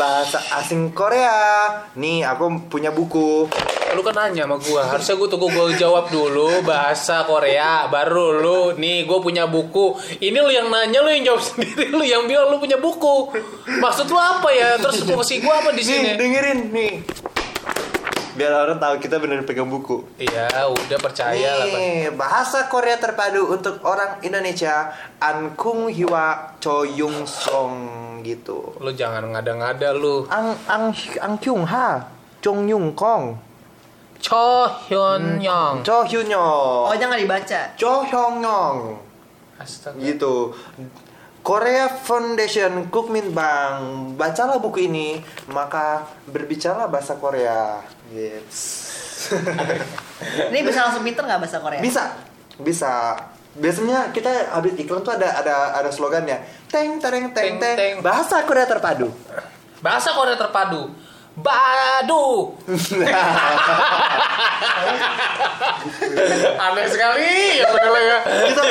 bahasa 0.00 0.40
asing 0.56 0.96
Korea? 0.96 1.68
Nih, 1.92 2.24
aku 2.24 2.72
punya 2.72 2.88
buku. 2.88 3.44
Lu 3.92 4.00
kan 4.00 4.16
nanya 4.16 4.48
sama 4.48 4.56
gua. 4.56 4.82
Harusnya 4.88 5.12
gua 5.20 5.28
tunggu 5.28 5.52
gua 5.52 5.68
jawab 5.76 6.08
dulu 6.08 6.64
bahasa 6.64 7.28
Korea. 7.28 7.84
Baru 7.92 8.40
lu, 8.40 8.60
nih 8.80 9.04
gua 9.04 9.20
punya 9.20 9.44
buku. 9.44 9.92
Ini 10.24 10.40
lu 10.40 10.48
yang 10.48 10.72
nanya, 10.72 11.04
lu 11.04 11.12
yang 11.12 11.28
jawab 11.28 11.42
sendiri. 11.52 11.92
Lu 11.92 12.00
yang 12.00 12.24
bilang 12.24 12.48
lu 12.48 12.56
punya 12.56 12.80
buku. 12.80 13.28
Maksud 13.76 14.08
lu 14.08 14.16
apa 14.16 14.48
ya? 14.56 14.80
Terus 14.80 15.04
fungsi 15.04 15.44
gua 15.44 15.60
apa 15.60 15.76
di 15.76 15.84
sini? 15.84 16.14
Nih, 16.14 16.16
dengerin 16.16 16.58
nih. 16.72 16.92
Biar 18.30 18.52
orang 18.54 18.78
tahu 18.78 18.94
kita 19.02 19.18
benar 19.18 19.42
pegang 19.42 19.66
buku. 19.66 20.06
Iya, 20.14 20.46
udah 20.70 20.98
percaya 21.02 21.50
lah. 21.58 21.66
Pak. 21.66 21.78
Nih, 21.78 21.98
bahasa 22.14 22.70
Korea 22.70 22.94
terpadu 22.94 23.50
untuk 23.50 23.82
orang 23.82 24.22
Indonesia 24.22 24.94
Ankung 25.18 25.90
Hiwa 25.90 26.54
Choyung 26.62 27.26
Song 27.26 27.74
gitu. 28.22 28.70
Lu 28.78 28.94
jangan 28.94 29.26
ngada-ngada 29.34 29.90
lu. 29.96 30.30
Ang 30.30 30.54
Ang 30.70 30.94
Ang 31.18 31.34
Kyung 31.42 31.66
Ha, 31.66 32.06
Chong 32.38 32.70
Yung 32.70 32.94
Kong, 32.94 33.34
Cho 34.20 34.68
Hyun 34.86 35.40
Young. 35.40 35.82
Cho 35.82 36.04
Hyun 36.06 36.28
Oh, 36.30 36.92
Yo, 36.92 37.00
jangan 37.00 37.16
dibaca. 37.18 37.60
Cho 37.74 38.04
Hyung 38.06 38.44
Yong 38.44 38.78
Astaga. 39.58 39.98
gitu. 39.98 40.54
Korea 41.40 41.88
Foundation 41.88 42.92
Kukmin 42.92 43.32
Bang, 43.32 44.12
bacalah 44.14 44.60
buku 44.60 44.86
ini, 44.92 45.24
maka 45.48 46.04
berbicara 46.28 46.84
bahasa 46.84 47.16
Korea. 47.16 47.80
Yes. 48.12 48.56
Ini 50.52 50.60
bisa 50.64 50.84
langsung 50.84 51.04
pinter 51.04 51.24
nggak 51.24 51.40
bahasa 51.40 51.58
Korea? 51.64 51.80
Bisa, 51.80 52.12
bisa. 52.60 53.16
Biasanya 53.50 54.14
kita 54.14 54.52
habis 54.52 54.78
iklan 54.78 55.02
tuh 55.02 55.16
ada 55.16 55.42
ada 55.42 55.74
ada 55.80 55.90
slogannya. 55.90 56.38
Teng 56.70 57.02
tereng 57.02 57.34
teng 57.34 57.56
Teng, 57.56 57.58
teng. 57.58 57.76
teng. 57.76 57.94
Bahasa 58.04 58.46
Korea 58.46 58.68
terpadu. 58.68 59.10
Bahasa 59.82 60.14
Korea 60.14 60.36
terpadu. 60.38 60.92
Badu. 61.32 62.58
Aneh 66.60 66.86
sekali 66.86 67.30
ya 67.56 67.66
bener 67.68 67.92
ya. 67.98 68.18
kita 68.44 68.62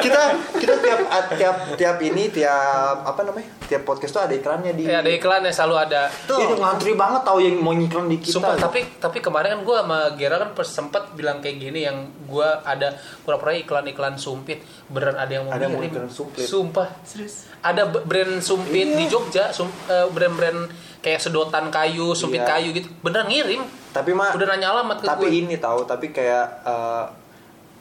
kita 0.00 0.20
kita 0.54 0.74
tiap 0.76 0.98
tiap 1.32 1.56
tiap 1.74 1.96
ini 2.00 2.28
tiap 2.28 3.02
apa 3.02 3.20
namanya 3.22 3.48
tiap 3.64 3.82
podcast 3.82 4.12
tuh 4.12 4.22
ada 4.22 4.34
iklannya 4.34 4.72
di 4.74 4.82
Ya, 4.82 5.00
ada 5.00 5.08
iklannya 5.08 5.50
selalu 5.50 5.76
ada. 5.80 6.02
Tuh. 6.24 6.38
itu 6.40 6.54
ngantri 6.56 6.92
banget 6.92 7.22
tahu 7.22 7.38
yang 7.38 7.56
mau 7.56 7.70
ngiklan 7.70 8.06
di 8.06 8.18
kita 8.18 8.34
Sumpah, 8.36 8.58
tapi 8.58 8.80
tapi 8.98 9.18
kemarin 9.18 9.48
kan 9.52 9.62
gue 9.62 9.76
sama 9.76 9.98
Gera 10.14 10.36
kan 10.38 10.50
sempet 10.60 11.02
bilang 11.14 11.38
kayak 11.38 11.56
gini 11.58 11.80
yang 11.82 11.96
gue 12.20 12.48
ada 12.60 12.94
pura-pura 13.20 13.54
iklan-iklan 13.54 14.16
sumpit 14.16 14.60
beneran 14.86 15.16
ada 15.16 15.30
yang 15.30 15.44
mau 15.46 15.52
Ada 15.52 15.66
mau 15.66 15.80
iklan 15.80 16.08
sumpit. 16.08 16.44
Sumpah. 16.44 16.88
Serius. 17.02 17.46
Ada 17.60 17.86
brand 17.86 18.40
sumpit 18.40 18.68
Iya. 18.82 18.96
di 18.96 19.04
Jogja, 19.06 19.44
sum- 19.50 19.72
eh, 19.86 20.06
brand-brand 20.08 20.89
kayak 21.00 21.18
sedotan 21.18 21.68
kayu, 21.68 22.12
sumpit 22.12 22.38
Iya. 22.38 22.48
kayu 22.50 22.68
gitu. 22.72 22.88
Beneran 23.00 23.26
ngirim. 23.26 23.62
tapi 23.90 24.12
mah 24.12 24.30
Udah 24.32 24.46
nanya 24.46 24.70
alamat 24.70 24.96
ke 24.96 25.04
tapi 25.04 25.26
gue. 25.26 25.40
ini 25.40 25.54
tahu 25.56 25.82
tapi 25.82 26.08
kayak 26.08 26.46
eh, 26.62 27.04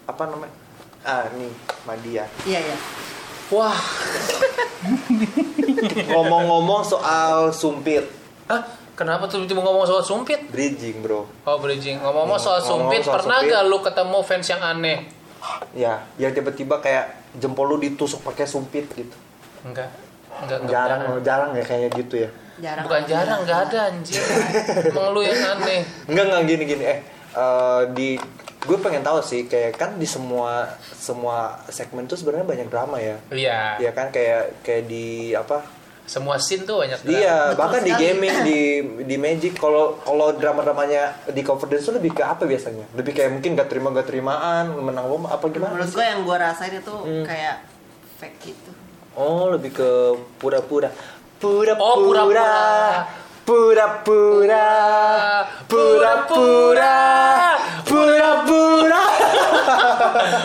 apa 0.06 0.24
namanya 0.26 0.54
ah 1.02 1.30
nih 1.32 1.54
Madia 1.84 2.26
Iya 2.44 2.60
iya. 2.62 2.78
Wah, 3.50 3.78
ngomong-ngomong 6.08 6.82
soal 6.84 7.50
sumpit 7.52 8.06
Hah? 8.46 8.62
Kenapa 8.94 9.26
tuh 9.26 9.46
tiba 9.46 9.60
ngomong 9.60 9.86
soal 9.86 10.02
sumpit? 10.02 10.50
bridging 10.50 11.00
bro 11.00 11.24
Oh 11.46 11.58
bridging. 11.58 11.98
Ngomong-ngomong 11.98 12.36
soal 12.36 12.60
Ngomong-ngomong 12.60 12.92
sumpit, 12.92 13.02
soal 13.02 13.16
pernah 13.16 13.38
sumpit. 13.38 13.54
gak 13.54 13.64
lu 13.66 13.78
ketemu 13.80 14.18
fans 14.22 14.48
yang 14.48 14.62
aneh? 14.62 14.98
ya 15.72 15.94
yang 16.16 16.32
tiba-tiba 16.32 16.76
kayak 16.78 17.06
jempol 17.34 17.64
lu 17.66 17.78
ditusuk 17.78 18.20
pakai 18.22 18.44
sumpit 18.44 18.86
gitu 18.90 19.16
Enggak. 19.62 19.88
Enggak, 20.38 20.58
enggak 20.60 20.70
jarang 20.70 21.02
jarang 21.22 21.52
ya 21.54 21.64
kayaknya 21.64 21.90
gitu 21.96 22.16
ya 22.18 22.30
Jarang. 22.60 22.84
Bukan 22.84 23.02
jarang, 23.06 23.40
enggak 23.42 23.60
ada 23.66 23.80
anjir. 23.88 24.20
Emang 24.86 25.12
lu 25.12 25.22
yang 25.28 25.40
aneh. 25.50 25.82
Enggak 26.06 26.24
enggak 26.26 26.42
gini 26.46 26.64
gini 26.66 26.84
eh 26.86 27.00
eh, 27.32 27.82
di 27.90 28.10
gue 28.60 28.78
pengen 28.78 29.00
tahu 29.00 29.20
sih 29.20 29.46
kayak 29.46 29.74
kan 29.74 29.96
di 29.96 30.04
semua 30.04 30.68
semua 30.92 31.38
segmen 31.66 32.04
tuh 32.04 32.14
sebenarnya 32.14 32.44
banyak 32.46 32.68
drama 32.68 33.00
ya 33.00 33.16
Iya. 33.30 33.80
ya 33.80 33.92
kan 33.92 34.12
kayak 34.12 34.60
kayak 34.62 34.84
di 34.86 35.06
apa 35.32 35.64
Semua 36.04 36.36
scene 36.36 36.66
tuh 36.66 36.82
banyak 36.82 37.00
drama. 37.00 37.16
Iya, 37.16 37.38
Betul 37.46 37.56
bahkan 37.56 37.82
di 37.82 37.92
sekali. 37.92 38.04
gaming 38.04 38.36
di 38.42 38.60
di 39.06 39.16
Magic 39.16 39.54
kalau 39.56 40.02
kalau 40.02 40.34
drama-dramanya 40.34 41.04
di 41.30 41.40
confidence 41.40 41.86
tuh 41.86 41.96
lebih 41.96 42.12
ke 42.12 42.26
apa 42.26 42.44
biasanya? 42.44 42.90
Lebih 42.92 43.14
kayak 43.14 43.30
mungkin 43.32 43.54
gak 43.54 43.70
terima 43.70 43.94
gak 43.94 44.10
terimaan, 44.10 44.74
menang 44.76 45.06
lomba 45.06 45.32
apa 45.32 45.46
gimana? 45.48 45.70
Menurut 45.72 45.94
gue 45.94 46.02
yang 46.04 46.26
gue 46.26 46.34
rasain 46.36 46.74
itu 46.74 46.96
Hmm. 46.98 47.24
kayak 47.24 47.62
fake 48.18 48.38
gitu. 48.44 48.72
Oh, 49.14 49.50
lebih 49.50 49.70
ke 49.72 49.90
pura-pura. 50.36 50.90
Pura-pura. 51.40 51.80
Oh, 51.80 51.96
pura-pura. 52.04 52.52
Pura-pura. 53.46 54.68
Pura-pura. 55.66 56.96
Pura-pura. 57.84 59.04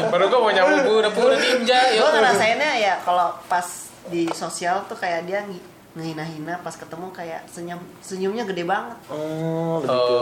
Baru 0.09 0.25
gua 0.27 0.39
mau 0.41 0.51
nyambung 0.51 0.83
pura-pura 0.85 1.35
ninja. 1.35 1.79
Ya. 1.91 1.99
Gue 1.99 2.11
ngerasainnya 2.13 2.71
ya 2.77 2.95
kalau 3.01 3.35
pas 3.45 3.67
di 4.07 4.31
sosial 4.31 4.85
tuh 4.85 4.95
kayak 4.95 5.25
dia 5.25 5.43
ngehina-hina 5.95 6.59
pas 6.59 6.75
ketemu 6.75 7.11
kayak 7.11 7.47
senyum 7.47 7.81
senyumnya 8.01 8.45
gede 8.45 8.63
banget. 8.63 8.99
Oh, 9.07 9.79
ke 9.79 9.87
Eh, 9.87 9.91
gitu. 9.91 10.17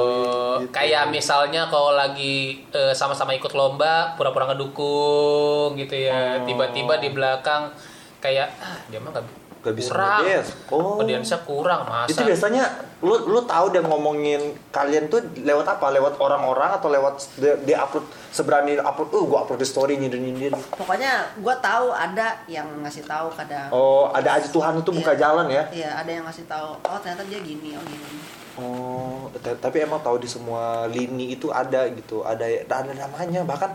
kayak 0.70 1.09
misalnya 1.09 1.68
kalau 1.68 1.93
lagi 1.93 2.64
eh, 2.68 2.93
sama-sama 2.93 3.33
ikut 3.33 3.53
lomba 3.53 4.12
pura-pura 4.14 4.49
ngedukung 4.49 5.77
gitu 5.77 5.97
ya 5.99 6.41
Oh. 6.41 6.45
tiba-tiba 6.45 6.97
di 6.97 7.09
belakang 7.09 7.73
kayak 8.18 8.53
ah 8.59 8.79
dia 8.87 8.97
mah 8.97 9.11
nggak 9.11 9.27
Nggak 9.63 9.75
bisa 9.79 9.91
kurang 9.95 10.19
ngedance. 10.27 10.51
Oh. 10.75 10.99
audiensnya 10.99 11.39
kurang 11.47 11.81
masa 11.87 12.11
Itu 12.11 12.21
biasanya 12.27 12.65
lu 12.99 13.15
lu 13.31 13.41
tahu 13.47 13.71
dia 13.71 13.83
ngomongin 13.83 14.41
kalian 14.75 15.07
tuh 15.07 15.23
lewat 15.39 15.67
apa? 15.71 15.87
Lewat 15.95 16.19
orang-orang 16.19 16.71
atau 16.75 16.91
lewat 16.91 17.15
dia, 17.39 17.55
dia 17.63 17.79
upload 17.79 18.03
seberani 18.35 18.79
upload, 18.79 19.11
"Uh, 19.15 19.23
gua 19.23 19.39
upload 19.47 19.63
di 19.63 19.67
story 19.67 19.95
nyindir-nyindir." 19.99 20.51
Pokoknya 20.75 21.31
gue 21.39 21.55
tahu 21.63 21.95
ada 21.95 22.43
yang 22.47 22.67
ngasih 22.83 23.07
tahu 23.07 23.31
kadang. 23.39 23.71
Oh, 23.71 24.11
ada 24.11 24.39
aja 24.39 24.51
Tuhan 24.51 24.83
itu 24.83 24.91
buka 24.91 25.15
Iya. 25.15 25.21
jalan 25.23 25.47
ya. 25.47 25.63
Iya, 25.71 25.91
ada 25.95 26.11
yang 26.11 26.25
ngasih 26.27 26.47
tahu. 26.51 26.71
Oh, 26.83 26.99
ternyata 26.99 27.23
dia 27.31 27.39
gini, 27.39 27.79
oh 27.79 27.83
gini. 27.87 28.41
Oh, 28.53 29.32
tapi 29.32 29.80
emang 29.80 30.05
tahu 30.05 30.20
di 30.20 30.28
semua 30.28 30.84
lini 30.84 31.32
itu 31.32 31.48
ada 31.48 31.88
gitu. 31.88 32.20
Ada 32.20 32.44
ada 32.62 32.92
namanya 32.92 33.40
bahkan 33.42 33.72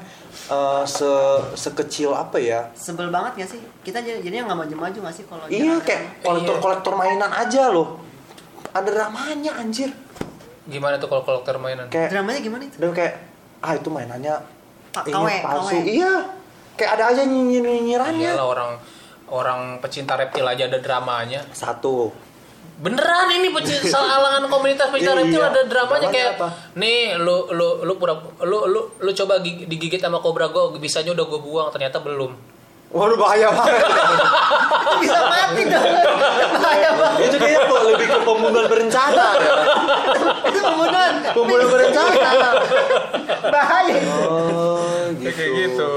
eh, 0.48 0.84
se 0.86 1.10
sekecil 1.58 2.14
apa 2.14 2.38
ya? 2.38 2.70
Sebel 2.72 3.10
banget 3.10 3.42
gak 3.42 3.50
sih? 3.58 3.60
Kita 3.82 3.98
jadi 3.98 4.22
jadinya 4.22 4.54
nggak 4.54 4.60
maju-maju 4.64 4.98
gak 5.02 5.16
sih 5.16 5.26
kalau 5.26 5.50
Iya, 5.50 5.82
kayak 5.82 6.22
kolektor-kolektor 6.22 6.94
mainan 6.94 7.32
aja 7.32 7.68
loh. 7.68 7.98
Ada 8.70 8.86
dramanya 8.88 9.58
anjir. 9.58 9.90
gimana 10.68 11.00
tuh 11.00 11.08
kalau 11.08 11.24
kolektor 11.24 11.56
mainan 11.58 11.88
Kayak 11.88 12.12
Dramanya 12.12 12.40
gimana 12.44 12.68
itu? 12.68 12.76
dan 12.76 12.92
kayak 12.92 13.14
ah 13.64 13.72
itu 13.72 13.88
mainannya 13.88 14.36
Pa- 14.92 15.08
ini 15.08 15.36
palsu. 15.40 15.74
KW. 15.74 15.88
Iya. 15.88 16.14
Kayak 16.76 16.92
ada 16.94 17.04
aja 17.10 17.22
nyinyir-nyinyirannya. 17.24 18.30
Iyalah 18.30 18.46
orang 18.46 18.72
orang 19.28 19.60
pecinta 19.80 20.14
reptil 20.14 20.44
aja 20.44 20.68
ada 20.68 20.78
dramanya 20.78 21.42
Satu. 21.50 22.12
Beneran 22.78 23.28
ini 23.32 23.50
pecinta 23.50 23.98
alangan 23.98 24.46
komunitas 24.46 24.88
pecinta 24.88 25.12
Iya, 25.12 25.20
reptil 25.20 25.42
iya. 25.42 25.50
ada 25.50 25.62
dramanya 25.64 26.08
kayak 26.08 26.32
apa? 26.36 26.48
nih 26.74 27.18
lu 27.18 27.50
lu 27.50 27.82
lu 27.82 27.94
pura 27.96 28.14
lu 28.40 28.60
lu 28.66 28.82
lu 28.96 29.12
coba 29.12 29.42
gig- 29.42 29.66
digigit 29.66 29.98
sama 29.98 30.18
kobra 30.18 30.46
gue 30.48 30.78
bisanya 30.78 31.10
udah 31.12 31.26
gue 31.26 31.40
buang 31.40 31.70
ternyata 31.70 31.98
belum 31.98 32.38
Waduh 32.88 33.20
bahaya 33.20 33.52
banget. 33.52 33.84
Bisa 35.04 35.20
mati 35.20 35.60
dong. 35.62 35.84
Bahaya 36.56 36.90
banget. 36.96 37.20
itu 37.22 37.36
kayaknya 37.36 37.68
kok 37.68 37.82
lebih 37.84 38.08
ke 38.08 38.20
pembunuhan 38.24 38.66
berencana. 38.66 39.28
Itu 40.48 40.60
pembunuhan. 40.64 41.14
Pembunuhan 41.36 41.68
berencana. 41.68 42.48
Bahaya. 43.44 43.96
Oh, 44.24 44.80
gitu. 45.14 45.28
kayak 45.30 45.52
gitu 45.68 45.92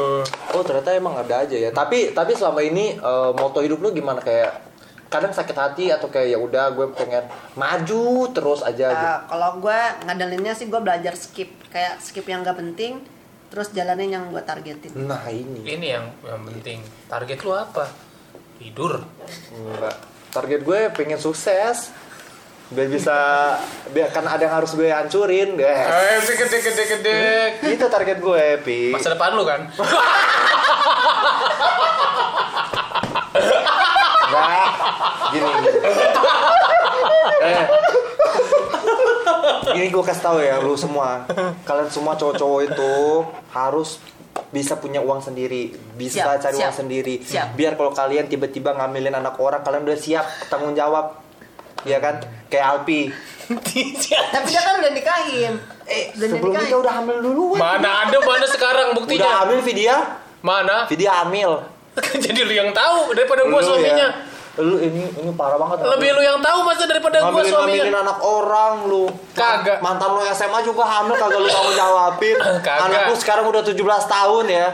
Oh, 0.51 0.63
ternyata 0.67 0.91
emang 0.91 1.15
ada 1.15 1.35
aja 1.41 1.55
ya. 1.55 1.71
Tapi 1.71 2.11
tapi 2.11 2.35
selama 2.35 2.59
ini 2.59 2.99
eh, 2.99 3.31
moto 3.35 3.63
hidup 3.63 3.79
lu 3.79 3.95
gimana 3.95 4.19
kayak 4.19 4.70
kadang 5.11 5.31
sakit 5.31 5.53
hati 5.53 5.91
atau 5.91 6.07
kayak 6.07 6.29
ya 6.29 6.39
udah 6.39 6.71
gue 6.71 6.87
pengen 6.95 7.27
maju 7.53 8.05
terus 8.31 8.63
aja 8.63 8.87
gitu. 8.89 9.05
Nah, 9.05 9.27
kalau 9.27 9.59
gue 9.59 9.79
ngadalinnya 10.07 10.55
sih 10.55 10.65
gue 10.65 10.79
belajar 10.79 11.13
skip 11.13 11.51
kayak 11.67 11.99
skip 11.99 12.23
yang 12.25 12.41
gak 12.41 12.55
penting 12.55 13.03
terus 13.47 13.71
jalanin 13.71 14.07
yang 14.09 14.25
gue 14.29 14.39
targetin 14.41 14.95
Nah, 14.95 15.27
ini. 15.27 15.67
ini 15.69 15.87
yang 15.91 16.07
yang 16.23 16.39
penting 16.45 16.79
target 17.05 17.43
lu 17.43 17.51
apa 17.51 17.91
tidur 18.57 19.03
Enggak. 19.51 19.99
Target 20.31 20.63
gue 20.63 20.79
pengen 20.95 21.19
sukses. 21.19 21.91
Biar 22.71 22.87
bisa 22.87 23.19
biar 23.91 24.15
kan 24.15 24.23
ada 24.23 24.39
yang 24.41 24.55
harus 24.55 24.79
gue 24.79 24.87
hancurin, 24.87 25.59
guys. 25.59 25.91
eh 26.23 26.39
gede 26.39 26.59
gede 26.63 26.85
gede 26.89 27.19
Itu 27.67 27.91
target 27.91 28.23
gue, 28.23 28.63
Pi. 28.63 28.95
masa 28.95 29.11
depan 29.11 29.35
lu 29.35 29.43
kan. 29.43 29.67
Gini. 35.31 35.51
gini. 35.57 35.79
eh. 37.43 37.67
Ini 39.73 39.87
gue 39.89 40.03
kasih 40.03 40.23
tahu 40.23 40.39
ya 40.39 40.59
lu 40.59 40.75
semua. 40.75 41.25
Kalian 41.63 41.89
semua 41.89 42.15
cowok-cowok 42.15 42.61
itu 42.65 42.93
harus 43.49 44.03
bisa 44.49 44.75
punya 44.75 44.99
uang 44.99 45.21
sendiri, 45.21 45.71
bisa 45.95 46.27
Siap, 46.27 46.43
cari 46.43 46.57
siap, 46.57 46.67
uang 46.67 46.77
sendiri. 46.77 47.15
siap. 47.21 47.55
Biar 47.55 47.75
kalau 47.75 47.93
kalian 47.93 48.27
tiba-tiba 48.27 48.73
ngambilin 48.73 49.15
anak 49.15 49.37
orang, 49.37 49.61
kalian 49.61 49.83
udah 49.85 49.97
siap 49.97 50.27
tanggung 50.47 50.73
jawab. 50.73 51.19
Iya 51.81 51.99
kan? 51.99 52.21
Kayak 52.47 52.67
Alpi. 52.77 53.09
tapi 53.51 53.83
dia 54.47 54.61
kan 54.61 54.79
udah 54.79 54.93
nikahin 54.93 55.59
Eh, 55.83 56.15
Udah 56.15 56.29
sebelum 56.29 56.55
nikahin. 56.55 56.77
udah 56.77 56.93
hamil 56.95 57.19
duluan. 57.19 57.59
mana 57.59 58.07
ada 58.07 58.19
mana 58.21 58.47
sekarang 58.47 58.87
Udah 58.87 58.97
buktinya 58.97 59.31
hamil 59.43 59.59
Vidya? 59.61 59.97
mana 60.41 60.87
Vidya 60.87 61.11
hamil. 61.19 61.59
jadi 62.23 62.41
lu 62.41 62.55
yang 62.55 62.71
tahu 62.71 63.11
daripada 63.11 63.43
gua 63.43 63.59
Lu 63.59 63.67
suaminya 63.67 64.07
ya. 64.07 64.30
Lu 64.59 64.83
ini 64.83 65.07
ini 65.07 65.31
parah 65.39 65.55
banget. 65.55 65.87
lebih 65.95 66.11
lu 66.19 66.23
yang 66.27 66.43
tahu 66.43 66.67
masa 66.67 66.83
daripada 66.83 67.23
gua 67.23 67.39
ngambilin 67.39 67.55
ngambilin 67.55 67.95
anak 67.95 68.19
orang 68.19 68.75
lu. 68.91 69.07
Kagak. 69.31 69.79
mantan 69.79 70.11
lu 70.11 70.27
SMA 70.35 70.59
juga 70.67 70.83
hamil 70.83 71.15
kagak 71.15 71.39
lu 71.39 71.47
tanggung 71.47 71.77
jawabin. 71.79 72.37
Kagak. 72.67 72.91
anak 72.91 73.01
lu 73.07 73.15
sekarang 73.15 73.47
udah 73.47 73.63
17 73.63 73.79
tahun 74.11 74.45
ya. 74.51 74.67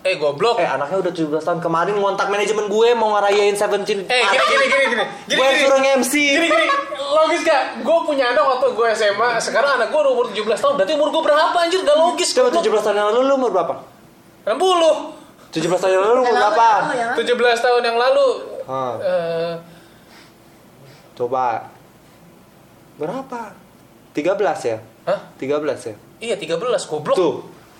Eh 0.00 0.16
goblok. 0.16 0.56
Eh 0.56 0.64
anaknya 0.64 1.04
udah 1.04 1.12
17 1.12 1.36
tahun. 1.36 1.58
Kemarin 1.60 2.00
ngontak 2.00 2.32
manajemen 2.32 2.72
gue 2.72 2.88
mau 2.96 3.12
ngerayain 3.20 3.52
17 3.52 4.08
Eh 4.08 4.22
gini 4.24 4.44
gini 4.48 4.64
gini 4.72 4.84
gini. 4.88 5.04
Gini 5.28 5.36
gue 5.36 5.44
yang 5.44 5.58
suruh 5.60 5.80
MC 6.00 6.14
Gini 6.16 6.46
gini. 6.48 6.66
Logis 6.96 7.40
gak? 7.44 7.62
Gue 7.84 7.98
punya 8.08 8.32
anak 8.32 8.44
waktu 8.56 8.66
gue 8.72 8.86
SMA 8.96 9.36
Sekarang 9.36 9.76
anak 9.76 9.92
gue 9.92 10.00
udah 10.00 10.12
umur 10.16 10.26
17 10.32 10.56
tahun. 10.56 10.74
Berarti 10.80 10.92
umur 10.96 11.08
gue 11.12 11.22
berapa 11.28 11.56
anjir? 11.60 11.80
Gak 11.84 11.98
logis 12.00 12.28
coba 12.32 12.48
goblok. 12.48 12.64
17 12.64 12.86
tahun 12.88 12.96
yang 12.96 13.08
lalu 13.12 13.20
lu 13.28 13.34
umur 13.36 13.50
berapa? 13.52 13.74
60 14.48 15.20
17 15.52 15.66
tahun 15.76 15.92
yang 15.92 16.02
lalu 16.08 16.14
lu 16.16 16.22
umur 16.24 16.36
berapa? 16.40 16.64
yang 16.64 16.80
lalu, 16.88 16.96
yang 16.96 17.10
lalu. 17.12 17.52
17 17.60 17.66
tahun 17.68 17.82
yang 17.84 17.98
lalu 18.00 18.26
Hah, 18.66 18.94
eh, 19.00 19.54
coba. 21.16 21.68
Berapa? 23.00 23.56
13 24.12 24.60
ya? 24.66 24.78
Hah? 25.08 25.20
13 25.40 25.88
ya? 25.88 25.94
Iya 26.20 26.34
13 26.36 26.84
goblok. 26.84 27.16
Tuh. 27.16 27.34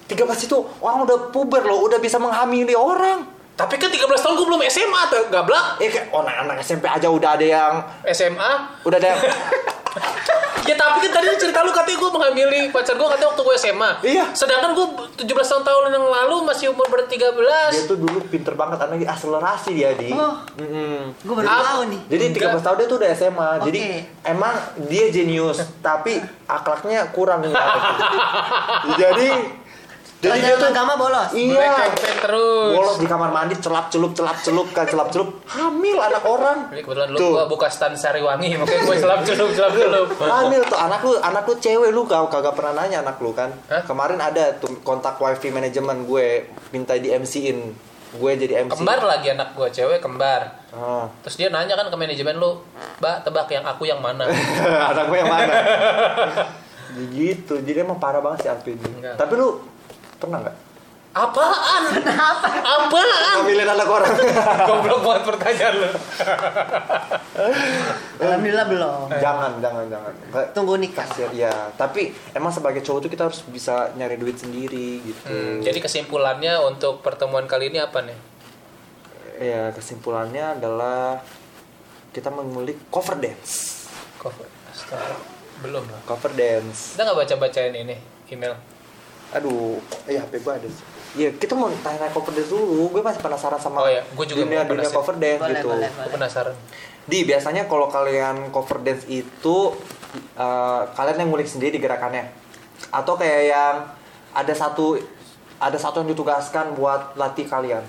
13 0.08 0.46
itu 0.50 0.56
orang 0.82 1.06
udah 1.06 1.18
puber 1.30 1.62
loh 1.62 1.86
udah 1.86 2.02
bisa 2.02 2.18
menghamili 2.18 2.74
orang 2.74 3.39
Tapi 3.60 3.74
kan 3.76 3.88
13 3.88 4.00
tahun 4.16 4.34
gue 4.34 4.46
belum 4.46 4.62
SMA 4.66 5.00
tuh 5.06 5.22
Gablak 5.28 5.66
Eh 5.78 5.88
kayak 5.88 6.06
oh, 6.10 6.20
anak-anak 6.20 6.56
SMP 6.60 6.84
aja 6.84 7.06
udah 7.06 7.30
ada 7.34 7.44
yang 7.44 7.74
SMA 8.06 8.50
udah 8.82 8.96
ada 8.96 9.08
yang 9.10 9.20
Ya 10.60 10.76
tapi 10.76 11.02
kan 11.02 11.10
tadi 11.10 11.26
lu 11.26 11.34
cerita 11.34 11.66
lu 11.66 11.74
katanya 11.74 11.98
gue 11.98 12.10
menghamili 12.12 12.60
pacar 12.70 12.94
gue 12.94 13.02
katanya 13.02 13.28
waktu 13.32 13.42
gue 13.42 13.56
SMA. 13.58 13.90
Iya. 14.06 14.24
Sedangkan 14.30 14.70
gue 14.70 14.86
17 15.18 15.26
tahun 15.26 15.62
tahun 15.66 15.82
yang 15.90 16.06
lalu 16.06 16.46
masih 16.46 16.70
umur 16.70 16.86
ber 16.86 17.10
13. 17.10 17.18
Dia 17.74 17.82
tuh 17.90 17.98
dulu 17.98 18.22
pinter 18.30 18.54
banget 18.54 18.78
anaknya 18.78 19.10
akselerasi 19.10 19.70
dia 19.74 19.98
di. 19.98 20.14
Oh. 20.14 20.38
Mm-mm. 20.60 21.10
Gue 21.26 21.34
baru 21.34 21.48
Ah. 21.48 21.74
tahu 21.74 21.80
nih. 21.90 22.00
Jadi 22.06 22.24
13 22.38 22.62
tahun 22.62 22.76
dia 22.76 22.86
tuh 22.86 22.98
udah 23.02 23.10
SMA. 23.10 23.50
Jadi 23.66 23.80
Oke. 23.82 23.98
emang 24.22 24.54
dia 24.86 25.04
jenius, 25.10 25.58
tapi 25.82 26.22
akhlaknya 26.46 27.10
kurang 27.10 27.42
jadi 29.00 29.28
jadi 30.20 30.36
dia 30.36 30.54
tuh 30.60 30.68
agama 30.68 31.00
bolos. 31.00 31.32
Iya. 31.32 31.96
Terus. 31.96 32.76
Bolos 32.76 32.96
di 33.00 33.08
kamar 33.08 33.32
mandi 33.32 33.56
celap 33.56 33.88
celup 33.88 34.12
celap 34.12 34.36
celup 34.44 34.68
kan 34.76 34.84
celap 34.84 35.08
celup 35.08 35.40
hamil 35.48 35.96
anak 35.96 36.24
orang. 36.28 36.68
Ini 36.68 36.84
kebetulan 36.84 37.08
lu 37.08 37.18
Tuh. 37.18 37.32
gua 37.32 37.44
buka 37.48 37.72
stan 37.72 37.96
Sariwangi, 37.96 38.60
makanya 38.60 38.80
gue 38.84 38.96
celap 39.00 39.20
celup 39.24 39.50
celap 39.56 39.72
celup. 39.72 40.08
Hamil 40.20 40.60
tuh 40.68 40.76
anak 40.76 41.00
lu, 41.00 41.16
anak 41.24 41.44
lu 41.48 41.54
cewek 41.56 41.90
lu 41.90 42.04
kagak 42.04 42.28
kagak 42.36 42.52
pernah 42.52 42.72
nanya 42.84 43.00
anak 43.00 43.16
lu 43.24 43.32
kan. 43.32 43.48
Hah? 43.72 43.80
Kemarin 43.88 44.20
ada 44.20 44.52
tuh 44.60 44.76
kontak 44.84 45.16
wifi 45.16 45.48
manajemen 45.48 46.04
gue 46.04 46.52
minta 46.68 47.00
di 47.00 47.08
MC-in. 47.08 47.72
Gue 48.10 48.32
jadi 48.36 48.68
MC. 48.68 48.76
Kembar 48.76 49.00
lagi 49.06 49.32
anak 49.32 49.56
gue, 49.56 49.68
cewek 49.72 50.04
kembar. 50.04 50.68
Ah. 50.76 51.08
Terus 51.24 51.36
dia 51.40 51.48
nanya 51.48 51.80
kan 51.80 51.88
ke 51.88 51.96
manajemen 51.96 52.36
lu, 52.36 52.60
Mbak 53.00 53.16
tebak 53.24 53.48
yang 53.48 53.64
aku 53.64 53.88
yang 53.88 54.02
mana? 54.04 54.28
anak 54.92 55.04
gue 55.08 55.16
yang 55.16 55.32
mana? 55.32 55.54
gitu. 57.14 57.62
Jadi 57.62 57.78
emang 57.86 58.02
parah 58.02 58.18
banget 58.18 58.44
sih 58.44 58.50
Alvin. 58.50 58.78
Tapi 59.14 59.32
lu 59.38 59.69
pernah 60.20 60.38
nggak? 60.44 60.56
Apaan? 61.10 61.82
Kenapa? 61.90 62.48
Apaan? 62.62 63.42
Ngambilin 63.42 63.66
anak 63.66 63.88
orang. 63.90 64.14
Goblok 64.70 65.00
banget 65.02 65.22
pertanyaan 65.26 65.74
lu. 65.74 65.90
Alhamdulillah 68.22 68.66
belum. 68.70 69.10
jangan, 69.18 69.58
jangan, 69.58 69.84
jangan. 69.90 70.12
Tunggu 70.54 70.78
nikah. 70.78 71.02
Kasian, 71.02 71.34
ya. 71.34 71.50
Tapi 71.74 72.14
emang 72.30 72.54
sebagai 72.54 72.86
cowok 72.86 73.08
tuh 73.08 73.10
kita 73.10 73.26
harus 73.26 73.42
bisa 73.50 73.90
nyari 73.98 74.22
duit 74.22 74.38
sendiri 74.38 75.02
gitu. 75.02 75.26
Hmm, 75.26 75.58
jadi 75.66 75.82
kesimpulannya 75.82 76.62
untuk 76.62 77.02
pertemuan 77.02 77.50
kali 77.50 77.74
ini 77.74 77.82
apa 77.82 78.06
nih? 78.06 78.30
ya 79.40 79.72
kesimpulannya 79.72 80.60
adalah 80.60 81.24
kita 82.12 82.28
mengulik 82.28 82.76
cover 82.92 83.16
dance. 83.16 83.88
Cover. 84.20 84.44
Astaga. 84.68 85.16
Belum 85.64 85.80
lah. 85.88 86.00
Cover 86.04 86.36
dance. 86.36 86.94
Kita 86.94 87.08
nggak 87.08 87.18
baca-bacain 87.24 87.72
ini 87.72 87.96
email. 88.28 88.54
Aduh, 89.30 89.78
iya 90.10 90.26
HP 90.26 90.42
gue 90.42 90.52
ada 90.52 90.68
sih. 90.68 90.84
Iya, 91.10 91.30
kita 91.34 91.54
mau 91.54 91.70
tanya 91.82 92.06
cover 92.10 92.34
dance 92.34 92.50
dulu. 92.50 92.90
Gue 92.90 93.02
masih 93.02 93.22
penasaran 93.22 93.58
sama 93.58 93.82
Oh 93.82 93.90
iya, 93.90 94.02
gue 94.06 94.24
juga 94.26 94.42
dunia 94.46 94.62
dunia 94.66 94.86
penasaran. 94.86 94.96
cover 94.98 95.16
dance 95.18 95.42
Boleh, 95.42 95.54
gitu. 95.54 95.68
boleh, 95.70 95.90
boleh. 95.90 96.10
penasaran. 96.14 96.54
Di 97.06 97.18
biasanya 97.26 97.62
kalau 97.66 97.86
kalian 97.90 98.36
cover 98.50 98.78
dance 98.82 99.06
itu 99.06 99.56
eh, 100.34 100.82
kalian 100.94 101.16
yang 101.22 101.28
ngulik 101.30 101.46
sendiri 101.46 101.78
gerakannya, 101.78 102.26
atau 102.90 103.14
kayak 103.14 103.42
yang 103.46 103.76
ada 104.30 104.54
satu 104.54 104.98
ada 105.58 105.78
satu 105.78 106.02
yang 106.02 106.10
ditugaskan 106.10 106.74
buat 106.74 107.14
latih 107.14 107.46
kalian. 107.46 107.82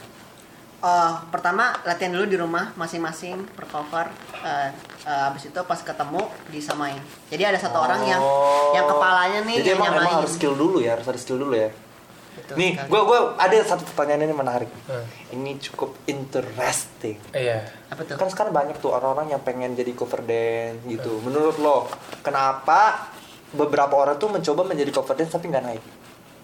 Eh, 0.82 1.14
pertama 1.30 1.78
latihan 1.86 2.10
dulu 2.10 2.26
di 2.26 2.38
rumah 2.42 2.74
masing-masing 2.74 3.46
per 3.54 3.70
cover. 3.70 4.10
Eh, 4.42 4.70
eh, 5.06 5.28
abis 5.30 5.54
itu 5.54 5.60
pas 5.62 5.78
ketemu 5.78 6.26
disamain. 6.50 6.98
Jadi 7.30 7.44
ada 7.46 7.60
satu 7.62 7.78
orang 7.78 8.02
yang 8.02 8.18
Oh. 8.18 8.74
yang 8.74 8.90
kepalanya 8.90 9.46
nih 9.46 9.62
Jadi 9.62 9.70
yang 9.70 9.78
emang, 9.78 9.94
emang 9.94 10.04
nyamain. 10.10 10.18
harus 10.26 10.34
skill 10.34 10.58
dulu 10.58 10.82
ya, 10.82 10.98
harus 10.98 11.06
ada 11.06 11.20
skill 11.22 11.38
dulu 11.38 11.54
ya. 11.54 11.70
Betul 12.32 12.56
Nih, 12.58 12.80
gue 12.80 13.02
gua 13.04 13.36
ada 13.38 13.54
satu 13.62 13.84
pertanyaan 13.86 14.26
ini 14.26 14.34
menarik. 14.34 14.72
Hmm. 14.90 15.06
Ini 15.38 15.52
cukup 15.62 15.94
interesting. 16.08 17.22
Iya. 17.30 17.62
apa 17.86 18.02
tuh? 18.02 18.16
Kan 18.18 18.32
sekarang 18.32 18.50
banyak 18.50 18.80
tuh 18.80 18.90
orang-orang 18.90 19.36
yang 19.36 19.42
pengen 19.44 19.76
jadi 19.76 19.92
cover 19.94 20.24
dance 20.24 20.82
gitu. 20.88 21.22
Menurut 21.22 21.60
lo, 21.60 21.92
kenapa 22.24 23.12
beberapa 23.52 23.94
orang 23.94 24.16
tuh 24.16 24.32
mencoba 24.32 24.64
menjadi 24.64 24.90
cover 24.90 25.14
dance 25.14 25.30
tapi 25.30 25.46
nggak 25.46 25.62
naik? 25.62 25.84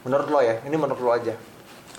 Menurut 0.04 0.28
lo 0.28 0.40
ya, 0.44 0.62
ini 0.62 0.76
menurut 0.76 1.00
lo 1.00 1.10
aja. 1.10 1.34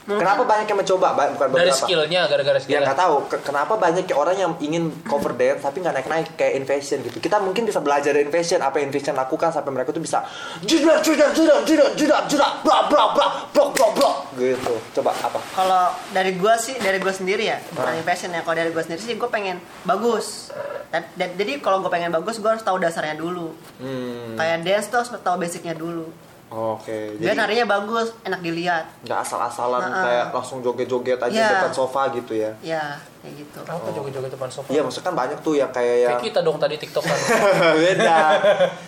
Mungkin- 0.04 0.20
Kenapa 0.20 0.42
banyak 0.42 0.66
yang 0.66 0.78
mencoba? 0.78 1.06
Ba- 1.12 1.30
Bukan 1.30 1.48
Dari 1.50 1.68
beberapa. 1.68 1.80
skillnya, 1.80 2.20
gara-gara 2.24 2.56
Ya 2.56 2.62
skillnya. 2.62 2.86
nggak 2.86 2.98
tahu. 2.98 3.16
Ke- 3.28 3.42
kenapa 3.42 3.72
banyak 3.74 4.04
orang 4.10 4.36
yang 4.36 4.52
ingin 4.58 4.84
cover 5.02 5.32
dance 5.32 5.60
tapi 5.60 5.80
nggak 5.80 5.94
naik-naik 5.94 6.26
kayak 6.32 6.54
Invasion 6.56 6.98
gitu. 7.02 7.18
Kita 7.18 7.36
mungkin 7.38 7.62
bisa 7.62 7.78
belajar 7.78 8.10
dari 8.10 8.24
Invasion 8.24 8.58
apa 8.58 8.76
yang 8.76 8.88
Invasion 8.88 9.12
lakukan 9.14 9.50
sampai 9.50 9.68
mereka 9.70 9.90
tuh 9.90 10.00
bisa 10.00 10.24
judak 10.62 11.02
judak 11.02 11.30
judak 11.32 11.60
judak 11.62 11.90
judak 11.94 12.20
judak 12.24 12.52
bla 12.60 12.86
bla 12.86 13.12
bla 13.12 13.26
blok 13.50 13.68
blok 13.72 13.90
blok 13.92 14.14
gitu. 14.34 14.74
Coba 14.94 15.12
apa? 15.14 15.40
Kalau 15.52 15.82
dari 16.10 16.32
gua 16.34 16.54
sih, 16.54 16.76
dari 16.76 16.96
gua 16.96 17.10
sendiri 17.10 17.44
ya, 17.44 17.60
bukan 17.68 17.92
Ah. 17.92 18.02
passion 18.02 18.30
ya. 18.30 18.40
Kalau 18.40 18.56
dari 18.56 18.70
gua 18.70 18.80
sendiri 18.80 19.02
sih, 19.02 19.14
gua 19.14 19.28
pengen 19.28 19.56
bagus. 19.82 20.48
Dan, 20.88 21.04
dan- 21.14 21.34
jadi 21.34 21.60
kalau 21.60 21.78
gua 21.78 21.90
pengen 21.90 22.08
bagus, 22.10 22.38
gua 22.38 22.54
harus 22.54 22.62
tahu 22.62 22.76
dasarnya 22.76 23.12
dulu. 23.14 23.52
Hmm. 23.76 24.34
Kayak 24.34 24.58
dance 24.62 24.86
tuh 24.88 24.98
harus 24.98 25.10
tahu 25.12 25.36
basicnya 25.36 25.74
dulu. 25.74 26.08
Oke. 26.48 27.12
Biar 27.16 27.36
Jadi 27.36 27.38
narinya 27.38 27.66
bagus, 27.70 28.08
enak 28.22 28.40
dilihat. 28.40 28.84
nggak 29.04 29.20
asal-asalan 29.20 29.84
Nah, 29.84 30.00
kayak 30.00 30.26
langsung 30.32 30.58
joget-joget 30.58 31.20
aja 31.20 31.28
Iya. 31.30 31.48
depan 31.54 31.72
sofa 31.72 32.08
gitu 32.10 32.32
ya. 32.32 32.50
Ya, 32.58 32.96
kayak 33.20 33.34
gitu. 33.36 33.58
Apa 33.62 33.88
joget-joget 33.92 34.32
depan 34.32 34.48
sofa? 34.48 34.68
Iya, 34.68 34.80
maksudnya 34.80 35.06
kan 35.06 35.16
banyak 35.18 35.38
tuh 35.38 35.54
yang 35.54 35.68
kayak 35.68 35.96
yang 35.98 36.10
Kayak 36.14 36.24
kita 36.26 36.40
dong 36.40 36.56
tadi 36.56 36.74
tiktokan. 36.78 37.18
beda. 37.76 38.16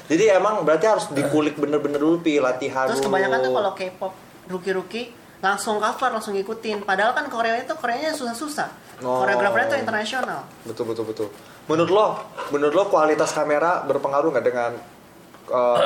Jadi 0.08 0.24
emang 0.30 0.64
berarti 0.64 0.86
harus 0.88 1.04
dikulik 1.10 1.54
bener-bener 1.54 2.00
dulu 2.00 2.16
pi 2.18 2.40
latihan 2.40 2.88
Terus 2.88 2.98
dulu. 2.98 3.12
kebanyakan 3.12 3.38
tuh 3.38 3.52
kalau 3.52 3.72
K-pop 3.74 4.12
rookie-rookie 4.48 5.06
langsung 5.40 5.76
cover, 5.76 6.10
langsung 6.10 6.32
ngikutin. 6.32 6.80
Padahal 6.82 7.12
kan 7.12 7.28
Korea 7.28 7.56
itu 7.56 7.72
Koreanya 7.72 8.12
susah-susah. 8.12 8.68
Oh. 9.00 9.20
Koreografernya 9.20 9.68
tuh 9.68 9.78
internasional. 9.78 10.48
betul 10.64 10.84
betul 10.86 11.04
betul. 11.04 11.28
Menurut 11.64 11.88
lo, 11.88 12.06
menurut 12.50 12.72
lo 12.74 12.84
kualitas 12.86 13.30
kamera 13.30 13.84
berpengaruh 13.84 14.32
nggak 14.32 14.44
dengan 14.44 14.72
eh, 15.46 15.78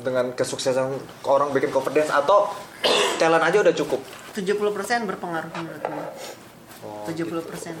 dengan 0.00 0.32
kesuksesan 0.36 0.96
orang 1.24 1.52
bikin 1.52 1.72
cover 1.72 1.92
dance 1.92 2.12
atau 2.12 2.52
talent 3.20 3.44
aja 3.44 3.62
udah 3.62 3.74
cukup? 3.76 4.00
70% 4.36 5.08
berpengaruh 5.08 5.50
menurut 5.56 5.82
gue. 5.84 6.06
Oh, 6.84 7.08
70%. 7.08 7.72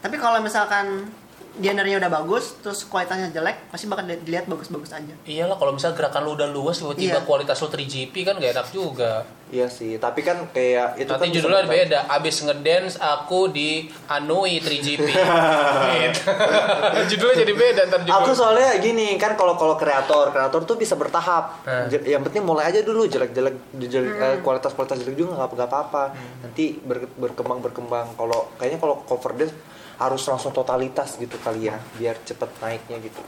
Tapi 0.00 0.16
kalau 0.20 0.40
misalkan 0.40 1.08
genrenya 1.56 1.96
udah 1.98 2.12
bagus, 2.12 2.58
terus 2.58 2.82
kualitasnya 2.82 3.30
jelek, 3.30 3.68
pasti 3.68 3.86
bakal 3.86 4.04
di- 4.04 4.18
dilihat 4.20 4.44
bagus-bagus 4.44 4.90
aja. 4.92 5.14
Iyalah 5.22 5.54
kalau 5.54 5.70
misalnya 5.70 5.96
gerakan 5.96 6.22
lu 6.22 6.32
udah 6.32 6.48
luas 6.48 6.76
tiba-tiba 6.76 7.16
Iya. 7.16 7.22
kualitas 7.22 7.56
lu 7.56 7.68
3GP 7.68 8.14
kan 8.22 8.34
gak 8.36 8.52
enak 8.52 8.68
juga. 8.68 9.22
Iya 9.46 9.68
sih, 9.68 9.94
tapi 9.96 10.20
kan 10.20 10.50
kayak 10.50 10.96
itu 10.96 11.06
Nanti 11.06 11.14
kan 11.16 11.28
bisa 11.28 11.36
judulnya 11.38 11.62
berkait- 11.62 11.86
beda. 11.86 11.98
Abis 12.10 12.36
ngedance 12.40 12.94
aku 12.96 13.40
di 13.48 13.86
Anui 14.08 14.58
3GP. 14.58 15.06
Gitu. 16.02 16.20
judulnya 17.12 17.36
jadi 17.38 17.52
beda 17.54 17.80
ntar 17.86 18.00
juga. 18.02 18.18
Aku 18.18 18.30
soalnya 18.32 18.74
gini 18.76 19.14
kan 19.14 19.34
kalau 19.34 19.54
kalau 19.54 19.74
kreator 19.74 20.28
kreator 20.28 20.60
tuh 20.64 20.74
bisa 20.74 20.94
bertahap. 20.94 21.62
Hmm. 21.62 21.86
Yang 21.86 22.22
penting 22.24 22.42
mulai 22.42 22.66
aja 22.66 22.80
dulu 22.80 23.06
jelek-jelek 23.06 23.54
jelek 23.78 24.14
eh, 24.16 24.36
kualitas-kualitas 24.40 24.98
jelek 24.98 25.16
juga 25.16 25.38
nggak 25.38 25.54
apa-apa. 25.62 26.02
Nanti 26.40 26.74
ber- 26.80 27.14
berkembang 27.14 27.60
berkembang. 27.60 28.10
Kalau 28.12 28.50
kayaknya 28.56 28.78
kalau 28.78 29.04
cover 29.04 29.32
dance 29.34 29.54
harus 29.94 30.22
langsung 30.26 30.50
totalitas 30.50 31.14
gitu 31.16 31.38
kali 31.38 31.70
ya 31.70 31.78
biar 31.94 32.18
cepet 32.22 32.50
naiknya 32.58 32.98
gitu. 33.00 33.20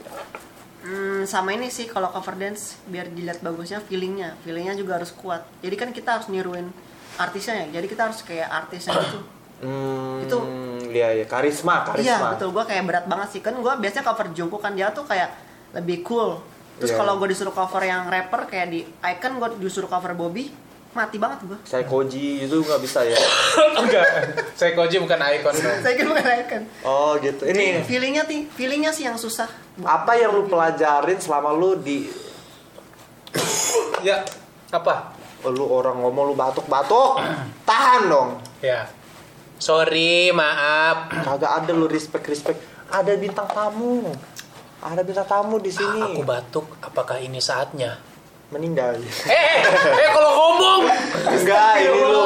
Hmm, 0.83 1.27
sama 1.27 1.51
ini 1.51 1.67
sih 1.67 1.87
kalau 1.87 2.07
cover 2.11 2.37
dance 2.37 2.79
biar 2.87 3.11
dilihat 3.11 3.43
bagusnya 3.43 3.83
feelingnya, 3.83 4.39
feelingnya 4.43 4.77
juga 4.77 5.01
harus 5.01 5.11
kuat. 5.11 5.43
Jadi 5.59 5.75
kan 5.75 5.89
kita 5.91 6.19
harus 6.19 6.27
niruin 6.31 6.71
artisnya 7.17 7.65
ya. 7.65 7.79
Jadi 7.79 7.85
kita 7.91 8.07
harus 8.07 8.19
kayak 8.23 8.47
artisnya 8.47 8.95
gitu. 8.95 9.19
Hmm, 9.57 10.21
Itu- 10.23 10.45
iya 10.87 11.11
ya 11.17 11.25
karisma 11.25 11.83
karisma. 11.83 12.05
Iya 12.07 12.17
betul, 12.37 12.49
gue 12.55 12.63
kayak 12.63 12.83
berat 12.87 13.05
banget 13.09 13.27
sih. 13.35 13.41
Kan 13.43 13.59
gue 13.59 13.73
biasanya 13.73 14.05
cover 14.05 14.27
Jungkook 14.31 14.61
kan 14.63 14.77
dia 14.77 14.93
tuh 14.93 15.03
kayak 15.03 15.33
lebih 15.75 16.05
cool. 16.07 16.39
Terus 16.77 16.93
Iya. 16.93 16.99
kalau 17.01 17.17
gue 17.17 17.27
disuruh 17.33 17.51
cover 17.51 17.81
yang 17.83 18.05
rapper 18.07 18.45
kayak 18.47 18.67
di 18.69 18.85
Icon, 18.85 19.41
gue 19.41 19.49
disuruh 19.59 19.89
cover 19.89 20.13
Bobby, 20.13 20.53
mati 20.97 21.21
banget 21.21 21.45
gue. 21.45 21.57
Saya 21.61 21.85
koji 21.85 22.43
itu 22.43 22.57
nggak 22.57 22.81
bisa 22.81 23.05
ya. 23.05 23.13
Enggak. 23.81 24.05
Saya 24.57 24.73
Koji 24.73 24.97
bukan 24.97 25.21
ikon. 25.21 25.53
Saya 25.53 25.93
kira 25.93 26.09
bukan 26.09 26.25
Icon. 26.25 26.63
Oh 26.81 27.13
gitu. 27.21 27.45
Ini 27.45 27.85
Feelingnya 27.85 28.25
sih, 28.25 28.49
feelingnya 28.49 28.89
sih 28.89 29.05
yang 29.05 29.13
susah. 29.13 29.45
apa 29.85 30.17
yang 30.17 30.33
lu 30.33 30.49
pelajarin 30.49 31.21
selama 31.21 31.53
lu 31.53 31.77
di 31.77 32.09
ya, 34.01 34.25
apa? 34.69 35.13
Oh, 35.45 35.53
lu 35.53 35.69
orang 35.69 36.01
ngomong 36.01 36.23
lu 36.27 36.35
batuk-batuk 36.35 37.21
tahan 37.69 38.09
dong 38.09 38.29
Ya. 38.57 38.89
Sorry, 39.57 40.33
maaf. 40.33 41.13
kagak 41.29 41.51
ada 41.61 41.71
lu 41.71 41.85
respect 41.85 42.25
respect 42.25 42.57
ada 42.89 43.13
bintang 43.13 43.45
tamu 43.45 44.09
ada 44.79 45.01
bintang 45.01 45.27
tamu 45.27 45.57
di 45.57 45.69
sini 45.69 46.01
Aku 46.01 46.21
batuk, 46.23 46.65
apakah 46.79 47.17
ini 47.17 47.37
saatnya? 47.37 48.01
Meninggal 48.47 48.95
Eh, 49.25 49.59
eh 49.93 50.09
kalau 50.09 50.31
ngomong. 50.31 50.81
enggak 51.27 51.71
ini 51.77 51.99
lu 51.99 52.23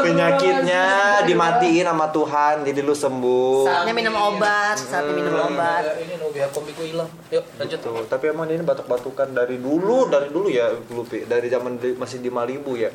penyakitnya 0.00 0.84
dimatiin 1.22 1.84
sama 1.84 2.08
Tuhan 2.08 2.64
jadi 2.64 2.80
lu 2.80 2.94
sembuh 2.94 3.68
Saatnya 3.68 3.92
minum 3.92 4.14
obat, 4.16 4.76
saatnya 4.76 5.12
minum 5.12 5.36
obat. 5.36 5.84
Ini 5.98 6.16
Nobi 6.16 6.40
komik 6.48 6.72
gue 6.74 6.86
hilang. 6.88 7.10
Yuk, 7.28 7.44
lanjut. 7.54 7.78
Tuh, 7.78 8.00
tapi 8.06 8.24
emang 8.28 8.48
ini 8.48 8.62
batuk-batukan 8.62 9.28
dari 9.30 9.56
dulu 9.56 10.08
dari 10.08 10.28
dulu 10.28 10.48
ya 10.48 10.72
Lupi 10.88 11.24
dari 11.24 11.46
zaman 11.46 11.76
masih 11.94 12.18
di 12.18 12.30
Malibu 12.30 12.74
ya 12.74 12.88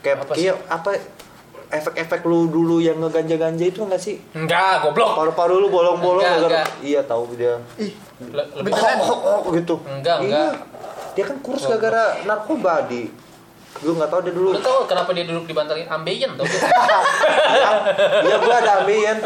kayak 0.00 0.24
Apa 0.24 0.32
apa, 0.66 0.90
efek-efek 1.70 2.20
lu 2.22 2.48
dulu 2.48 2.80
yang 2.80 2.98
ngeganja-ganja 2.98 3.64
itu 3.64 3.80
enggak 3.80 4.00
sih? 4.00 4.16
Enggak, 4.32 4.82
goblok. 4.82 5.14
Paru-paru 5.14 5.56
lu 5.58 5.68
bolong-bolong 5.68 6.20
Enggak, 6.20 6.40
gara- 6.42 6.64
enggak. 6.64 6.68
Iya 6.82 7.00
tahu 7.02 7.22
dia. 7.32 7.54
Ih, 7.76 7.92
Le- 8.28 8.48
lebih? 8.54 8.72
Oh, 8.72 9.08
oh, 9.08 9.38
oh, 9.40 9.50
gitu. 9.52 9.76
Enggak, 9.82 10.20
Iya. 10.20 10.52
enggak. 10.52 10.54
Dia 11.12 11.24
kan 11.28 11.36
kurus 11.44 11.68
gara-gara 11.68 12.24
narkoba 12.24 12.88
di. 12.88 13.08
Gue 13.80 13.92
nggak 13.96 14.10
tahu 14.12 14.20
dia 14.24 14.32
dulu. 14.36 14.50
Lu 14.54 14.60
tau 14.60 14.84
kenapa 14.84 15.10
dia 15.16 15.24
duduk 15.24 15.44
di 15.48 15.54
bantal 15.56 15.76
ambeien 15.80 16.30
tuh? 16.36 16.46
Iya, 18.22 18.36
gue 18.38 18.54
ada 18.54 18.72
ambeien. 18.84 19.18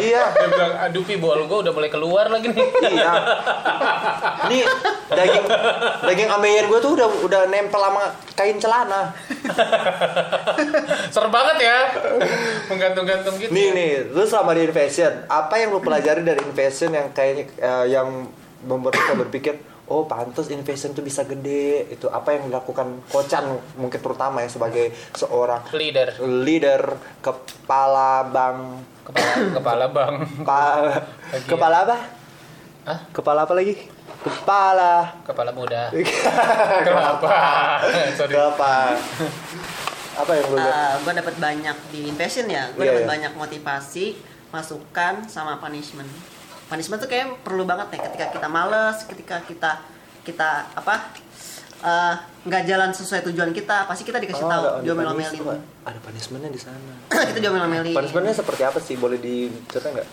iya, 0.00 0.22
Dia 0.30 0.46
bilang, 0.46 0.74
aduh 0.78 1.02
pi 1.02 1.18
bol 1.18 1.42
gue 1.44 1.58
udah 1.66 1.72
mulai 1.74 1.90
keluar 1.90 2.26
lagi 2.30 2.48
nih. 2.54 2.68
iya. 2.94 3.12
Nih 4.46 4.64
daging 5.10 5.44
daging 6.06 6.30
ambeien 6.30 6.64
gue 6.70 6.78
tuh 6.78 6.94
udah 6.94 7.08
udah 7.26 7.40
nempel 7.50 7.82
sama 7.82 8.14
kain 8.38 8.56
celana. 8.62 9.10
Serem 11.10 11.28
banget 11.28 11.56
ya. 11.60 11.78
Menggantung-gantung 12.66 13.34
gitu. 13.36 13.50
Nih 13.50 13.68
nih, 13.70 13.90
lu 14.08 14.22
selama 14.22 14.52
di 14.52 14.64
Invasion, 14.64 15.26
apa 15.26 15.54
yang 15.56 15.70
lu 15.70 15.80
pelajari 15.80 16.22
dari 16.22 16.40
Invasion 16.40 16.90
yang 16.90 17.10
kayaknya 17.10 17.44
eh, 17.56 17.86
yang 17.90 18.30
membuat 18.60 18.94
kita 18.94 19.14
berpikir, 19.16 19.54
oh 19.86 20.04
pantas 20.04 20.48
Invasion 20.48 20.90
tuh 20.90 21.00
bisa 21.00 21.22
gede. 21.22 21.88
Itu 21.88 22.08
apa 22.08 22.32
yang 22.32 22.46
dilakukan 22.46 23.02
Kocan 23.06 23.44
mungkin 23.74 23.98
terutama 23.98 24.40
ya 24.40 24.48
sebagai 24.48 24.88
seorang 25.12 25.66
Leader. 25.72 26.14
leader 26.20 26.82
kepala 27.20 28.24
bank 28.24 28.58
Kepala, 29.02 29.32
kepala 29.52 29.84
bang. 29.88 30.14
pa- 30.40 30.78
Lagi 31.26 31.34
ya. 31.34 31.48
kepala 31.48 31.76
apa? 31.82 31.96
Hah? 32.80 32.98
Kepala 33.10 33.40
apa 33.42 33.54
lagi? 33.54 33.74
Kepala. 34.20 35.16
Kepala 35.24 35.50
muda. 35.50 35.88
Kenapa? 36.86 37.28
Sorry. 38.14 38.36
Apa 40.20 40.32
yang 40.32 40.46
lu 40.46 40.56
lihat? 40.56 41.00
gue 41.00 41.12
dapat 41.16 41.34
banyak 41.36 41.76
di 41.88 42.00
Invasion 42.06 42.46
ya. 42.46 42.68
Gue 42.70 42.82
Iya, 42.82 42.90
dapat 42.92 43.02
iya. 43.02 43.10
banyak 43.10 43.32
motivasi, 43.34 44.06
masukan, 44.50 45.14
sama 45.26 45.56
punishment. 45.56 46.08
Punishment 46.66 46.98
tuh 46.98 47.08
kayak 47.08 47.40
perlu 47.40 47.64
banget 47.64 47.90
ya 47.90 48.00
ketika 48.06 48.26
kita 48.30 48.46
males, 48.46 49.02
ketika 49.04 49.36
kita 49.42 49.70
kita 50.20 50.50
apa 50.70 50.94
eh, 51.80 52.14
nggak 52.42 52.62
jalan 52.64 52.90
sesuai 52.90 53.24
tujuan 53.26 53.50
kita, 53.50 53.88
pasti 53.88 54.04
kita 54.04 54.20
dikasih 54.20 54.44
Oh, 54.44 54.50
tahu, 54.50 54.64
diomel-omelin. 54.84 55.40
Ada 55.80 55.98
punishmentnya 55.98 56.50
di 56.50 56.60
sana. 56.60 56.92
kita 57.28 57.40
diomel-omelin. 57.40 57.96
Punishmentnya 57.96 58.34
seperti 58.36 58.62
apa 58.62 58.78
sih? 58.78 58.94
Boleh 58.94 59.16
diceritain 59.16 59.96
nggak? 59.96 60.08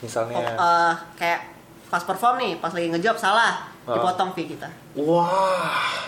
Misalnya. 0.00 0.36
Oh, 0.36 0.44
eh, 0.60 0.92
kayak 1.16 1.40
pas 1.88 2.04
perform 2.04 2.38
nih, 2.38 2.52
pas 2.56 2.70
lagi 2.70 2.86
ngejawab 2.88 3.18
salah, 3.18 3.66
Ah. 3.82 3.96
dipotong 3.96 4.30
fee 4.30 4.46
kita. 4.46 4.68
Wah, 4.94 6.06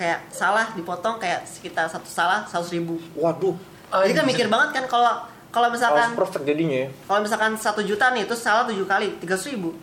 Kayak 0.00 0.32
salah 0.32 0.72
dipotong 0.72 1.20
kayak 1.20 1.44
sekitar 1.44 1.84
satu 1.92 2.08
salah 2.08 2.48
seratus 2.48 2.72
ribu. 2.72 2.96
waduh, 3.12 3.52
Jadi 3.92 4.16
kan 4.16 4.24
mikir 4.24 4.48
banget 4.48 4.80
kan 4.80 4.84
kalau 4.88 5.28
kalau 5.52 5.68
harus 5.68 5.76
misalkan 5.76 6.16
perfect 6.16 6.44
jadinya. 6.48 6.88
ya. 6.88 6.88
kalau 7.04 7.20
misalkan 7.20 7.52
satu 7.60 7.84
juta 7.84 8.08
nih 8.16 8.24
itu 8.24 8.32
salah 8.32 8.64
tujuh 8.64 8.88
kali 8.88 9.20
tiga 9.20 9.36
ribu. 9.36 9.76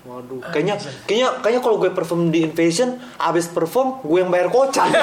Waduh, 0.00 0.40
kayaknya 0.48 0.74
kayaknya 1.04 1.28
kayaknya 1.38 1.60
kalau 1.60 1.76
gue 1.76 1.90
perform 1.90 2.28
di 2.28 2.40
Invasion, 2.42 2.88
abis 3.16 3.46
perform 3.46 4.00
gue 4.00 4.18
yang 4.18 4.28
bayar 4.28 4.48
kocan. 4.48 4.88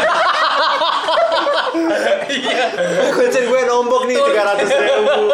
Iya. 2.28 2.66
kocan 3.12 3.44
gue 3.46 3.62
nombok 3.64 4.10
nih 4.10 4.18
tiga 4.18 4.44
ratus 4.44 4.70
ribu. 4.70 5.30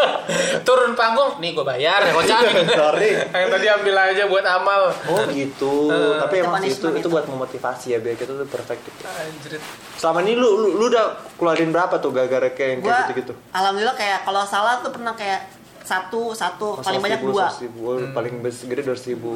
Turun 0.63 0.91
panggung, 0.93 1.39
nih 1.39 1.55
gue 1.55 1.63
bayar 1.63 2.03
ya 2.03 2.11
kocak. 2.11 2.39
Sorry. 2.75 3.09
Yang 3.15 3.49
tadi 3.49 3.65
ambil 3.71 3.95
aja 3.97 4.23
buat 4.27 4.45
amal. 4.45 4.81
Oh 5.07 5.23
gitu. 5.29 5.87
Eh, 5.87 6.19
Tapi 6.19 6.35
emang 6.41 6.59
itu 6.61 6.83
itu 6.83 6.99
itu. 6.99 7.07
buat 7.07 7.25
memotivasi 7.25 7.95
ya 7.95 7.99
biar 7.99 8.15
kita 8.15 8.35
tuh 8.35 8.45
perfect 8.45 8.83
gitu. 8.83 9.01
Anjrit. 9.05 9.61
Selama 9.95 10.19
ini 10.21 10.35
lu 10.35 10.49
lu, 10.57 10.67
lu 10.75 10.85
udah 10.91 11.05
keluarin 11.33 11.71
berapa 11.71 11.95
tuh 11.97 12.11
gara-gara 12.11 12.51
kayak 12.51 12.69
yang 12.69 12.79
Gua 12.81 12.89
kayak 12.89 13.03
gitu-gitu? 13.07 13.33
alhamdulillah 13.51 13.95
kayak 13.95 14.19
kalau 14.21 14.43
salah 14.43 14.83
tuh 14.83 14.91
pernah 14.91 15.13
kayak 15.13 15.47
satu 15.83 16.31
satu 16.31 16.79
paling 16.79 17.01
banyak 17.03 17.21
dua. 17.21 17.47
Oh, 17.51 17.99
Paling 18.15 18.39
gede 18.41 18.81
dua 18.83 18.95
ribu. 18.95 19.35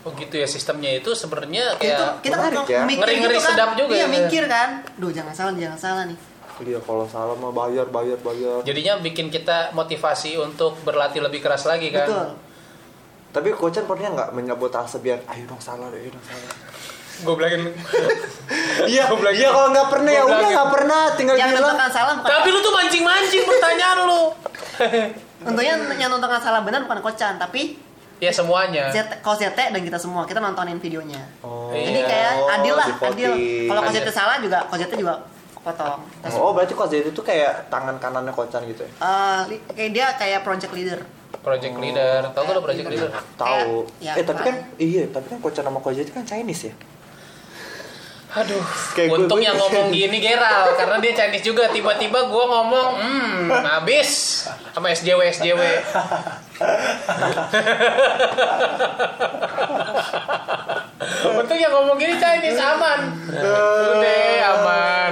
Oh 0.00 0.10
gitu 0.16 0.32
ya 0.40 0.48
sistemnya 0.48 0.96
itu 0.96 1.12
sebenarnya 1.12 1.76
Itu 1.76 1.84
kayak 1.84 2.24
kita 2.24 2.36
kan 2.40 2.52
ya. 2.64 2.88
mikir 2.88 3.04
Ngeri-ngeri 3.04 3.36
gitu 3.36 3.44
kan. 3.44 3.52
sedap 3.52 3.70
juga 3.76 3.92
iya, 3.92 4.04
ya. 4.04 4.08
mikir 4.08 4.42
kan. 4.48 4.68
Duh 4.96 5.12
jangan 5.12 5.32
salah 5.36 5.52
jangan 5.52 5.76
salah 5.76 6.04
nih. 6.08 6.18
Iya 6.60 6.80
kalau 6.84 7.08
salah 7.08 7.36
mah 7.40 7.52
bayar 7.56 7.88
bayar 7.88 8.20
bayar. 8.20 8.60
jadinya 8.68 9.00
bikin 9.00 9.32
kita 9.32 9.72
motivasi 9.72 10.36
untuk 10.36 10.76
berlatih 10.84 11.24
lebih 11.24 11.40
keras 11.40 11.64
lagi 11.64 11.88
kan. 11.88 12.04
Betul. 12.04 12.28
Tapi 13.30 13.48
kocan 13.56 13.84
pernah 13.88 14.08
nggak 14.12 14.30
menyabotase 14.36 15.00
biar 15.00 15.24
ayo 15.24 15.44
dong 15.48 15.60
salah 15.60 15.88
ayo 15.92 16.12
dong 16.12 16.24
salah. 16.24 16.52
Gue 17.20 17.34
bilangin 17.36 17.68
Iya, 18.88 19.12
iya 19.12 19.48
kalau 19.52 19.68
nggak 19.68 19.88
pernah 19.92 20.10
ya 20.12 20.22
udah 20.24 20.48
nggak 20.48 20.70
pernah 20.72 21.00
tinggal 21.16 21.36
Yang 21.36 21.50
bilang. 21.60 21.76
salah. 21.92 22.14
Tapi 22.24 22.48
lu 22.48 22.58
tuh 22.64 22.72
mancing-mancing 22.72 23.42
pertanyaan 23.44 23.98
lu. 24.08 24.22
Untungnya 25.40 25.72
yang 25.96 26.10
menentukan 26.12 26.40
salah 26.40 26.60
benar 26.60 26.84
bukan 26.84 27.00
kocan, 27.00 27.40
tapi 27.40 27.76
ya 28.20 28.28
semuanya. 28.28 28.92
ZT, 28.92 29.56
dan 29.72 29.80
kita 29.80 29.96
semua 29.96 30.28
kita 30.28 30.38
nontonin 30.38 30.76
videonya. 30.76 31.24
Oh. 31.40 31.72
Jadi 31.72 32.00
kayak 32.04 32.32
adil 32.60 32.74
lah, 32.76 32.88
adil. 33.00 33.32
Kalau. 33.66 33.80
ZT 33.88 34.08
salah 34.12 34.36
juga 34.38 34.68
ZT 34.68 34.92
juga 35.00 35.24
potong. 35.60 36.00
Terus, 36.24 36.36
Oh 36.36 36.52
berarti 36.52 36.72
coach 36.72 36.96
itu 36.96 37.20
kayak 37.20 37.68
tangan 37.68 37.96
kanannya 38.00 38.32
kocan 38.32 38.64
gitu 38.64 38.80
ya? 38.80 38.90
eh, 38.96 39.40
li- 39.48 39.62
kayak 39.68 39.90
dia 39.92 40.06
kayak 40.16 40.40
project 40.40 40.72
leader. 40.72 41.00
Project 41.40 41.76
leader. 41.80 42.20
Tahu 42.32 42.42
gak 42.44 42.54
lu 42.56 42.62
project 42.64 42.86
leader? 42.88 43.10
Tahu. 43.36 43.88
ya, 44.00 44.12
eh 44.16 44.24
tapi 44.24 44.40
kan 44.40 44.56
iya 44.76 45.04
tapi 45.08 45.26
kan 45.28 45.38
kocan 45.40 45.64
sama 45.64 45.80
coach 45.80 46.00
kan 46.12 46.24
Chinese 46.24 46.68
ya. 46.68 46.74
Aduh, 48.30 48.62
Kayak 48.94 49.08
gue- 49.08 49.18
untung 49.18 49.38
gue- 49.38 49.46
yang 49.46 49.58
ngomong 49.58 49.90
gini 49.96 50.18
Geral 50.18 50.70
karena 50.74 50.96
dia 50.98 51.12
Chinese 51.12 51.42
juga. 51.42 51.66
Tiba-tiba 51.66 52.30
gua 52.30 52.44
ngomong, 52.48 52.88
hmm, 52.96 53.50
habis 53.60 54.08
sama 54.70 54.86
SJW 54.88 55.20
SJW. 55.28 55.58
untung 61.32 61.58
yang 61.58 61.72
ngomong 61.72 61.96
gini 61.96 62.14
Chinese 62.14 62.60
aman. 62.60 63.00
Udah 63.30 64.22
aman. 64.52 65.10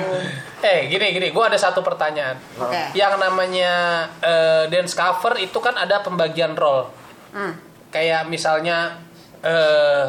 Eh, 0.58 0.86
gini 0.86 1.10
gini, 1.12 1.30
gua 1.30 1.46
ada 1.46 1.56
satu 1.56 1.80
pertanyaan. 1.80 2.34
Oke. 2.56 2.90
Yang 2.92 3.14
namanya 3.16 3.72
eh, 4.18 4.64
dance 4.68 4.92
cover 4.92 5.38
itu 5.38 5.58
kan 5.58 5.74
ada 5.74 6.02
pembagian 6.02 6.54
role. 6.54 6.90
Hmm. 7.30 7.54
Kayak 7.88 8.26
misalnya 8.26 8.98
eh 9.40 10.06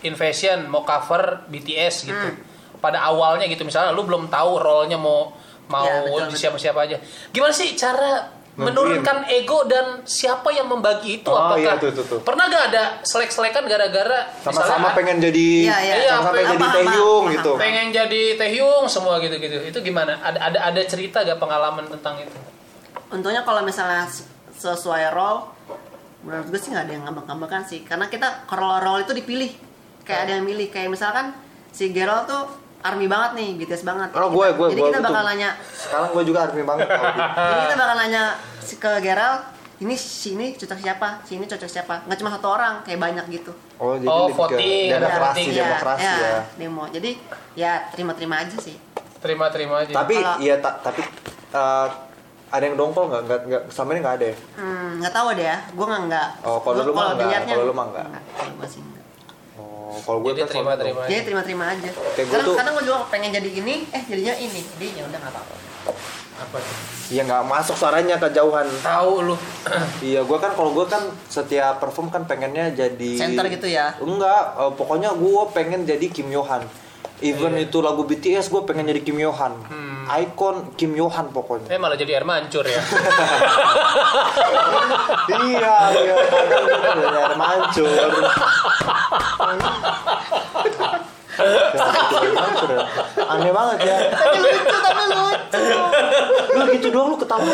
Invasion 0.00 0.64
mau 0.66 0.82
cover 0.82 1.44
BTS 1.46 1.94
gitu. 2.04 2.16
Hmm. 2.28 2.40
Pada 2.78 3.04
awalnya 3.04 3.46
gitu 3.46 3.62
misalnya 3.62 3.92
lu 3.92 4.02
belum 4.02 4.26
tahu 4.26 4.58
role-nya 4.58 4.96
mau 4.96 5.30
mau 5.68 5.86
Ya, 5.86 6.02
betul, 6.02 6.20
betul. 6.26 6.38
siapa-siapa 6.38 6.80
aja. 6.82 6.96
Gimana 7.30 7.52
sih 7.52 7.72
cara 7.72 8.28
menurunkan 8.52 9.24
ego 9.32 9.64
dan 9.64 10.04
siapa 10.04 10.52
yang 10.52 10.68
membagi 10.68 11.18
itu 11.18 11.30
Oh, 11.32 11.40
apakah 11.40 11.72
iya, 11.72 11.80
tuh, 11.80 11.88
tuh, 11.88 12.04
tuh. 12.04 12.20
pernah 12.20 12.52
gak 12.52 12.68
ada 12.68 13.00
selek-selekan 13.00 13.64
gara-gara 13.64 14.28
Sama-sama 14.44 14.52
misalnya 14.52 14.92
pengen 14.92 15.16
jadi 15.18 15.46
Iya, 15.64 15.76
iya. 15.80 15.94
sama-sama 16.12 16.20
Iya, 16.20 16.36
pengen 16.36 16.52
jadi 16.52 16.68
Taehyung 16.84 17.24
gitu. 17.32 17.50
pengen 17.56 17.86
jadi 17.90 18.22
Taehyung 18.36 18.84
semua 18.86 19.14
gitu-gitu. 19.18 19.56
Itu 19.62 19.78
gimana? 19.80 20.20
Ada 20.20 20.38
ada 20.42 20.58
ada 20.68 20.80
cerita 20.84 21.24
gak 21.24 21.40
pengalaman 21.40 21.88
tentang 21.88 22.20
itu? 22.20 22.36
Untungnya 23.08 23.40
kalau 23.40 23.64
misalnya 23.64 24.04
sesuai 24.52 25.08
role, 25.10 25.48
menurut 26.20 26.46
gue 26.46 26.60
sih 26.60 26.70
nggak 26.70 26.84
ada 26.84 26.92
yang 26.92 27.04
ngambek-ngambekan 27.04 27.62
sih. 27.64 27.80
Karena 27.82 28.06
kita 28.06 28.44
kalau 28.44 28.76
role 28.78 29.02
itu 29.02 29.12
dipilih, 29.12 29.48
kayak 30.02 30.20
ada 30.24 30.32
yang 30.34 30.44
milih. 30.44 30.68
Kayak 30.68 30.90
misalkan 30.90 31.34
si 31.68 31.90
Gerald 31.90 32.26
tuh 32.26 32.42
army 32.80 33.06
banget 33.06 33.30
nih, 33.34 33.48
BTS 33.56 33.82
banget. 33.82 34.10
Oh, 34.12 34.28
gue, 34.28 34.46
gue, 34.50 34.66
Jadi 34.68 34.80
gue, 34.80 34.88
kita 34.88 35.00
bakal 35.00 35.22
nanya, 35.24 35.50
Sekarang 35.62 36.08
gue 36.10 36.22
juga 36.24 36.38
army 36.44 36.62
banget 36.62 36.86
jadi 37.48 37.60
kita 37.64 37.76
bakal 37.76 37.96
nanya 37.96 38.22
si- 38.58 38.76
ke 38.76 38.90
Gerald, 38.98 39.40
ini 39.78 39.94
si 39.94 40.34
ini 40.34 40.46
cocok 40.52 40.78
siapa, 40.78 41.08
si 41.22 41.34
ini 41.34 41.46
cocok 41.46 41.70
siapa. 41.70 41.94
Nggak 42.04 42.18
cuma 42.18 42.30
satu 42.30 42.48
orang, 42.50 42.82
kayak 42.82 42.98
banyak 42.98 43.24
gitu. 43.30 43.54
Oh, 43.76 43.94
jadi 43.94 44.06
Oh, 44.06 44.26
lebih 44.26 44.34
ke 44.34 44.40
voting, 44.52 44.88
ada 44.88 44.98
demokrasi. 45.00 45.40
Iya, 45.44 45.62
demokrasi 45.64 46.02
iya, 46.04 46.18
ya. 46.20 46.40
demo. 46.54 46.84
Jadi 46.86 47.10
ya 47.54 47.72
terima-terima 47.88 48.34
aja 48.38 48.56
sih. 48.58 48.76
Terima-terima 49.18 49.74
aja. 49.80 49.92
Tapi 49.92 50.14
Kalau- 50.16 50.38
iya 50.38 50.54
tak 50.58 50.74
tapi 50.82 51.02
eh, 51.52 51.86
ada 52.48 52.62
yang 52.62 52.74
dongkol 52.74 53.06
nggak? 53.08 53.22
Nggak 53.24 53.40
nggak 53.46 53.62
sama 53.70 53.94
ini 53.94 54.00
nggak 54.02 54.16
ada 54.18 54.26
ya? 54.26 54.36
Hmm, 54.54 54.88
nggak 54.98 55.12
tahu 55.12 55.26
deh 55.32 55.46
ya. 55.46 55.58
Gue 55.70 55.86
nggak 55.88 56.02
nggak. 56.04 56.28
Oh, 56.42 56.58
kalau 56.58 56.82
lu 56.82 56.92
mah 56.92 57.14
nggak, 57.14 57.40
kalau 57.44 57.64
lu 57.64 57.72
mah 57.72 57.86
nggak. 57.88 58.06
Kalau 58.32 58.52
gue 58.54 58.68
sih 58.68 58.80
nggak. 58.80 59.01
Kalau 60.02 60.18
gue 60.20 60.32
Jadi 60.32 60.40
kan 60.40 60.48
terima-terima 60.50 60.78
dong. 60.92 61.02
aja. 61.02 61.10
Jadi 61.10 61.22
terima-terima 61.22 61.64
aja. 61.68 61.88
Kayak 62.12 62.26
gua 62.26 62.32
Kadang, 62.32 62.46
tuh- 62.46 62.56
kadang 62.56 62.72
gue 62.72 62.84
juga 62.84 62.98
pengen 63.06 63.30
jadi 63.32 63.50
ini, 63.54 63.74
eh 63.88 64.02
jadinya 64.04 64.34
ini. 64.36 64.60
Jadi 64.68 64.86
ya 64.92 65.02
udah 65.04 65.18
nggak 65.18 65.32
apa-apa. 65.32 65.54
Apa 66.34 66.56
tuh? 66.58 66.76
Iya 67.08 67.22
nggak 67.22 67.42
masuk 67.44 67.76
suaranya 67.76 68.16
kejauhan. 68.18 68.66
Tahu 68.80 69.12
lu. 69.22 69.36
Iya, 70.02 70.20
gue 70.20 70.38
kan 70.38 70.50
kalau 70.52 70.70
gue 70.72 70.86
kan 70.86 71.00
setiap 71.26 71.78
perform 71.78 72.08
kan 72.08 72.22
pengennya 72.24 72.72
jadi 72.72 73.10
Center 73.16 73.46
gitu 73.48 73.66
ya. 73.66 73.94
Enggak, 73.96 74.42
eh, 74.56 74.72
pokoknya 74.72 75.12
gue 75.12 75.42
pengen 75.50 75.82
jadi 75.82 76.06
Kim 76.08 76.28
Yohan. 76.28 76.66
Even 77.20 77.52
Iya. 77.54 77.68
itu 77.68 77.78
lagu 77.84 78.02
BTS 78.02 78.48
gue 78.48 78.62
pengen 78.64 78.88
jadi 78.88 79.04
Kim 79.04 79.20
Yohan. 79.20 79.52
Hmm. 79.68 80.08
Icon 80.10 80.74
Kim 80.74 80.96
Yohan 80.96 81.30
pokoknya. 81.30 81.70
Eh 81.70 81.78
malah 81.78 81.94
jadi 81.94 82.18
air 82.18 82.26
mancur 82.26 82.66
ya. 82.66 82.82
iya, 85.46 85.76
iya, 85.94 86.14
gue 86.18 86.90
udah 86.98 87.10
nyari 87.14 87.36
mancur. 87.38 87.86
Aneh 93.32 93.52
banget 93.52 93.78
ya. 93.86 93.96
Tapi 94.12 94.36
lucu, 94.40 94.76
tapi 94.78 95.02
lucu. 95.10 95.76
Lu 96.52 96.62
gitu 96.76 96.86
doang 96.92 97.08
lu 97.12 97.16
ketawa. 97.16 97.44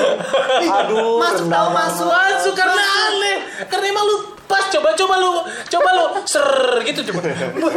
Aduh, 0.83 1.19
Masuk 1.23 1.47
tahu 1.47 1.69
masuk. 1.73 2.07
Masuk 2.09 2.55
karena 2.55 2.83
aneh. 2.83 3.37
Karena 3.67 3.87
emang 3.91 4.05
lu 4.07 4.17
pas 4.49 4.65
coba 4.73 4.97
coba 4.97 5.15
lu 5.21 5.45
coba 5.69 5.89
lu 5.93 6.05
ser 6.25 6.49
gitu 6.89 7.01
coba. 7.13 7.21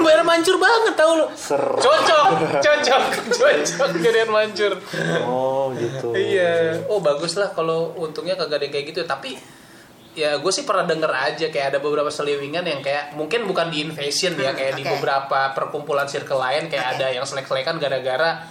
Bayar 0.02 0.24
mancur 0.24 0.56
banget 0.56 0.94
tahu 0.96 1.12
lu. 1.20 1.26
Ser. 1.36 1.60
Cocok, 1.60 2.28
cocok, 2.64 3.04
cocok 3.36 3.90
gedean 4.00 4.30
mancur. 4.32 4.80
Oh, 5.28 5.76
gitu. 5.76 6.16
Iya. 6.16 6.86
Oh 6.88 7.04
bagus 7.04 7.36
lah 7.36 7.52
kalau 7.52 7.92
untungnya 8.00 8.40
kagak 8.40 8.64
ada 8.64 8.66
yang 8.70 8.74
kayak 8.74 8.86
gitu. 8.96 9.02
Tapi 9.04 9.36
ya 10.12 10.38
gue 10.44 10.52
sih 10.52 10.68
pernah 10.68 10.84
denger 10.84 11.12
aja 11.12 11.46
kayak 11.48 11.68
ada 11.76 11.80
beberapa 11.80 12.12
seliwingan 12.12 12.68
yang 12.68 12.82
kayak 12.84 13.16
mungkin 13.16 13.48
bukan 13.48 13.72
di 13.72 13.88
invasion 13.88 14.36
ya 14.36 14.52
kayak 14.52 14.76
di 14.76 14.84
beberapa 14.84 15.56
perkumpulan 15.56 16.08
circle 16.08 16.40
lain 16.40 16.68
kayak 16.68 17.00
ada 17.00 17.08
yang 17.16 17.24
selek-selekan 17.24 17.80
gara-gara 17.80 18.44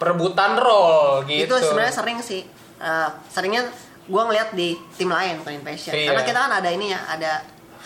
perebutan 0.00 0.58
role 0.58 1.22
gitu. 1.28 1.52
Itu 1.52 1.56
sebenarnya 1.62 1.94
sering 1.94 2.18
sih. 2.24 2.42
Eh, 2.82 3.08
seringnya 3.30 3.70
gue 4.02 4.22
ngeliat 4.26 4.50
di 4.50 4.74
tim 4.98 5.06
lain 5.06 5.38
bukan 5.38 5.62
Invasion. 5.62 5.94
Iya. 5.94 6.10
Karena 6.10 6.22
kita 6.26 6.38
kan 6.42 6.52
ada 6.58 6.68
ini 6.74 6.90
ya, 6.90 7.00
ada 7.06 7.32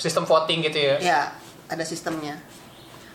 sistem 0.00 0.24
voting 0.24 0.64
gitu 0.64 0.78
ya. 0.80 0.96
ya 1.02 1.20
ada 1.68 1.84
sistemnya. 1.84 2.40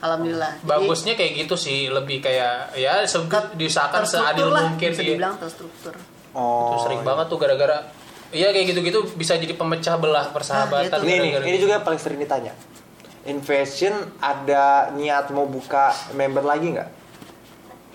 Alhamdulillah. 0.02 0.62
Jadi, 0.62 0.70
Bagusnya 0.70 1.14
kayak 1.14 1.46
gitu 1.46 1.56
sih, 1.58 1.90
lebih 1.90 2.26
kayak 2.26 2.74
ya 2.74 3.06
se- 3.06 3.22
diusahakan 3.54 4.02
seadil 4.06 4.50
lah, 4.50 4.74
mungkin 4.74 4.90
bisa 4.94 5.06
iya. 5.06 5.14
dibilang 5.14 5.38
terstruktur. 5.38 5.94
Oh. 6.34 6.74
Itu 6.74 6.90
sering 6.90 7.02
banget 7.06 7.30
tuh 7.30 7.38
gara-gara 7.38 7.86
Iya 8.32 8.56
kayak 8.56 8.66
gitu-gitu 8.72 9.00
bisa 9.14 9.36
jadi 9.36 9.52
pemecah 9.54 10.00
belah 10.00 10.32
persahabatan. 10.32 10.88
Ah. 10.88 11.04
Ini 11.04 11.12
nih, 11.12 11.20
gara-gara 11.30 11.46
ini 11.46 11.56
gitu. 11.56 11.64
juga 11.68 11.74
yang 11.78 11.86
paling 11.86 12.02
sering 12.02 12.20
ditanya. 12.20 12.54
Invasion 13.22 13.94
ada 14.18 14.90
niat 14.96 15.30
mau 15.30 15.46
buka 15.46 15.92
member 16.16 16.42
lagi 16.42 16.74
nggak? 16.74 16.90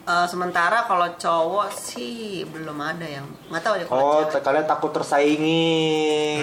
Eh, 0.07 0.27
sementara 0.31 0.87
kalau 0.87 1.09
cowok 1.19 1.75
sih 1.75 2.47
belum 2.47 2.79
ada 2.79 3.03
yang 3.03 3.27
nggak 3.51 3.59
tahu 3.59 3.75
deh 3.75 3.87
kalau 3.91 3.99
Oh, 3.99 4.23
cewek. 4.23 4.39
kalian 4.39 4.67
takut 4.69 4.95
tersaingi, 4.95 5.75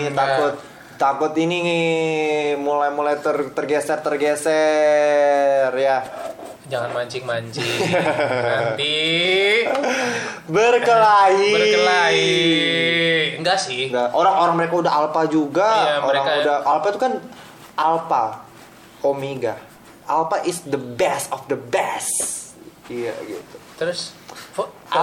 Enggak. 0.04 0.20
takut 0.20 0.54
takut 0.94 1.34
ini 1.36 1.58
nih 1.64 1.88
mulai-mulai 2.60 3.18
ter- 3.18 3.56
tergeser 3.56 4.04
tergeser 4.04 5.72
ya. 5.74 6.04
Jangan 6.64 6.90
mancing-mancing. 6.92 7.80
Nanti 8.48 8.96
Berkelahi. 10.46 11.52
berkelahi. 11.52 12.32
Enggak 13.40 13.58
sih. 13.60 13.92
Enggak, 13.92 14.12
orang-orang 14.12 14.56
mereka 14.58 14.74
udah 14.80 14.94
alpha 14.94 15.22
juga. 15.28 15.70
Iya, 15.70 15.96
orang 15.98 16.08
mereka- 16.24 16.40
udah 16.42 16.58
alpha 16.64 16.88
itu 16.88 17.00
kan 17.00 17.14
alpha, 17.74 18.24
omega. 19.02 19.56
Alpha 20.04 20.44
is 20.44 20.64
the 20.66 20.80
best 20.80 21.32
of 21.32 21.48
the 21.48 21.56
best. 21.56 22.52
Iya 22.88 23.16
gitu. 23.24 23.56
Terus 23.84 24.16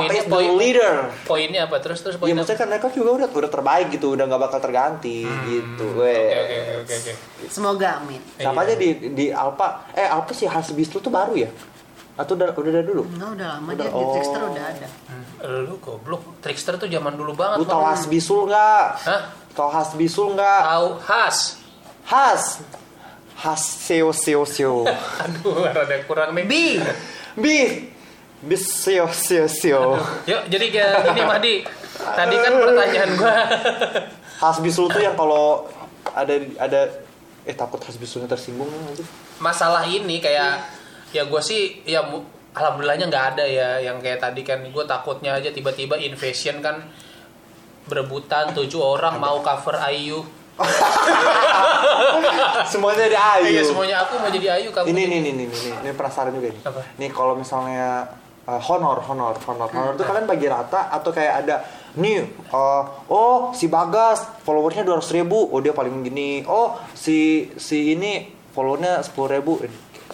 is 0.09 0.25
the 0.25 0.31
poin, 0.31 0.55
leader. 0.57 1.11
poinnya 1.27 1.67
apa? 1.67 1.77
Terus 1.83 2.01
terus 2.01 2.15
Iya 2.15 2.23
poinnya. 2.23 2.37
maksudnya 2.41 2.59
kan 2.59 2.69
mereka 2.71 2.89
juga 2.89 3.11
udah 3.21 3.29
udah 3.29 3.51
terbaik 3.51 3.87
gitu, 3.91 4.15
udah 4.15 4.25
nggak 4.25 4.41
bakal 4.41 4.61
terganti 4.63 5.27
gitu. 5.45 5.87
Hmm, 5.91 6.01
Oke 6.01 6.39
oke 6.39 6.57
oke 6.81 6.95
oke. 6.95 7.13
Semoga 7.47 7.89
amin. 7.99 8.21
Sama 8.39 8.63
Iya. 8.63 8.71
aja 8.71 8.75
di 8.79 8.89
di 9.13 9.27
Alpha. 9.29 9.69
Eh 9.93 10.07
Alpha 10.07 10.33
sih 10.33 10.47
Hasbis 10.47 10.89
tuh 10.89 11.03
baru 11.07 11.35
ya? 11.37 11.51
Atau 12.15 12.37
udah 12.37 12.53
udah 12.53 12.71
dari 12.71 12.87
dulu? 12.87 13.03
Enggak 13.09 13.31
udah 13.35 13.47
lama 13.57 13.71
Udah, 13.73 13.81
dia 13.81 13.91
di 13.91 13.97
oh. 13.97 14.13
Trickster 14.15 14.41
udah 14.45 14.65
ada. 14.67 14.89
Hmm, 15.09 15.25
Lu 15.65 15.75
goblok. 15.81 16.23
Trickster 16.41 16.75
tuh 16.77 16.87
zaman 16.87 17.13
dulu 17.17 17.33
banget. 17.35 17.57
Lu 17.59 17.65
tahu 17.65 17.81
Bang. 17.83 17.91
Hasbisul 17.97 18.41
nggak? 18.47 18.85
Hah? 19.09 19.21
Tahu 19.57 19.69
Hasbisul 19.73 20.29
nggak? 20.37 20.61
Tahu 20.63 20.87
khas. 21.01 21.39
Has. 22.07 22.43
Has 23.41 23.63
seo 23.65 24.13
seo 24.13 24.45
seo. 24.45 24.85
Aduh, 25.25 25.65
rada 25.65 25.97
kurang 26.05 26.37
nih. 26.37 26.45
B. 26.45 26.53
Bi. 27.41 27.57
Bis 28.41 28.65
seo 28.65 29.07
seo 29.13 29.45
seo. 29.47 30.01
Yuk, 30.25 30.43
jadi 30.49 30.67
kayak 30.73 30.93
gini 31.13 31.21
Mahdi. 31.23 31.55
Tadi 32.01 32.35
kan 32.41 32.53
pertanyaan 32.57 33.11
gua. 33.21 33.37
Hasbisul 34.43 34.89
tuh 34.89 35.05
yang 35.05 35.13
kalau 35.13 35.69
ada 36.17 36.35
ada 36.57 36.81
eh 37.45 37.53
takut 37.53 37.77
Hasbisulnya 37.85 38.33
tersinggung 38.33 38.69
nanti. 38.69 39.05
Masalah 39.37 39.85
ini 39.85 40.17
kayak 40.25 40.65
ya 41.13 41.29
gua 41.29 41.45
sih 41.45 41.85
ya 41.85 42.01
alhamdulillahnya 42.57 43.07
nggak 43.13 43.27
ada 43.37 43.45
ya 43.45 43.69
yang 43.79 44.01
kayak 44.03 44.19
tadi 44.19 44.43
kan 44.43 44.59
gue 44.65 44.85
takutnya 44.87 45.39
aja 45.39 45.55
tiba-tiba 45.55 45.95
invasion 45.95 46.59
kan 46.59 46.83
berebutan 47.87 48.51
tujuh 48.55 48.81
orang 48.83 49.19
mau 49.23 49.39
cover 49.45 49.79
Ayu. 49.85 50.25
Semuanya 52.73 53.07
di 53.09 53.17
Ayu. 53.19 53.49
Iya 53.49 53.63
semuanya 53.65 53.97
aku 54.05 54.21
mau 54.21 54.29
jadi 54.29 54.61
Ayu 54.61 54.69
kamu. 54.73 54.87
Ini 54.89 54.95
jadi- 54.95 55.11
nih 55.11 55.19
nih 55.21 55.33
nih 55.33 55.47
nih 55.49 55.73
ini 55.85 55.91
penasaran 55.97 56.33
juga 56.35 56.49
nih. 56.53 56.63
Apa? 56.65 56.81
Nih 57.01 57.11
kalau 57.11 57.35
misalnya 57.39 58.09
uh, 58.51 58.59
honor 58.59 58.99
honor 59.07 59.39
honor 59.47 59.71
honor 59.71 59.95
itu 59.95 60.03
kalian 60.03 60.27
bagi 60.27 60.51
rata 60.51 60.91
atau 60.91 61.15
kayak 61.15 61.47
ada 61.47 61.63
nih 61.95 62.27
uh, 62.51 62.83
oh 63.07 63.55
si 63.55 63.71
Bagas 63.71 64.27
followersnya 64.43 64.83
dua 64.83 64.99
ribu 64.99 65.39
oh 65.47 65.63
dia 65.63 65.71
paling 65.71 66.03
gini 66.03 66.43
oh 66.51 66.75
si 66.93 67.47
si 67.55 67.95
ini 67.95 68.27
followernya 68.51 69.07
sepuluh 69.07 69.39
ribu 69.39 69.63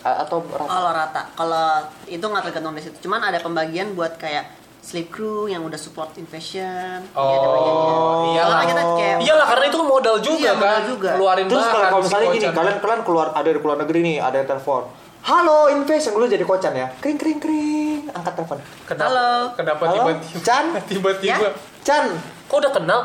atau 0.07 0.39
rata 0.47 0.71
Kalau 0.71 0.91
rata, 0.95 1.23
kalau 1.35 1.67
itu 2.07 2.23
nggak 2.23 2.45
tergantung 2.47 2.79
dari 2.79 2.85
situ. 2.87 3.11
Cuman 3.11 3.27
ada 3.27 3.43
pembagian 3.43 3.91
buat 3.99 4.15
kayak 4.15 4.55
sleep 4.79 5.11
crew 5.11 5.51
yang 5.51 5.67
udah 5.67 5.75
support 5.75 6.15
invasion. 6.15 7.03
Oh, 7.11 7.27
Iya, 7.27 7.35
ada 7.35 7.49
bagiannya. 7.51 7.91
iyalah. 7.91 8.47
Soalnya 8.47 8.67
kita 8.71 8.83
kayak 8.87 9.17
Iyalah 9.27 9.47
karena 9.51 9.65
itu 9.67 9.79
modal 9.83 10.17
juga 10.23 10.39
Iya, 10.39 10.53
modal 10.55 10.71
kan. 10.71 10.83
juga. 10.87 11.11
Keluarin 11.19 11.47
terus 11.51 11.67
kalau, 11.67 11.75
bahan 11.75 11.91
kalau 11.91 12.03
si 12.03 12.07
misalnya 12.07 12.29
gini 12.31 12.47
kalian 12.55 12.77
kalian 12.79 13.01
keluar 13.03 13.27
ada 13.35 13.47
dari 13.51 13.59
keluar 13.59 13.79
negeri 13.83 13.99
nih 14.07 14.17
ada 14.23 14.37
yang 14.39 14.47
telepon 14.47 14.83
halo 15.27 15.67
invasion 15.75 16.15
lu 16.15 16.31
jadi 16.31 16.47
kocan 16.47 16.71
ya 16.71 16.87
kring 17.03 17.19
kring 17.19 17.43
kring 17.43 18.07
angkat 18.15 18.39
telepon 18.39 18.59
Kenapa, 18.87 19.11
Halo. 19.11 19.31
Kenapa 19.59 19.83
tiba-tiba? 19.91 20.39
Chan? 20.47 20.65
Tiba-tiba. 20.91 21.35
Ya? 21.43 21.51
Chan 21.83 22.05
Kok 22.47 22.57
udah 22.63 22.73
kenal? 22.73 23.01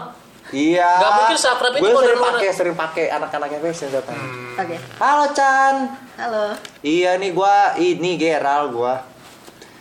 iya 0.53 1.01
Nggak 1.01 1.11
mungkin 1.17 1.37
seakrab 1.41 1.73
itu 1.73 1.81
gue 1.81 1.89
kalau 1.89 2.01
sering 2.05 2.21
dari 2.21 2.29
pakai 2.29 2.49
sering 2.53 2.75
pakai 2.77 3.05
anak-anak 3.09 3.49
invasion 3.57 3.89
datang 3.89 4.19
Oke. 4.53 4.77
halo 5.01 5.25
Chan 5.33 5.75
Halo. 6.21 6.45
Iya 6.85 7.17
nih 7.17 7.33
gua 7.33 7.73
ini 7.81 8.13
Geral 8.13 8.69
gua. 8.69 9.01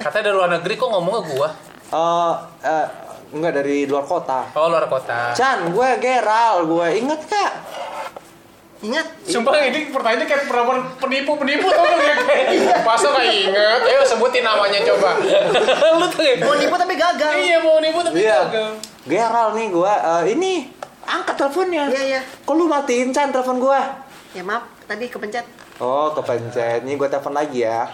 Katanya 0.00 0.32
dari 0.32 0.36
luar 0.40 0.50
negeri 0.56 0.72
kok 0.72 0.88
ngomongnya 0.88 1.22
gua. 1.28 1.48
Eh 1.92 2.34
eh, 2.64 2.86
enggak 3.36 3.52
dari 3.60 3.84
luar 3.84 4.08
kota. 4.08 4.48
Oh 4.56 4.72
luar 4.72 4.88
kota. 4.88 5.36
Chan, 5.36 5.68
gue 5.68 5.88
Geral, 6.00 6.64
gue 6.64 6.86
inget 6.96 7.20
kak. 7.28 7.52
Ingat? 8.80 9.06
Sumpah 9.22 9.60
ini 9.60 9.92
pertanyaannya 9.92 10.24
kayak 10.24 10.48
perempuan 10.48 10.80
penipu-penipu 10.96 11.68
tau 11.68 11.84
gak 11.84 12.00
kayak 12.00 12.16
kayak 12.24 12.80
Masa 12.80 13.12
gak 13.12 13.28
inget? 13.28 13.80
Ayo 13.84 14.00
sebutin 14.02 14.40
namanya 14.40 14.80
coba 14.82 15.20
Lu 16.00 16.08
tuh 16.08 16.16
kayak 16.16 16.40
Mau 16.40 16.56
nipu 16.56 16.74
tapi 16.74 16.94
gagal. 16.96 17.32
Iya 17.36 17.56
mau 17.60 17.76
nipu 17.76 18.00
tapi 18.00 18.24
Iya. 18.24 18.40
gagal 18.42 18.70
Geral 19.02 19.48
nih 19.52 19.66
gua. 19.68 19.94
Eh, 20.20 20.32
ini 20.32 20.52
angkat 21.02 21.34
teleponnya. 21.34 21.88
Iya, 21.88 22.02
iya. 22.06 22.20
Kok 22.40 22.52
lu 22.52 22.64
matiin 22.66 23.10
Chan 23.10 23.28
telepon 23.28 23.56
gua? 23.58 23.80
Ya 24.30 24.40
maaf, 24.40 24.64
tadi 24.84 25.08
kepencet. 25.08 25.44
Oh, 25.76 26.12
kepencet. 26.12 26.80
Nih 26.80 26.94
gua 26.94 27.08
telepon 27.08 27.32
lagi 27.32 27.64
ya. 27.64 27.88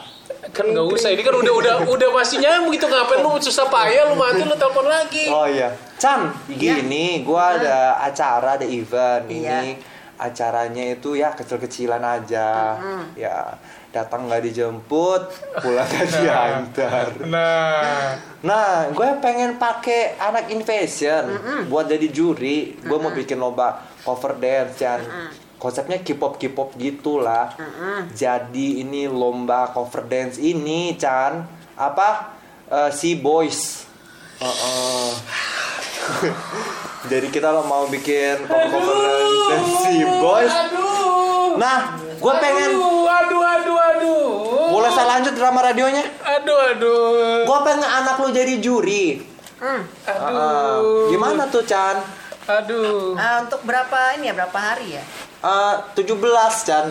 Kan 0.49 0.67
gak 0.69 0.83
usah, 0.85 1.11
ini 1.11 1.23
kan 1.23 1.33
udah 1.33 1.53
udah 1.53 1.75
udah 1.89 2.09
masih 2.13 2.39
nyambung 2.39 2.71
gitu 2.71 2.87
Ngapain 2.87 3.19
lu 3.19 3.35
susah 3.39 3.67
payah, 3.67 4.07
lu 4.07 4.15
mati 4.15 4.43
lu 4.43 4.55
telepon 4.55 4.87
lagi 4.87 5.27
Oh 5.27 5.43
iya. 5.43 5.75
Chan, 5.97 6.31
gini, 6.49 7.23
gua 7.23 7.55
ada 7.57 7.79
acara, 8.01 8.55
ada 8.55 8.63
event 8.63 9.27
Iya. 9.27 9.63
ini. 9.65 9.96
Acaranya 10.17 10.97
itu 10.97 11.13
ya 11.15 11.37
kecil-kecilan 11.37 12.01
aja. 12.01 12.77
Ya, 13.17 13.61
datang 13.93 14.29
nggak 14.29 14.45
dijemput, 14.49 15.23
pulang 15.61 15.89
nggak 15.89 16.09
diantar. 16.21 17.09
Nah 17.25 18.17
Nah, 18.47 18.93
gue 18.95 19.11
pengen 19.19 19.59
pakai 19.59 20.15
anak 20.21 20.53
invasion 20.55 21.35
buat 21.67 21.91
jadi 21.91 22.07
juri. 22.13 22.79
Gue 22.79 22.99
mau 23.01 23.11
bikin 23.11 23.41
lomba 23.41 23.83
cover 24.07 24.39
dance 24.39 24.79
dan 24.79 25.03
konsepnya 25.59 25.99
K-pop 25.99 26.39
K-pop 26.39 26.79
gitulah. 26.79 27.51
Jadi 28.15 28.87
ini 28.87 29.11
lomba 29.11 29.75
cover 29.75 30.07
dance 30.07 30.39
ini, 30.39 30.95
Chan. 30.95 31.43
Apa? 31.75 32.39
Eh, 32.71 32.91
si 32.95 33.19
boys. 33.19 33.83
Heeh. 34.43 35.11
jadi 37.07 37.27
kita 37.31 37.49
lo 37.55 37.63
mau 37.67 37.87
bikin 37.87 38.47
cover 38.47 38.69
cover 38.71 38.97
dance 39.51 39.73
si 39.87 40.03
boys. 40.03 40.51
Aduh 40.53 41.57
Nah, 41.57 41.97
gue 42.21 42.35
pengen 42.37 42.77
Aduh, 42.77 43.09
aduh, 43.09 43.43
aduh, 43.43 43.79
aduh 43.81 44.29
boleh 44.67 44.91
saya 44.93 45.07
lanjut 45.17 45.33
drama 45.33 45.65
radionya? 45.65 46.05
Aduh, 46.21 46.59
aduh 46.75 47.49
Gue 47.49 47.59
pengen 47.65 47.87
anak 47.87 48.21
lo 48.21 48.29
jadi 48.29 48.61
juri. 48.61 49.25
Hmm. 49.57 49.89
Heeh. 49.89 50.21
Aduh 50.21 51.09
Gimana 51.09 51.49
tuh, 51.49 51.65
Chan? 51.65 51.97
Aduh 52.49 53.15
Ah, 53.15 53.43
untuk 53.43 53.61
berapa 53.63 54.15
ini 54.15 54.27
ya? 54.27 54.35
Berapa 54.35 54.55
hari 54.57 54.95
ya? 54.95 55.03
Eh, 55.37 55.75
17 55.95 56.17
Chan 56.63 56.91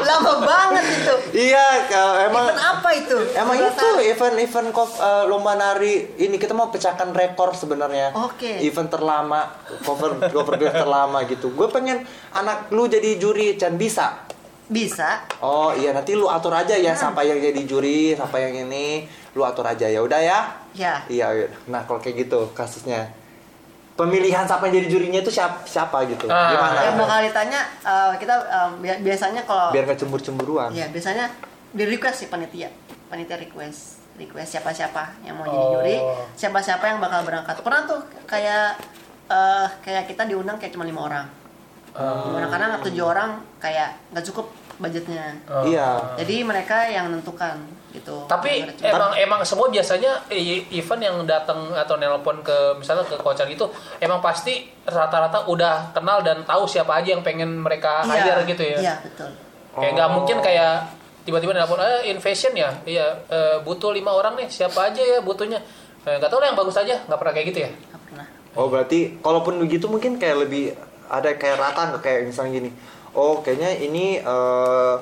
Lama 0.00 0.32
banget 0.38 0.84
itu. 0.90 1.14
Iya 1.48 1.86
ke- 1.86 2.16
emang 2.24 2.44
Event 2.46 2.60
apa 2.60 2.88
itu? 2.92 3.18
Emang 3.32 3.56
itu 3.56 3.88
event-event 4.04 4.68
kov- 4.70 4.98
eh, 4.98 5.24
lomba 5.24 5.54
nari 5.54 5.94
ini 6.18 6.34
kita 6.34 6.52
mau 6.52 6.68
pecahkan 6.68 7.10
rekor 7.10 7.52
sebenarnya. 7.52 8.12
Oke. 8.14 8.60
Event 8.60 8.90
terlama, 8.90 9.48
cover 9.80 10.18
cover 10.26 10.54
dance 10.56 10.76
terlama 10.76 11.24
gitu. 11.24 11.52
Gue 11.52 11.68
pengen 11.68 12.02
anak 12.30 12.68
lu 12.68 12.84
jadi 12.86 13.16
juri 13.16 13.54
Chan 13.54 13.74
bisa. 13.74 14.24
bisa 14.64 15.20
Oh 15.38 15.72
iya 15.72 15.92
nanti 15.92 16.12
lu 16.12 16.24
atur 16.26 16.48
aja 16.50 16.72
ya 16.72 16.96
siapa 16.96 17.20
yang 17.20 17.36
jadi 17.36 17.62
juri, 17.64 18.12
siapa 18.12 18.40
yang 18.40 18.64
ini, 18.64 19.04
lu 19.32 19.44
atur 19.44 19.62
aja 19.62 19.84
ya 19.84 20.00
udah 20.00 20.16
ya. 20.16 20.40
ya 20.72 21.04
Iya, 21.06 21.26
iya. 21.34 21.46
Nah 21.66 21.84
kalau 21.84 22.00
kayak 22.00 22.24
gitu 22.24 22.48
kasusnya 22.50 23.12
pemilihan 23.94 24.42
siapa 24.42 24.66
yang 24.66 24.74
jadi 24.76 24.88
jurinya 24.88 25.20
itu 25.20 25.30
siapa, 25.30 25.62
siapa 25.62 26.02
gitu? 26.04 26.26
Ah. 26.26 26.50
Gimana? 26.50 26.78
yang 26.82 26.96
bakal 26.96 27.18
ditanya 27.22 27.60
eh, 27.80 28.12
kita 28.18 28.34
bi- 28.76 29.02
biasanya 29.02 29.42
kalau 29.42 29.70
Biar 29.70 29.84
gak 29.84 29.98
cembur-cemburuan. 29.98 30.70
ya 30.70 30.86
biasanya 30.88 31.30
di 31.70 31.84
request 31.84 32.16
sih 32.20 32.28
panitia 32.28 32.70
panitia 33.06 33.34
request 33.36 34.02
request 34.14 34.50
siapa 34.52 34.70
siapa 34.70 35.14
yang 35.20 35.34
mau 35.34 35.44
jadi 35.44 35.54
Oh. 35.56 35.70
juri 35.74 35.96
siapa 36.34 36.58
siapa 36.58 36.86
yang 36.86 36.98
bakal 36.98 37.22
berangkat 37.22 37.54
pernah 37.60 37.82
tuh 37.84 37.98
kayak 38.24 38.78
eh 39.24 39.68
kayak 39.80 40.04
kita 40.06 40.22
diundang 40.24 40.54
kayak 40.56 40.70
cuma 40.70 40.82
lima 40.82 41.02
orang 41.02 41.26
orang 41.94 42.50
karena 42.50 42.78
tujuh 42.80 43.04
orang 43.04 43.30
kayak 43.56 43.94
nggak 44.10 44.24
cukup 44.24 44.50
budgetnya 44.76 45.38
Oh. 45.44 45.62
Iya. 45.62 46.16
jadi 46.16 46.42
mereka 46.42 46.86
yang 46.86 47.08
menentukan 47.08 47.56
gitu 47.90 48.26
Tapi 48.26 48.66
emang 48.80 49.14
emang 49.14 49.40
semua 49.42 49.68
biasanya 49.68 50.26
eh, 50.26 50.42
event 50.72 50.98
yang 51.00 51.16
datang 51.22 51.70
atau 51.70 51.94
nelpon 51.94 52.40
ke 52.40 52.52
misalnya 52.74 53.02
ke 53.02 53.14
kocar 53.16 53.46
gitu 53.46 53.70
emang 53.98 54.18
pasti 54.18 54.58
rata-rata 54.82 55.46
udah 55.46 55.92
kenal 55.92 56.18
dan 56.20 56.42
tahu 56.42 56.66
siapa 56.66 56.90
aja 56.96 57.14
yang 57.14 57.22
pengen 57.22 57.60
mereka 57.60 58.02
Iya, 58.02 58.34
hire 58.34 58.42
gitu 58.46 58.62
ya. 58.64 58.78
iya 58.80 58.94
betul 58.98 59.30
Kayak 59.72 59.90
nggak 59.92 60.08
Oh. 60.08 60.14
mungkin 60.16 60.36
kayak 60.38 60.74
tiba-tiba 61.22 61.50
nelpon 61.52 61.78
eh 61.78 62.06
invasion 62.06 62.52
ya, 62.52 62.70
iya 62.84 63.06
eh, 63.26 63.56
butuh 63.58 63.90
lima 63.90 64.10
orang 64.10 64.36
nih 64.36 64.46
siapa 64.48 64.86
aja 64.86 65.00
ya 65.00 65.18
butuhnya. 65.18 65.56
Eh, 66.02 66.14
Nggak 66.14 66.28
tahu 66.28 66.38
lah 66.38 66.46
yang 66.46 66.58
bagus 66.58 66.76
aja, 66.76 67.00
nggak 67.00 67.16
pernah 67.16 67.32
kayak 67.32 67.46
gitu 67.48 67.58
ya. 67.60 67.70
nggak 67.70 68.02
pernah 68.04 68.26
Oh 68.52 68.66
berarti 68.66 68.98
kalaupun 69.18 69.56
begitu 69.56 69.86
mungkin 69.86 70.14
kayak 70.14 70.36
lebih 70.42 70.74
ada 71.06 71.30
kayak 71.32 71.56
rata 71.56 71.90
nggak 71.90 72.02
kayak 72.02 72.20
misalnya 72.24 72.50
gini. 72.56 72.70
Oh 73.14 73.40
kayaknya 73.40 73.70
ini 73.80 74.18
eh 74.18 74.96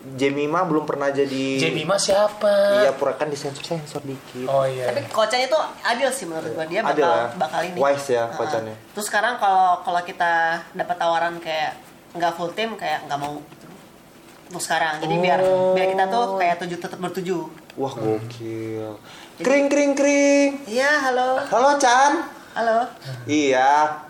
Jemima 0.00 0.64
belum 0.64 0.88
pernah 0.88 1.12
jadi. 1.12 1.60
Jemima 1.60 1.94
siapa? 1.94 2.48
Iya 2.80 2.96
pura 2.96 3.12
kan 3.12 3.28
disensor 3.28 3.60
sensor 3.60 4.00
dikit. 4.00 4.48
Oh 4.48 4.64
iya. 4.64 4.88
tapi 4.88 5.04
kocannya 5.06 5.44
tuh 5.46 5.60
adil 5.82 6.08
sih 6.08 6.24
menurut 6.24 6.48
gua 6.50 6.64
dia 6.64 6.80
bakal 6.80 6.96
Adil 6.96 7.04
ya? 7.04 7.24
bakal 7.36 7.60
ini 7.62 7.76
Wise 7.78 8.08
ya 8.10 8.24
kocannya. 8.32 8.72
terus 8.90 9.06
sekarang 9.06 9.36
kalau 9.36 9.84
kalau 9.84 10.00
kita 10.00 10.32
dapat 10.72 10.96
tawaran 10.96 11.36
kayak 11.36 11.76
nggak 12.10 12.32
full 12.32 12.48
tim 12.50 12.74
kayak 12.74 13.04
nggak 13.04 13.18
mau 13.18 13.44
gitu. 13.44 13.66
untuk 14.48 14.62
sekarang 14.62 14.98
jadi 14.98 15.14
biar 15.20 15.38
Oh. 15.38 15.76
biar 15.76 15.86
kita 15.86 16.04
tuh 16.08 16.24
kayak 16.34 16.56
tujuh 16.58 16.78
tetap 16.80 16.98
bertuju 16.98 17.38
Wah 17.76 17.92
gokil. 17.92 18.96
Kring 19.38 19.68
kring 19.68 19.92
kring. 19.92 20.64
iya 20.64 20.96
halo 21.02 21.44
Halo 21.44 21.76
Chan. 21.76 22.24
halo 22.52 22.88
Iya. 23.26 24.00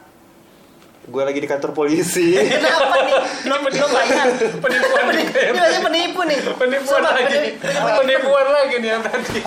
Gue 1.02 1.24
lagi 1.24 1.36
di 1.36 1.48
kantor 1.48 1.72
polisi. 1.72 2.36
kenapa 2.54 2.96
nih 3.00 3.14
belum 3.40 3.60
belum 3.64 3.90
bayar 3.90 4.26
Penipuan 4.54 5.04
juga 5.10 5.32
ya. 5.34 5.48
ini 5.48 5.58
lagi 5.58 5.78
penipu 5.80 6.20
nih 6.22 6.38
Penipuan 6.54 7.00
Sumpah, 7.00 7.12
lagi. 7.14 7.36
penipu- 7.56 7.98
Penipuan 7.98 8.46
lagi 8.46 8.74
nih 8.76 8.88
ya 8.88 8.98
berarti. 9.00 9.38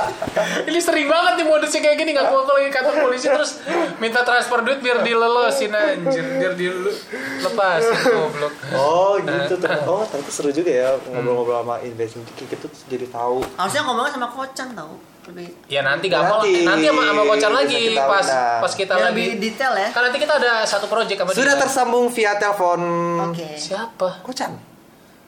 Ini 0.66 0.80
sering 0.82 1.08
banget 1.08 1.34
nih 1.38 1.46
modusnya 1.46 1.80
kayak 1.80 1.96
gini 1.96 2.12
ngaku 2.12 2.34
ngaku 2.34 2.52
lagi 2.54 2.70
kantor 2.70 2.94
polisi 3.00 3.28
terus 3.28 3.52
minta 3.98 4.22
transfer 4.22 4.60
duit 4.60 4.80
biar 4.80 4.98
dilolosin 5.00 5.72
anjir, 5.72 6.26
biar 6.42 6.54
goblok. 8.04 8.54
Oh 8.74 9.16
gitu 9.20 9.54
tuh. 9.56 9.70
Oh 9.94 10.04
ternyata 10.04 10.32
seru 10.32 10.50
juga 10.50 10.72
ya 10.72 10.90
ngobrol-ngobrol 11.06 11.62
sama 11.62 11.76
investment 11.80 12.26
kayak 12.34 12.50
gitu 12.52 12.66
jadi 12.90 13.06
tahu. 13.08 13.46
harusnya 13.54 13.82
ngomongnya 13.84 14.12
sama 14.12 14.28
kocan 14.28 14.68
tau 14.74 14.94
Ya 15.66 15.80
nanti 15.82 16.08
gampang 16.08 16.42
Nanti. 16.42 16.64
nanti 16.64 16.86
sama 16.86 17.02
sama 17.06 17.22
kocar 17.24 17.52
lagi 17.54 17.80
kita 17.90 18.04
pas 18.04 18.22
undang. 18.22 18.60
pas 18.60 18.74
kita 18.74 18.92
biar 18.92 19.00
lagi. 19.02 19.14
lebih 19.16 19.28
detail 19.40 19.74
ya 19.74 19.88
Kan 19.90 20.02
nanti 20.04 20.18
kita 20.18 20.34
ada 20.36 20.54
satu 20.64 20.86
project 20.86 21.16
sama 21.18 21.32
Sudah 21.32 21.56
dia. 21.56 21.62
tersambung 21.62 22.06
via 22.10 22.36
telepon. 22.36 22.82
oke 23.26 23.48
Siapa? 23.56 24.20
Kocan. 24.20 24.52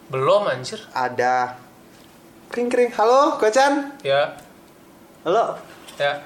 Belum 0.08 0.46
anjir. 0.46 0.84
Ada. 0.91 1.56
Kring 2.48 2.68
kring. 2.68 2.91
Halo 2.91 3.36
Kocan. 3.36 3.96
Ya, 4.02 4.36
Halo. 5.22 5.56
ya. 5.96 6.20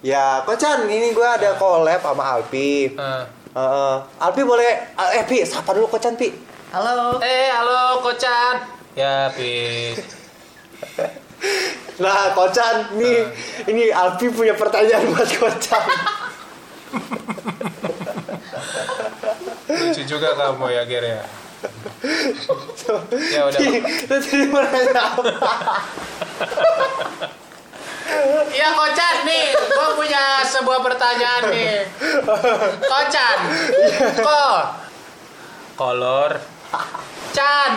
Ya 0.00 0.24
Kocan 0.42 0.84
ini 0.84 1.10
gue 1.10 1.24
ada 1.24 1.56
collab 1.56 1.98
sama 1.98 2.24
Alpi. 2.34 2.92
Nah. 2.92 3.24
Heeh. 3.50 3.94
Alpi 4.18 4.42
boleh 4.42 4.70
eh 5.10 5.24
Pi 5.24 5.42
sapa 5.42 5.72
dulu 5.72 5.88
Kocan 5.88 6.12
Pi. 6.12 6.28
halo 6.70 7.18
Eh, 7.18 7.48
halo 7.48 7.98
Kocan. 8.00 8.54
Ya, 8.92 9.32
Pi. 9.32 9.96
Nah 12.00 12.32
Kocan 12.32 12.96
nih 12.96 13.28
ini 13.68 13.92
Alpi 13.92 14.32
punya 14.32 14.56
pertanyaan 14.56 15.04
buat 15.12 15.28
Kocan. 15.28 15.84
Lucu 19.70 20.02
juga 20.02 20.34
kamu 20.34 20.66
ya, 20.74 20.82
Ger 20.88 21.04
ya. 21.04 21.24
Ya 23.30 23.40
udah. 23.46 23.60
Mau 24.50 24.64
nanya 24.64 25.00
apa? 25.12 25.22
Iya 28.50 28.68
Kocan 28.74 29.16
nih, 29.28 29.44
gua 29.54 29.88
punya 29.94 30.42
sebuah 30.44 30.80
pertanyaan 30.82 31.52
nih. 31.52 31.86
Kocan, 32.80 33.38
ko, 34.18 34.44
kolor, 35.78 36.42
Chan, 37.30 37.72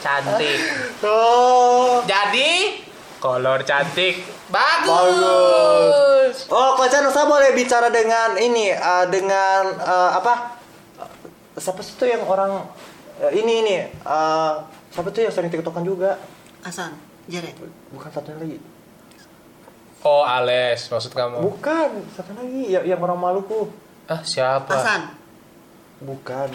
cantik. 0.00 0.58
Oh. 1.04 2.00
Jadi 2.08 2.80
kolor 3.20 3.60
cantik, 3.68 4.24
bagus. 4.48 4.88
Bagus. 4.88 6.36
Oh, 6.48 6.78
Kocan 6.78 7.10
saya 7.12 7.26
boleh 7.28 7.52
bicara 7.52 7.92
dengan 7.92 8.38
ini 8.40 8.72
eh, 8.72 9.06
dengan 9.12 9.76
eh, 9.76 10.10
apa? 10.16 10.56
Siapa 11.60 11.84
sih 11.84 11.94
tuh 12.00 12.08
yang 12.08 12.24
orang 12.24 12.64
eh, 13.20 13.32
ini 13.36 13.52
ini 13.66 13.76
eh, 13.84 14.52
siapa 14.90 15.08
tuh 15.12 15.28
yang 15.28 15.32
sering 15.34 15.52
tiktokan 15.52 15.84
juga? 15.84 16.16
Hasan 16.64 16.96
Jere 17.28 17.52
Bukan 17.92 18.10
satu 18.12 18.32
lagi. 18.36 18.56
Oh 20.00 20.24
Ales, 20.24 20.88
maksud 20.88 21.12
kamu? 21.12 21.44
Bukan, 21.44 22.08
satu 22.16 22.32
lagi 22.32 22.72
yang, 22.72 22.84
yang 22.96 23.00
orang 23.04 23.20
Maluku. 23.20 23.68
Ah 24.08 24.24
siapa? 24.24 24.72
Hasan 24.72 25.12
Bukan. 26.00 26.48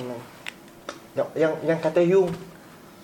Yang 1.13 1.29
yang 1.37 1.53
yang 1.61 1.79
kata 1.79 2.01
Yung. 2.01 2.33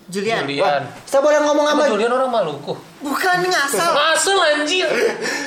Julian 0.09 0.43
Julian. 0.47 0.81
Saya 1.05 1.21
boleh 1.21 1.39
ngomong 1.45 1.65
sama 1.67 1.83
Emang 1.85 1.91
Julian 1.93 2.11
orang 2.11 2.31
Maluku? 2.31 2.73
bukan 3.01 3.37
ngasal 3.45 3.91
Ngasal 3.93 4.37
anjir. 4.57 4.87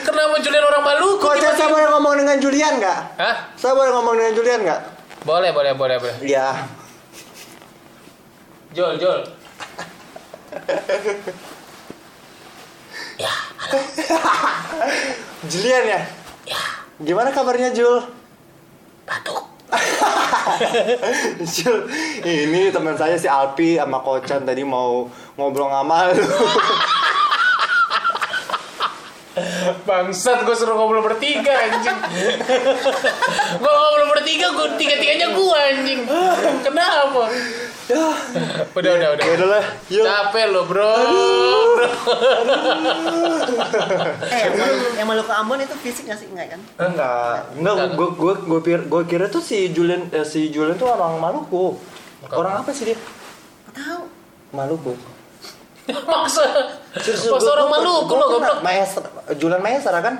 Kenapa 0.06 0.36
Julian 0.42 0.64
orang 0.64 0.84
Maluku? 0.84 1.22
Kocan 1.22 1.52
saya 1.56 1.68
boleh 1.72 1.86
ngomong 1.90 2.14
dengan 2.20 2.36
Julian 2.38 2.78
nggak? 2.78 2.98
Hah? 3.18 3.36
Saya 3.56 3.72
boleh 3.74 3.90
ngomong 3.90 4.14
dengan 4.14 4.32
Julian 4.36 4.60
nggak? 4.62 4.80
Boleh, 5.24 5.50
boleh, 5.56 5.72
boleh, 5.72 5.96
boleh. 5.98 6.16
Iya. 6.20 6.68
Jol, 8.74 8.98
Jol. 9.00 9.20
Julian 15.48 15.84
ya? 15.88 16.00
Gimana 17.02 17.30
kabarnya 17.34 17.74
Jul? 17.74 18.06
Batuk. 19.04 19.53
Ini 22.24 22.70
teman 22.72 22.96
saya 22.96 23.16
si 23.18 23.28
Alpi 23.28 23.76
sama 23.76 24.00
Kocan 24.00 24.46
tadi 24.46 24.62
mau 24.64 25.08
ngobrol 25.36 25.70
sama. 25.70 26.10
Bangsat, 29.82 30.46
gue 30.46 30.54
suruh 30.54 30.78
ngobrol 30.78 31.02
bertiga 31.02 31.50
anjing. 31.50 31.98
gue 33.58 33.72
ngobrol 33.74 34.08
bertiga, 34.14 34.46
gue 34.54 34.68
tiga-tiganya 34.78 35.34
gue 35.34 35.58
anjing. 35.74 36.00
Kenapa? 36.62 37.22
udah, 38.74 38.92
udah, 38.94 39.08
udah. 39.18 39.24
Ya 39.26 39.32
udah 39.36 39.48
lah, 39.50 39.64
yuk. 39.90 40.04
Capek 40.06 40.44
lo, 40.54 40.62
bro. 40.64 40.94
bro. 41.74 41.88
eh 44.30 44.40
yang 44.54 45.02
yang 45.02 45.06
Maluku 45.10 45.32
Ambon 45.34 45.60
itu 45.60 45.76
fisik 45.82 46.08
nggak 46.08 46.18
sih 46.18 46.28
enggak 46.32 46.56
kan 46.56 46.60
Enggak, 46.80 47.36
enggak, 47.58 47.88
gue 47.98 48.08
gue 48.14 48.34
gue 48.46 48.60
kira, 48.64 48.82
gue 48.88 49.02
kira 49.04 49.26
tuh 49.28 49.42
si 49.44 49.68
Julian 49.74 50.08
eh, 50.14 50.24
si 50.24 50.48
Julian 50.48 50.78
tuh 50.78 50.88
orang 50.94 51.18
Maluku. 51.20 51.76
Orang 52.32 52.64
apa 52.64 52.70
sih 52.72 52.94
dia? 52.94 52.98
Tahu 53.74 54.02
Maluku. 54.54 55.13
Masa 55.84 56.42
gua- 57.28 57.52
orang 57.52 57.68
Maluku 57.70 58.08
gua 58.08 58.16
lo, 58.16 58.26
goblok. 58.32 58.58
Maestro, 58.60 59.04
Julian 59.36 59.60
Maestra 59.60 60.00
kan? 60.00 60.14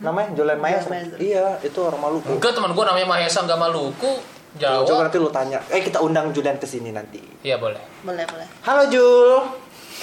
Namanya 0.00 0.32
Julian 0.32 0.56
Maestra. 0.56 0.90
Maestra. 0.90 1.16
Iya, 1.20 1.60
itu 1.60 1.78
orang 1.78 2.00
Maluku. 2.00 2.32
Enggak, 2.32 2.52
teman 2.56 2.72
gue 2.72 2.84
namanya 2.84 3.06
Mahesa, 3.06 3.44
nggak 3.44 3.60
Maluku. 3.60 4.12
Coba 4.50 4.82
Jawa. 4.82 5.00
nanti 5.06 5.18
lu 5.18 5.30
tanya. 5.30 5.58
Eh 5.68 5.78
kita 5.78 6.00
undang 6.00 6.32
Julian 6.32 6.56
ke 6.56 6.64
sini 6.64 6.90
nanti. 6.90 7.20
Iya, 7.40 7.54
boleh. 7.56 7.78
boleh 8.02 8.24
boleh 8.26 8.46
Halo 8.62 8.88
Jul. 8.88 9.38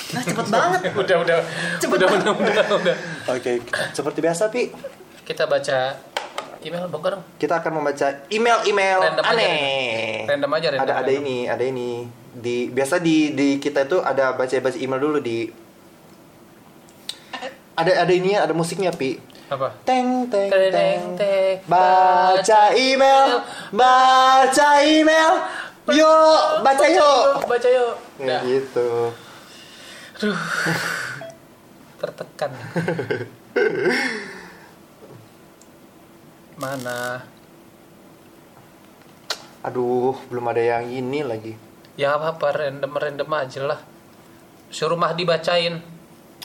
nah 0.08 0.22
cepet 0.22 0.48
banget 0.48 0.82
udah, 1.04 1.18
udah. 1.20 1.38
Cepet 1.78 1.98
udah, 1.98 2.08
udah, 2.08 2.32
udah, 2.32 2.66
udah. 2.80 2.96
Oke, 3.28 3.60
seperti 3.92 4.20
biasa 4.22 4.48
Pi, 4.48 4.72
Kita 5.26 5.44
baca 5.44 6.00
email 6.62 6.86
buka 6.88 7.08
dong. 7.14 7.24
kita 7.38 7.60
akan 7.60 7.72
membaca 7.78 8.08
email-email 8.28 9.00
Random 9.04 9.24
aja, 9.24 9.34
aneh. 9.34 10.26
Random 10.26 10.52
aja, 10.52 10.68
random. 10.74 10.84
ada 10.84 10.94
ada 10.96 11.06
random. 11.06 11.22
ini, 11.22 11.38
ada 11.46 11.64
ini. 11.64 11.92
Di 12.34 12.58
biasa 12.70 12.98
di 12.98 13.34
di 13.34 13.58
kita 13.58 13.86
itu 13.86 13.98
ada 14.00 14.34
baca-baca 14.34 14.78
email 14.78 15.02
dulu 15.02 15.18
di 15.18 15.50
ada 17.74 17.92
ada 17.94 18.14
ini 18.14 18.34
ada 18.34 18.54
musiknya 18.54 18.90
Pi. 18.90 19.18
Apa? 19.48 19.72
Teng 19.86 20.28
teng 20.28 20.50
Teng, 20.50 20.74
teng. 20.74 21.02
teng. 21.16 21.56
Baca 21.66 22.62
email, 22.76 23.42
baca 23.72 24.70
email, 24.84 25.34
Yuk, 25.88 26.42
baca 26.68 26.86
yuk. 26.86 27.48
Baca 27.48 27.68
yuk. 27.72 27.96
Ya 28.20 28.28
Dah. 28.28 28.42
gitu. 28.44 28.90
tertekan. 31.98 32.52
Mana? 36.58 37.22
Aduh, 39.62 40.18
belum 40.34 40.50
ada 40.50 40.62
yang 40.62 40.90
ini 40.90 41.22
lagi. 41.22 41.54
Ya 41.94 42.18
apa 42.18 42.34
apa 42.34 42.50
random 42.50 42.94
random 42.98 43.30
aja 43.38 43.62
lah. 43.62 43.80
Suruh 44.74 44.98
Mahdi 44.98 45.22
bacain 45.22 45.82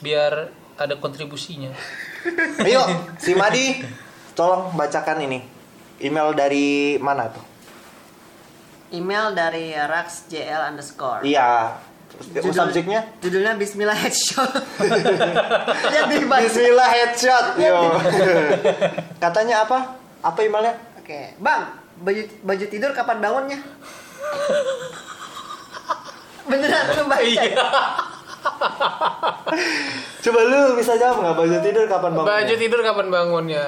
biar 0.05 0.53
ada 0.77 0.95
kontribusinya. 1.01 1.73
Ayo, 2.67 2.85
si 3.17 3.33
Madi, 3.33 3.81
tolong 4.37 4.77
bacakan 4.77 5.25
ini. 5.25 5.41
Email 6.03 6.37
dari 6.37 7.01
mana 7.01 7.33
tuh? 7.33 7.45
Email 8.93 9.33
dari 9.33 9.73
raxjl 9.73 10.61
underscore. 10.69 11.25
Iya. 11.25 11.81
Terus 12.13 12.53
subjeknya? 12.53 13.09
Judulnya 13.25 13.57
Bismillah 13.57 13.97
Headshot. 13.97 14.53
Bismillah 16.45 16.89
headshot. 16.93 17.47
Yo. 17.57 17.97
Katanya 19.17 19.65
apa? 19.65 20.02
Apa 20.23 20.39
emailnya? 20.47 20.75
Oke, 21.03 21.35
Bang, 21.43 21.75
baju 21.99 22.23
baju 22.47 22.65
tidur 22.71 22.91
kapan 22.95 23.19
bangunnya? 23.19 23.59
Beneran 26.47 26.87
lu 26.97 27.05
baca? 27.11 27.23
Iya. 27.23 27.55
Coba 30.23 30.41
lu 30.47 30.61
bisa 30.79 30.95
jawab 30.95 31.17
nggak 31.27 31.37
baju 31.37 31.57
tidur 31.63 31.85
kapan 31.91 32.11
bangunnya? 32.15 32.31
Baju 32.39 32.55
tidur 32.55 32.81
kapan 32.87 33.07
bangunnya? 33.11 33.65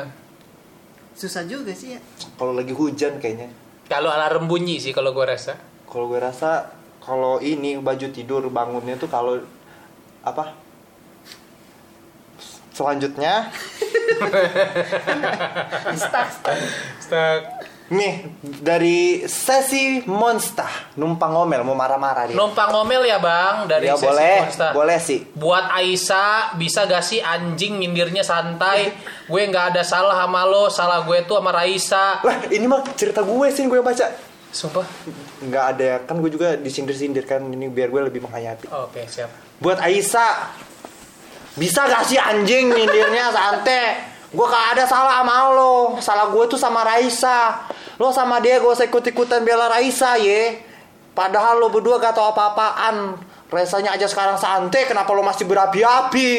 Susah 1.14 1.42
juga 1.46 1.74
sih 1.74 1.98
ya. 1.98 2.00
Kalau 2.38 2.54
lagi 2.54 2.74
hujan 2.74 3.18
kayaknya. 3.18 3.50
Kalau 3.90 4.10
alarm 4.10 4.46
bunyi 4.46 4.78
sih 4.78 4.94
kalau 4.94 5.10
gua 5.10 5.34
rasa. 5.34 5.58
Kalau 5.84 6.10
gue 6.10 6.18
rasa 6.18 6.74
kalau 6.98 7.38
ini 7.38 7.78
baju 7.78 8.10
tidur 8.10 8.42
bangunnya 8.50 8.98
tuh 8.98 9.06
kalau 9.06 9.38
apa? 10.26 10.63
Selanjutnya 12.74 13.48
Stuck, 15.94 16.28
stuck. 16.30 16.58
Stuck. 17.00 17.42
nih 17.84 18.32
dari 18.64 19.28
sesi 19.28 20.00
monster 20.08 20.96
numpang 20.96 21.36
ngomel 21.36 21.60
mau 21.68 21.76
marah-marah 21.76 22.32
dia. 22.32 22.34
Numpang 22.34 22.72
ngomel 22.72 23.04
ya 23.04 23.20
bang 23.20 23.68
dari 23.68 23.92
ya 23.92 23.94
sesi 23.94 24.08
boleh, 24.08 24.36
Monster. 24.40 24.70
boleh 24.72 24.98
sih. 24.98 25.20
Buat 25.36 25.68
Aisyah 25.68 26.56
bisa 26.56 26.88
gak 26.88 27.04
sih 27.04 27.20
anjing 27.20 27.76
nyindirnya 27.76 28.24
santai? 28.24 28.88
gue 29.30 29.42
nggak 29.44 29.76
ada 29.76 29.82
salah 29.84 30.16
sama 30.16 30.48
lo, 30.48 30.72
salah 30.72 31.04
gue 31.04 31.28
tuh 31.28 31.36
sama 31.36 31.52
Raisa. 31.52 32.24
Lah 32.24 32.48
ini 32.48 32.64
mah 32.64 32.80
cerita 32.96 33.20
gue 33.20 33.46
sih 33.52 33.68
gue 33.68 33.76
yang 33.76 33.84
baca. 33.84 34.06
Sumpah. 34.48 34.86
Nggak 35.44 35.64
ada 35.76 35.90
kan 36.08 36.16
gue 36.24 36.30
juga 36.32 36.56
disindir-sindir 36.56 37.28
kan 37.28 37.44
ini 37.44 37.68
biar 37.68 37.92
gue 37.92 38.00
lebih 38.08 38.24
menghayati. 38.24 38.64
Oke 38.72 39.04
siap. 39.12 39.28
Buat 39.60 39.84
Aisyah 39.84 40.56
bisa 41.54 41.86
gak 41.86 42.02
sih 42.10 42.18
anjing 42.18 42.74
nyindirnya 42.74 43.30
santai? 43.30 44.14
Gue 44.34 44.46
gak 44.50 44.74
ada 44.74 44.84
salah 44.90 45.22
sama 45.22 45.54
lo. 45.54 45.94
Salah 46.02 46.26
gue 46.34 46.44
tuh 46.50 46.58
sama 46.58 46.82
Raisa. 46.82 47.70
Lo 48.02 48.10
sama 48.10 48.42
dia 48.42 48.58
gak 48.58 48.74
usah 48.74 48.86
ikut-ikutan 48.90 49.46
bela 49.46 49.70
Raisa 49.70 50.18
ye. 50.18 50.58
Padahal 51.14 51.62
lo 51.62 51.70
berdua 51.70 52.02
gak 52.02 52.18
tau 52.18 52.34
apa-apaan. 52.34 53.14
Raisanya 53.46 53.94
aja 53.94 54.10
sekarang 54.10 54.34
santai. 54.34 54.90
Kenapa 54.90 55.14
lo 55.14 55.22
masih 55.22 55.46
berapi-api? 55.46 56.30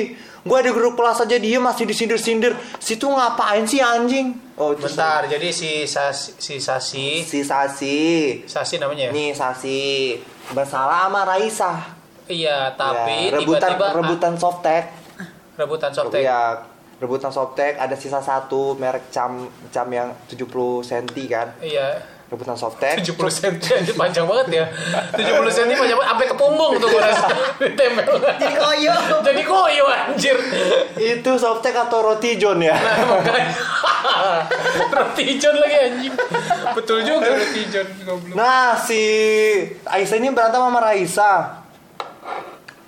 Gue 0.46 0.60
di 0.62 0.70
grup 0.76 1.00
kelas 1.00 1.24
aja 1.24 1.40
dia 1.40 1.58
masih 1.64 1.88
disindir-sindir. 1.88 2.54
Situ 2.78 3.08
ngapain 3.08 3.64
sih 3.64 3.80
anjing? 3.80 4.36
Oh 4.60 4.76
itu 4.76 4.84
Bentar, 4.88 5.28
jadi 5.28 5.52
si 5.52 5.88
Sasi, 5.88 6.36
si 6.38 6.60
Sasi, 6.60 7.24
Si 7.24 7.40
Sasi. 7.42 7.98
Sasi 8.46 8.76
namanya? 8.78 9.10
Ya? 9.10 9.16
Nih 9.16 9.32
Sasi. 9.32 10.16
Bersalah 10.52 11.08
sama 11.08 11.24
Raisa. 11.24 11.96
Iya, 12.28 12.76
tapi 12.76 13.32
Ya, 13.32 13.40
rebutan 13.40 13.74
tiba-tiba 13.74 13.88
rebutan 13.96 14.34
softtek 14.36 15.05
rebutan 15.56 15.92
softtek. 15.92 16.22
Iya, 16.24 16.62
rebutan 17.00 17.32
softtek 17.32 17.80
ada 17.80 17.96
sisa 17.96 18.20
satu 18.24 18.76
merek 18.80 19.12
cam 19.12 19.48
cam 19.72 19.88
yang 19.92 20.12
70 20.28 20.48
cm 20.84 21.08
kan. 21.28 21.48
Iya. 21.60 22.16
Rebutan 22.26 22.58
softtek. 22.58 23.06
70 23.06 23.22
cm 23.22 23.56
panjang 23.94 24.26
banget 24.26 24.48
ya. 24.50 24.66
70 25.14 25.46
cm 25.46 25.78
panjang 25.78 25.94
banget 25.94 26.10
sampai 26.10 26.26
ke 26.26 26.36
punggung 26.36 26.74
tuh 26.82 26.90
gue 26.90 26.98
rasa. 26.98 27.30
Ditempel. 27.62 28.18
Jadi 28.18 28.56
koyo. 28.58 28.96
Jadi 29.22 29.42
koyo 29.46 29.86
anjir. 29.86 30.38
Itu 30.98 31.38
softtek 31.38 31.78
atau 31.86 32.02
roti 32.02 32.34
john 32.42 32.58
ya? 32.66 32.74
Nah, 32.74 34.42
roti 34.90 35.38
john 35.38 35.54
lagi 35.62 35.78
anjing. 35.86 36.14
Betul 36.74 37.06
juga 37.06 37.30
roti 37.30 37.62
john 37.70 37.88
goblok. 38.02 38.34
Nah, 38.34 38.74
si 38.74 39.02
Aisyah 39.86 40.18
ini 40.18 40.34
berantem 40.34 40.66
sama 40.66 40.82
Raisa. 40.82 41.62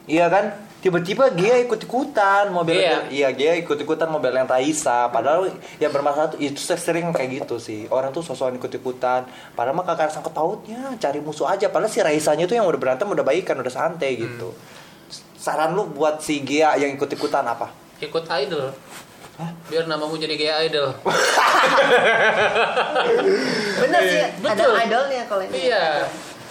Iya 0.10 0.34
kan? 0.34 0.66
Tiba-tiba 0.78 1.34
dia 1.34 1.58
ikut-ikutan 1.58 2.54
mau 2.54 2.62
belain 2.62 3.10
iya 3.10 3.34
dia 3.34 3.58
ikut-ikutan 3.58 4.08
mau 4.08 4.22
belain 4.22 4.46
Raisa. 4.46 5.10
Padahal 5.10 5.50
yang 5.82 5.90
bermasalah 5.90 6.38
tuh 6.38 6.40
itu 6.40 6.62
sering 6.62 7.10
kayak 7.10 7.44
gitu 7.44 7.58
sih. 7.58 7.90
Orang 7.90 8.14
tuh 8.14 8.22
sosokan 8.22 8.62
ikut-ikutan. 8.62 9.26
Padahal 9.58 9.74
mah 9.74 9.84
kakak 9.84 10.14
sangkut 10.14 10.38
pautnya. 10.38 10.94
Cari 10.96 11.18
musuh 11.18 11.50
aja. 11.50 11.68
Padahal 11.68 11.90
si 11.90 11.98
Raisanya 11.98 12.46
tuh 12.46 12.56
yang 12.56 12.70
udah 12.70 12.78
berantem 12.78 13.10
udah 13.10 13.26
baikan 13.26 13.58
udah 13.58 13.74
santai 13.74 14.22
gitu. 14.22 14.54
Saran 15.34 15.74
lu 15.74 15.90
buat 15.90 16.22
si 16.22 16.46
Gia 16.46 16.78
yang 16.78 16.94
ikut-ikutan 16.94 17.42
apa? 17.42 17.74
Ikut 17.98 18.30
idol. 18.38 18.70
Biar 19.70 19.86
namamu 19.86 20.18
jadi 20.18 20.34
kayak 20.34 20.58
idol. 20.70 20.94
Bener 23.82 24.02
sih, 24.04 24.18
Iya, 24.18 24.28
ada 24.34 24.42
betul. 24.42 24.74
idolnya 24.82 25.22
kalau 25.26 25.44
ini. 25.46 25.58
Iya. 25.70 25.86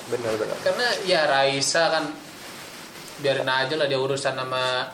bener-bener 0.06 0.54
Karena 0.62 0.86
ya 1.02 1.26
Raisa 1.26 1.90
kan 1.90 2.04
biarin 3.18 3.44
aja 3.44 3.74
lah 3.74 3.86
dia 3.86 3.96
urusan 3.96 4.32
sama 4.32 4.92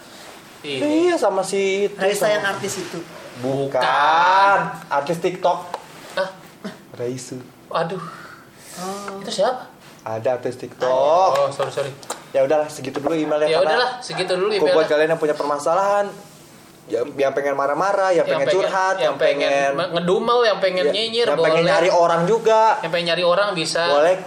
ini. 0.62 1.08
iya 1.08 1.14
sama 1.14 1.42
si 1.42 1.86
itu 1.86 1.96
Raisa 1.96 2.22
sama- 2.22 2.32
yang 2.32 2.44
artis 2.48 2.72
itu. 2.78 2.98
bukan 3.40 4.58
artis 4.88 5.18
TikTok 5.18 5.58
Ah, 6.14 6.28
Raisu 6.94 7.40
aduh. 7.68 8.02
Oh. 8.74 9.20
Itu 9.20 9.30
siapa? 9.32 9.68
ada 10.02 10.28
artis 10.32 10.56
TikTok 10.56 10.86
Oh, 10.86 11.48
sorry 11.48 11.70
sorry. 11.70 11.92
ya 12.30 12.42
udahlah 12.42 12.66
segitu 12.66 12.98
dulu 12.98 13.12
emailnya 13.12 13.48
Ya 13.48 13.58
udahlah, 13.58 13.98
segitu 13.98 14.34
dulu 14.34 14.50
Kok 14.50 14.60
buat 14.60 14.68
emailnya. 14.68 14.88
kalian 14.88 15.08
yang 15.10 15.20
punya 15.20 15.34
permasalahan 15.34 16.06
yang, 16.84 17.06
yang 17.14 17.30
pengen 17.30 17.54
marah-marah, 17.54 18.10
yang, 18.10 18.26
pengen 18.26 18.48
curhat, 18.48 18.98
yang 18.98 19.14
pengen, 19.14 19.78
ngedumel, 19.94 20.42
yang 20.42 20.58
pengen 20.58 20.84
ya, 20.84 20.92
nyinyir, 20.92 21.26
yang 21.26 21.38
boleh. 21.38 21.46
pengen 21.48 21.64
nyari 21.64 21.88
orang 21.88 22.26
juga, 22.26 22.82
Yang 22.82 22.90
pengen 22.90 23.06
nyari 23.08 23.24
orang 23.24 23.48
bisa. 23.54 23.86
boleh. 23.86 24.18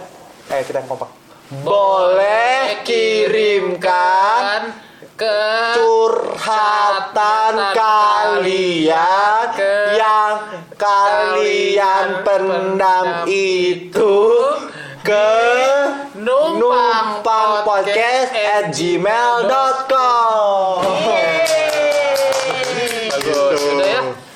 Eh 0.48 0.64
kita 0.64 0.80
yang 0.80 0.88
kompak. 0.88 1.10
Boleh 1.46 2.82
kirimkan 2.82 4.74
ke 5.14 5.38
curhatan 5.78 7.54
kalian 7.70 9.54
ke 9.54 9.94
yang 9.94 10.42
kalian 10.74 12.26
pendam 12.26 13.30
itu 13.30 14.26
ke 15.06 15.30
numpang 16.18 17.62
at 18.34 18.74
gmail.com 18.74 20.45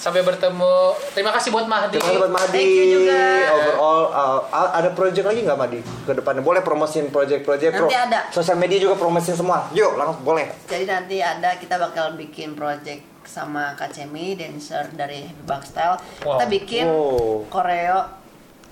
Sampai 0.01 0.25
bertemu. 0.25 0.97
Terima 1.13 1.29
kasih 1.37 1.53
buat 1.53 1.69
Mahdi. 1.69 2.01
Terima 2.01 2.09
kasih 2.09 2.21
buat 2.25 2.33
Madi. 2.33 2.57
Thank 2.57 2.73
you 2.73 2.87
juga. 2.89 3.21
Overall, 3.53 4.01
uh, 4.49 4.71
ada 4.73 4.89
project 4.97 5.27
lagi 5.29 5.41
nggak 5.45 5.59
Madi 5.61 5.81
ke 5.85 6.13
depannya? 6.17 6.41
Boleh 6.41 6.65
promosiin 6.65 7.13
project-project 7.13 7.77
Nanti 7.77 8.01
ada. 8.01 8.33
Sosial 8.33 8.57
media 8.57 8.81
juga 8.81 8.97
promosiin 8.97 9.37
semua. 9.37 9.69
Yuk, 9.77 10.01
langsung 10.01 10.25
boleh. 10.25 10.49
Jadi 10.73 10.89
nanti 10.89 11.21
ada 11.21 11.61
kita 11.61 11.77
bakal 11.77 12.17
bikin 12.17 12.57
project 12.57 13.05
sama 13.29 13.77
Kak 13.77 13.93
Cemi, 13.93 14.41
dancer 14.41 14.89
dari 14.97 15.29
Happy 15.29 15.45
Bang 15.45 15.61
Style. 15.69 16.01
Wow. 16.25 16.41
Kita 16.41 16.47
bikin 16.49 16.85
Wow. 16.89 17.45
koreo, 17.53 18.01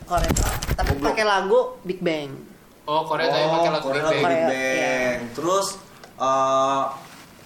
koreo, 0.08 0.48
tapi 0.72 0.96
pakai 0.96 1.28
lagu 1.28 1.76
Big 1.84 2.00
Bang. 2.00 2.32
Oh, 2.88 3.04
Korea 3.04 3.28
kayak 3.28 3.48
pakai 3.52 3.70
lagu 3.76 3.86
Big 3.92 4.00
Bang. 4.00 4.16
Korea, 4.16 4.48
Bang. 4.48 4.56
iya. 4.56 5.20
Terus 5.36 5.76
uh, 6.16 6.88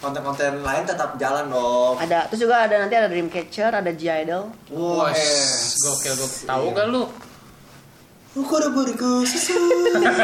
konten-konten 0.03 0.67
lain 0.67 0.83
tetap 0.83 1.15
jalan 1.15 1.47
dong. 1.47 1.95
Ada, 2.03 2.27
terus 2.27 2.43
juga 2.43 2.67
ada 2.67 2.75
nanti 2.83 2.99
ada 2.99 3.07
Dreamcatcher, 3.07 3.71
ada 3.71 3.91
G 3.95 4.03
Idol. 4.11 4.51
Wah, 4.75 5.15
gokil 5.79 6.15
gokil. 6.19 6.47
Tahu 6.51 6.67
kan 6.75 6.87
lu? 6.91 7.07
Kuda-kuda 8.33 8.97
susu. 9.29 9.55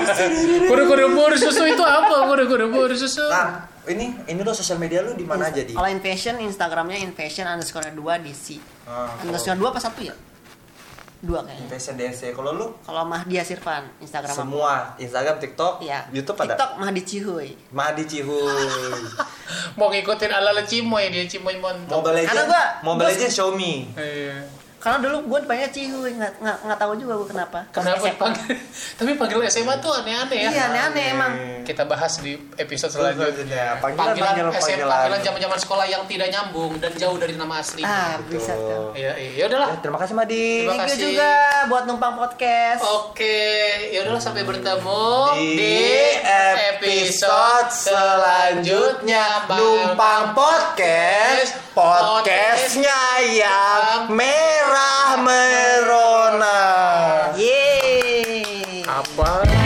Kuda-kuda 0.73 1.05
bor 1.13 1.33
susu 1.39 1.63
itu 1.69 1.85
apa? 1.85 2.27
Bor 2.27 2.91
susu. 2.97 3.23
Nah, 3.29 3.69
ini 3.87 4.17
ini 4.27 4.41
lo 4.41 4.57
sosial 4.57 4.81
media 4.81 5.05
lu 5.05 5.13
di 5.13 5.29
mana 5.29 5.53
aja 5.53 5.61
di? 5.61 5.77
Kalau 5.77 5.87
Invasion, 5.87 6.41
Instagramnya 6.41 6.99
Invasion 7.05 7.45
underscore 7.45 7.93
2 7.93 8.25
DC. 8.25 8.59
Ah, 8.89 9.13
Underscore 9.21 9.61
2 9.61 9.73
apa 9.73 9.81
satu 9.81 10.01
ya? 10.03 10.17
Dua 11.19 11.43
kayaknya. 11.43 11.67
Fashion 11.69 11.95
DC. 11.95 12.31
Kalau 12.31 12.53
lu 12.53 12.67
Kalau 12.79 13.03
Mahdia 13.03 13.43
Sirvan, 13.43 13.91
Instagram 13.99 14.31
aku. 14.31 14.39
semua 14.39 14.95
Instagram, 14.97 15.37
TikTok, 15.37 15.75
Iya. 15.81 16.07
YouTube 16.09 16.39
ada. 16.39 16.55
TikTok 16.55 16.71
Mahdi 16.79 17.03
Cihuy. 17.03 17.49
Madi 17.69 18.05
Cihuy. 18.05 19.03
Mau 19.79 19.89
ngikutin 19.89 20.31
ala-ala 20.31 20.63
Cimoy 20.63 21.09
dia 21.09 21.25
Cimoy 21.25 21.59
montok. 21.59 21.99
Mobile 21.99 22.23
Legends, 22.23 22.47
gua- 22.47 22.71
Mobile 22.83 23.09
Legends 23.09 23.35
Xiaomi. 23.35 23.75
Iya. 23.93 24.37
Karena 24.79 24.99
dulu 25.03 25.17
gue 25.27 25.39
dipanggil 25.43 25.69
Cihuy, 25.75 26.15
nggak 26.15 26.33
nggak 26.39 26.57
nggak 26.71 26.79
tahu 26.79 26.93
juga 26.95 27.13
gue 27.19 27.29
kenapa. 27.35 27.59
Kenapa 27.75 27.99
SMA. 27.99 28.11
dipanggil? 28.15 28.55
Tapi 28.99 29.11
panggil 29.19 29.39
SMA 29.51 29.75
tuh 29.83 29.91
aneh-aneh 29.91 30.39
ya. 30.39 30.51
Iya 30.55 30.63
aneh-aneh 30.71 31.05
emang. 31.19 31.33
Kita 31.67 31.83
bahas 31.83 32.23
di 32.23 32.39
episode 32.55 32.95
selanjutnya. 32.95 33.83
Panggilan, 33.83 34.15
Panggilan, 34.15 34.31
panggilan, 34.31 34.53
SMA, 34.55 34.63
panggilan. 34.63 34.89
panggilan 34.89 35.21
zaman-zaman 35.27 35.59
sekolah 35.59 35.87
yang 35.91 36.03
tidak 36.07 36.29
nyambung 36.31 36.73
dan 36.79 36.93
jauh 36.95 37.19
dari 37.19 37.35
nama 37.35 37.59
asli. 37.59 37.83
Ah 37.83 38.23
bisa 38.31 38.55
tuh. 38.55 38.95
Iya, 38.95 39.13
iya. 39.19 39.31
Ya 39.35 39.45
udahlah. 39.51 39.69
Ya, 39.75 39.79
terima 39.83 39.99
kasih 39.99 40.15
Madi. 40.15 40.47
Terima 40.63 40.79
kasih. 40.87 40.99
juga 41.03 41.31
buat 41.67 41.85
numpang 41.91 42.15
podcast. 42.15 42.83
Oke, 43.03 43.39
ya 43.91 44.07
udahlah 44.07 44.23
sampai 44.23 44.47
bertemu 44.47 45.11
di 45.59 45.79
episode 46.79 47.71
selanjutnya 47.75 49.43
Numpang 49.51 50.33
Podcast 50.39 51.68
Podcastnya 51.79 53.23
yang 53.39 54.11
merah 54.11 55.15
merona 55.23 56.59
Yeay. 57.39 58.83
Apa? 58.83 59.58